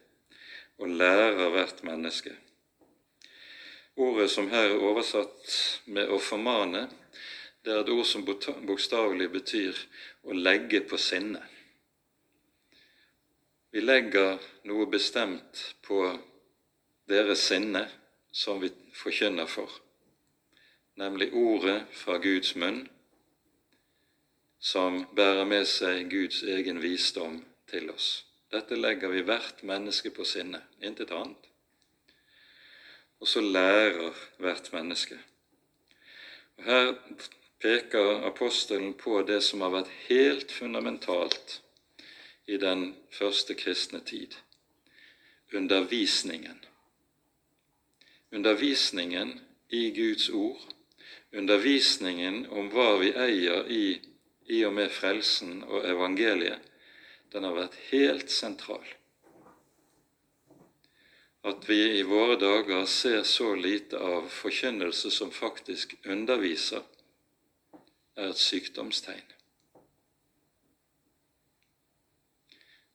og 0.79 0.89
lærer 0.89 1.51
hvert 1.53 1.83
menneske. 1.85 2.33
Ordet 3.97 4.31
som 4.31 4.49
her 4.49 4.71
er 4.71 4.85
oversatt 4.89 5.83
med 5.87 6.09
'å 6.09 6.19
formane', 6.19 6.89
det 7.65 7.73
er 7.73 7.81
et 7.81 7.89
ord 7.89 8.05
som 8.05 8.25
bokstavelig 8.67 9.29
betyr 9.33 9.77
å 10.25 10.33
legge 10.33 10.81
på 10.81 10.97
sinne. 10.97 11.43
Vi 13.73 13.81
legger 13.81 14.39
noe 14.65 14.87
bestemt 14.87 15.75
på 15.83 16.19
deres 17.09 17.39
sinne 17.39 17.89
som 18.33 18.61
vi 18.61 18.71
forkynner 18.95 19.47
for 19.47 19.71
nemlig 21.01 21.33
ordet 21.33 21.85
fra 21.93 22.19
Guds 22.19 22.55
munn, 22.57 22.85
som 24.61 25.05
bærer 25.17 25.47
med 25.49 25.67
seg 25.69 26.11
Guds 26.13 26.43
egen 26.43 26.83
visdom 26.83 27.41
til 27.71 27.91
oss. 27.91 28.25
Dette 28.53 28.77
legger 28.77 29.13
vi 29.13 29.23
hvert 29.25 29.63
menneske 29.63 30.11
på 30.11 30.27
sinne, 30.27 30.61
intet 30.83 31.13
annet. 31.15 31.49
Og 33.21 33.29
så 33.29 33.41
lærer 33.41 34.17
hvert 34.43 34.73
menneske. 34.73 35.19
Og 36.59 36.69
Her 36.69 36.93
peker 37.61 38.27
apostelen 38.29 38.95
på 38.95 39.23
det 39.29 39.43
som 39.45 39.65
har 39.65 39.75
vært 39.75 39.97
helt 40.09 40.53
fundamentalt 40.53 41.61
i 42.47 42.57
den 42.61 42.95
første 43.13 43.55
kristne 43.55 44.01
tid 44.05 44.37
undervisningen. 45.53 46.65
Undervisningen 48.33 49.41
i 49.69 49.91
Guds 49.91 50.29
ord, 50.29 50.61
undervisningen 51.33 52.47
om 52.51 52.71
hva 52.71 52.95
vi 53.01 53.11
eier 53.15 53.67
i, 53.71 53.85
i 54.51 54.65
og 54.67 54.75
med 54.75 54.91
frelsen 54.91 55.63
og 55.69 55.87
evangeliet, 55.87 56.59
den 57.33 57.47
har 57.47 57.55
vært 57.55 57.77
helt 57.91 58.33
sentral. 58.35 58.87
At 61.47 61.65
vi 61.69 61.79
i 61.97 62.03
våre 62.05 62.37
dager 62.37 62.85
ser 62.91 63.23
så 63.25 63.55
lite 63.57 63.99
av 63.99 64.27
forkynnelse 64.29 65.13
som 65.15 65.31
faktisk 65.33 65.95
underviser, 66.05 66.83
er 68.19 68.35
et 68.35 68.43
sykdomstegn. 68.43 69.25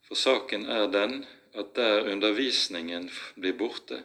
For 0.06 0.20
saken 0.20 0.68
er 0.70 0.92
den 0.94 1.24
at 1.58 1.72
der 1.80 2.12
undervisningen 2.12 3.08
blir 3.40 3.56
borte, 3.58 4.04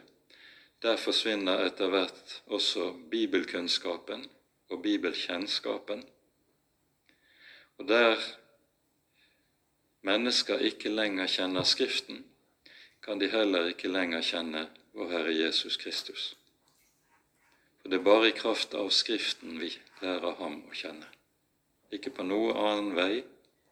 der 0.81 0.97
forsvinner 0.97 1.61
etter 1.67 1.91
hvert 1.93 2.39
også 2.49 2.87
bibelkunnskapen 3.11 4.23
og 4.71 4.81
bibelkjennskapen. 4.81 6.01
Og 7.81 7.87
der 7.87 8.19
mennesker 10.05 10.59
ikke 10.61 10.89
lenger 10.93 11.25
kjenner 11.25 11.63
Skriften, 11.65 12.19
kan 13.01 13.17
de 13.17 13.29
heller 13.29 13.71
ikke 13.71 13.89
lenger 13.89 14.21
kjenne 14.21 14.67
vår 14.93 15.07
Herre 15.09 15.33
Jesus 15.33 15.79
Kristus. 15.81 16.35
For 17.81 17.89
det 17.89 17.97
er 17.97 18.03
bare 18.05 18.27
i 18.29 18.35
kraft 18.37 18.75
av 18.77 18.91
Skriften 18.93 19.57
vi 19.57 19.71
lærer 20.03 20.37
ham 20.37 20.59
å 20.69 20.77
kjenne. 20.77 21.07
Ikke 21.89 22.13
på 22.13 22.21
noe 22.27 22.53
annen 22.53 22.93
vei, 22.93 23.23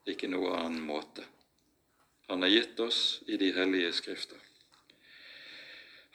ikke 0.09 0.31
noe 0.33 0.55
annen 0.57 0.81
måte. 0.89 1.27
Han 2.31 2.41
har 2.41 2.49
gitt 2.49 2.81
oss 2.81 3.19
i 3.29 3.37
de 3.37 3.51
hellige 3.53 3.93
Skrifter. 3.93 4.41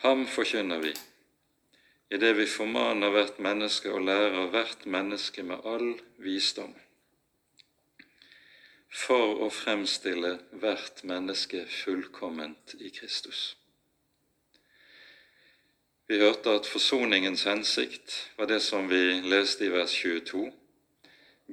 Ham 0.02 0.26
forkynner 0.26 0.82
vi, 0.82 0.90
idet 2.10 2.34
vi 2.42 2.50
formaner 2.50 3.14
hvert 3.14 3.38
menneske 3.38 3.94
og 3.94 4.02
lærer 4.10 4.50
hvert 4.50 4.82
menneske 4.82 5.46
med 5.46 5.62
all 5.62 5.94
visdom, 6.18 6.74
for 8.94 9.42
å 9.42 9.50
fremstille 9.50 10.36
hvert 10.62 11.02
menneske 11.08 11.64
fullkomment 11.82 12.76
i 12.78 12.92
Kristus. 12.94 13.56
Vi 16.06 16.20
hørte 16.20 16.52
at 16.60 16.68
forsoningens 16.68 17.46
hensikt 17.48 18.14
var 18.38 18.46
det 18.46 18.60
som 18.62 18.86
vi 18.90 19.20
leste 19.24 19.66
i 19.66 19.72
vers 19.72 19.94
22. 19.98 20.44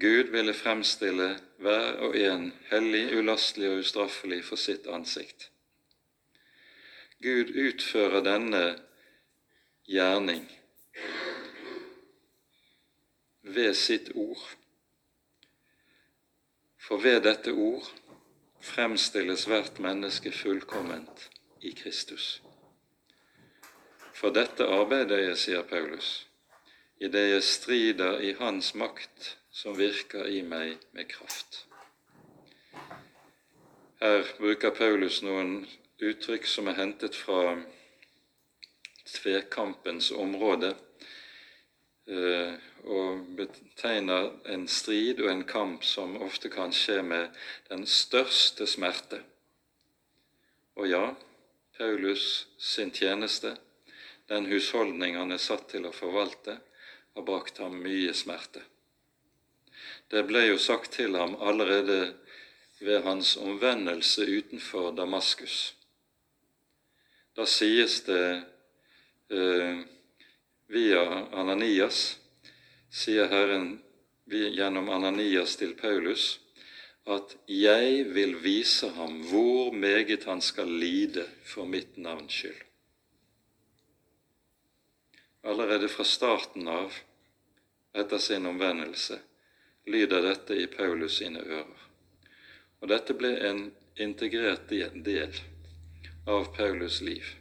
Gud 0.02 0.30
ville 0.36 0.54
fremstille 0.54 1.32
hver 1.64 1.98
og 2.06 2.16
en 2.20 2.52
hellig, 2.70 3.06
ulastelig 3.18 3.72
og 3.72 3.82
ustraffelig 3.86 4.44
for 4.46 4.60
sitt 4.60 4.88
ansikt. 4.92 5.50
Gud 7.22 7.52
utfører 7.56 8.24
denne 8.26 8.64
gjerning 9.88 10.46
ved 13.42 13.74
sitt 13.78 14.12
ord. 14.16 14.42
For 16.92 17.00
ved 17.00 17.22
dette 17.24 17.54
ord 17.56 17.86
fremstilles 18.60 19.46
hvert 19.48 19.78
menneske 19.80 20.28
fullkomment 20.36 21.22
i 21.64 21.70
Kristus. 21.72 22.42
For 24.12 24.36
dette 24.36 24.68
arbeider 24.68 25.22
jeg, 25.24 25.38
sier 25.40 25.64
Paulus, 25.70 26.10
idet 27.00 27.30
jeg 27.30 27.46
strider 27.48 28.20
i 28.20 28.34
Hans 28.42 28.74
makt 28.76 29.30
som 29.56 29.80
virker 29.80 30.28
i 30.28 30.42
meg 30.44 30.84
med 30.92 31.08
kraft. 31.14 31.62
Her 34.04 34.28
bruker 34.44 34.76
Paulus 34.76 35.22
noen 35.24 35.62
uttrykk 36.04 36.52
som 36.58 36.68
er 36.68 36.76
hentet 36.82 37.16
fra 37.16 37.56
tvekampens 39.16 40.12
område, 40.12 40.76
og 42.08 43.26
betegner 43.38 44.32
en 44.50 44.68
strid 44.68 45.22
og 45.22 45.30
en 45.32 45.44
kamp 45.48 45.84
som 45.86 46.16
ofte 46.22 46.50
kan 46.50 46.74
skje 46.74 47.02
med 47.06 47.36
den 47.70 47.86
største 47.86 48.66
smerte. 48.68 49.22
Og 50.76 50.90
ja, 50.90 51.04
Paulus 51.78 52.48
sin 52.58 52.92
tjeneste 52.92 53.56
den 54.32 54.46
husholdning 54.48 55.18
han 55.20 55.32
er 55.36 55.42
satt 55.44 55.68
til 55.74 55.86
å 55.86 55.92
forvalte, 55.92 56.58
har 57.16 57.26
brakt 57.28 57.58
ham 57.60 57.74
mye 57.84 58.14
smerte. 58.16 58.62
Det 60.08 60.24
ble 60.28 60.46
jo 60.46 60.60
sagt 60.60 60.94
til 60.96 61.18
ham 61.20 61.36
allerede 61.44 62.14
ved 62.80 63.04
hans 63.04 63.36
omvendelse 63.38 64.24
utenfor 64.24 64.92
Damaskus. 64.96 65.74
Da 67.36 67.44
sies 67.48 68.02
det 68.08 68.24
eh, 69.36 69.84
via 70.72 71.04
Ananias, 71.36 72.20
sier 72.90 73.28
Herren 73.28 73.80
gjennom 74.32 74.90
Ananias 74.90 75.56
til 75.60 75.76
Paulus, 75.76 76.40
at 77.06 77.36
'jeg 77.48 78.06
vil 78.14 78.36
vise 78.44 78.90
ham 78.90 79.22
hvor 79.30 79.72
meget 79.74 80.24
han 80.24 80.42
skal 80.42 80.68
lide 80.68 81.26
for 81.44 81.66
mitt 81.66 81.98
navns 81.98 82.34
skyld'. 82.34 82.66
Allerede 85.44 85.90
fra 85.90 86.04
starten 86.04 86.68
av 86.68 86.94
etter 87.94 88.18
sin 88.18 88.46
omvendelse 88.46 89.20
lyder 89.86 90.22
dette 90.22 90.56
i 90.56 90.68
Paulus 90.68 91.18
sine 91.18 91.40
ører. 91.40 91.88
Og 92.82 92.90
dette 92.90 93.14
ble 93.14 93.34
en 93.50 93.72
integrert 93.98 94.70
del 94.70 95.42
av 96.28 96.56
Paulus 96.56 97.02
liv. 97.02 97.41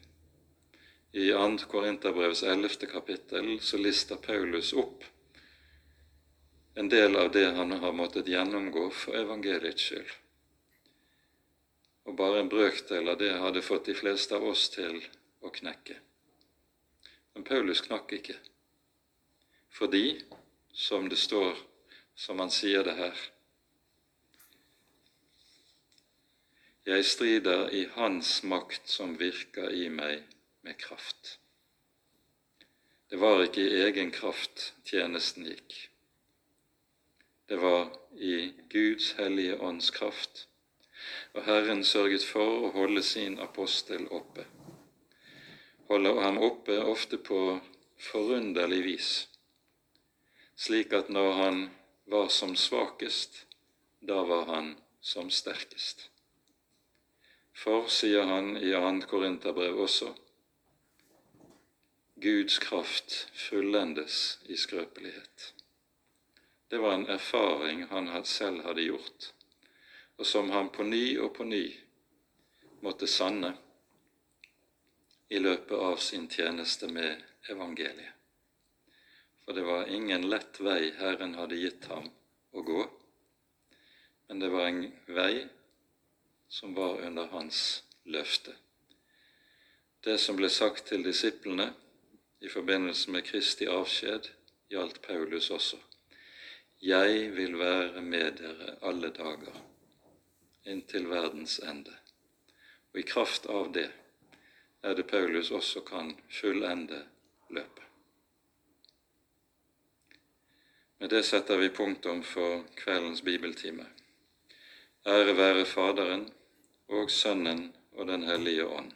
I 1.12 1.32
2. 1.32 1.58
Korinterbrevs 1.58 2.42
11. 2.42 2.68
kapittel 2.86 3.60
så 3.60 3.78
lister 3.78 4.16
Paulus 4.16 4.72
opp 4.72 5.04
en 6.74 6.88
del 6.88 7.16
av 7.16 7.32
det 7.32 7.48
han 7.50 7.72
har 7.72 7.92
måttet 7.92 8.28
gjennomgå 8.30 8.84
for 8.94 9.18
evangeliets 9.18 9.88
skyld. 9.88 10.12
Og 12.06 12.14
bare 12.14 12.44
en 12.44 12.52
brøkdel 12.52 13.10
av 13.10 13.18
det 13.18 13.32
hadde 13.42 13.62
fått 13.62 13.90
de 13.90 13.96
fleste 13.98 14.38
av 14.38 14.46
oss 14.52 14.68
til 14.70 15.02
å 15.42 15.50
knekke. 15.50 15.98
Men 17.34 17.44
Paulus 17.44 17.82
knakk 17.82 18.14
ikke, 18.14 18.38
fordi, 19.74 20.22
som 20.72 21.10
det 21.10 21.18
står, 21.18 21.58
som 22.14 22.38
han 22.38 22.54
sier 22.54 22.86
det 22.86 22.96
her 23.02 23.28
Jeg 26.86 27.04
strider 27.04 27.68
i 27.76 27.88
Hans 27.98 28.42
makt 28.42 28.88
som 28.88 29.18
virker 29.18 29.74
i 29.74 29.88
meg 29.92 30.22
med 30.66 30.78
kraft. 30.78 31.38
Det 33.10 33.18
var 33.18 33.42
ikke 33.42 33.64
i 33.64 33.80
egen 33.86 34.12
kraft 34.14 34.72
tjenesten 34.86 35.48
gikk. 35.48 35.76
Det 37.50 37.58
var 37.58 37.90
i 38.14 38.52
Guds 38.70 39.12
hellige 39.18 39.58
ånds 39.58 39.90
kraft, 39.90 40.46
og 41.34 41.42
Herren 41.48 41.84
sørget 41.84 42.22
for 42.26 42.68
å 42.68 42.74
holde 42.76 43.02
sin 43.02 43.40
apostel 43.42 44.06
oppe 44.14 44.46
holder 45.90 46.20
ham 46.22 46.38
oppe 46.38 46.76
ofte 46.86 47.18
på 47.18 47.58
forunderlig 47.98 48.82
vis, 48.84 49.08
slik 50.54 50.92
at 50.94 51.08
når 51.10 51.32
han 51.38 51.58
var 52.06 52.28
som 52.30 52.54
svakest, 52.54 53.40
da 53.98 54.20
var 54.28 54.46
han 54.52 54.68
som 55.02 55.32
sterkest. 55.34 56.06
For, 57.58 57.88
sier 57.90 58.22
han 58.30 58.54
i 58.56 58.70
2. 58.70 58.92
Korinterbrev 59.10 59.82
også, 59.82 60.12
Guds 62.20 62.58
kraft 62.58 63.28
fullendes 63.32 64.38
i 64.44 64.56
skrøpelighet. 64.56 65.54
Det 66.68 66.78
var 66.78 66.94
en 66.94 67.06
erfaring 67.06 67.86
han 67.88 68.24
selv 68.24 68.60
hadde 68.66 68.84
gjort, 68.84 69.32
og 70.16 70.26
som 70.26 70.50
han 70.50 70.68
på 70.68 70.84
ny 70.84 71.16
og 71.18 71.32
på 71.38 71.48
ny 71.48 71.64
måtte 72.84 73.08
sanne 73.08 73.54
i 75.32 75.40
løpet 75.40 75.76
av 75.78 75.96
sin 75.96 76.28
tjeneste 76.28 76.92
med 76.92 77.24
evangeliet. 77.48 78.12
For 79.44 79.56
det 79.56 79.64
var 79.64 79.88
ingen 79.88 80.28
lett 80.28 80.60
vei 80.60 80.92
Herren 81.00 81.34
hadde 81.40 81.56
gitt 81.56 81.88
ham 81.88 82.12
å 82.52 82.62
gå, 82.62 82.84
men 84.28 84.44
det 84.44 84.52
var 84.52 84.68
en 84.68 84.86
vei 85.08 85.46
som 86.52 86.76
var 86.76 87.00
under 87.00 87.32
hans 87.32 87.82
løfte. 88.04 88.52
Det 90.04 90.20
som 90.20 90.36
ble 90.36 90.52
sagt 90.52 90.90
til 90.92 91.02
disiplene 91.06 91.72
i 92.40 92.48
forbindelse 92.48 93.10
med 93.10 93.24
Kristi 93.24 93.66
avskjed, 93.68 94.30
gjaldt 94.70 95.02
Paulus 95.02 95.50
også. 95.50 95.76
Jeg 96.82 97.32
vil 97.36 97.58
være 97.58 98.02
med 98.02 98.38
dere 98.40 98.76
alle 98.82 99.10
dager 99.12 99.58
inntil 100.64 101.08
verdens 101.10 101.58
ende. 101.58 101.92
Og 102.92 103.00
i 103.00 103.06
kraft 103.06 103.46
av 103.46 103.72
det 103.72 103.90
er 104.82 104.96
det 104.96 105.06
Paulus 105.10 105.50
også 105.50 105.82
kan 105.84 106.14
fullende 106.32 107.02
løpet. 107.50 107.84
Med 111.00 111.10
det 111.10 111.22
setter 111.24 111.56
vi 111.56 111.68
punktum 111.72 112.22
for 112.22 112.64
kveldens 112.76 113.22
bibeltime. 113.24 113.86
Ære 115.06 115.36
være 115.36 115.64
Faderen 115.64 116.26
og 116.88 117.10
Sønnen 117.10 117.70
og 117.92 118.06
Den 118.06 118.22
hellige 118.22 118.66
ånd, 118.66 118.92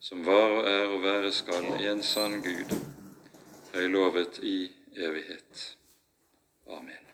som 0.00 0.24
var 0.26 0.56
og 0.56 0.68
er 0.68 0.86
og 0.88 1.02
være 1.02 1.32
skal, 1.32 1.68
i 1.80 1.90
en 1.92 2.02
sann 2.02 2.40
Gud, 2.42 2.74
høylovet 3.74 4.40
i 4.42 4.56
evighet. 4.96 5.76
Amen. 6.70 7.09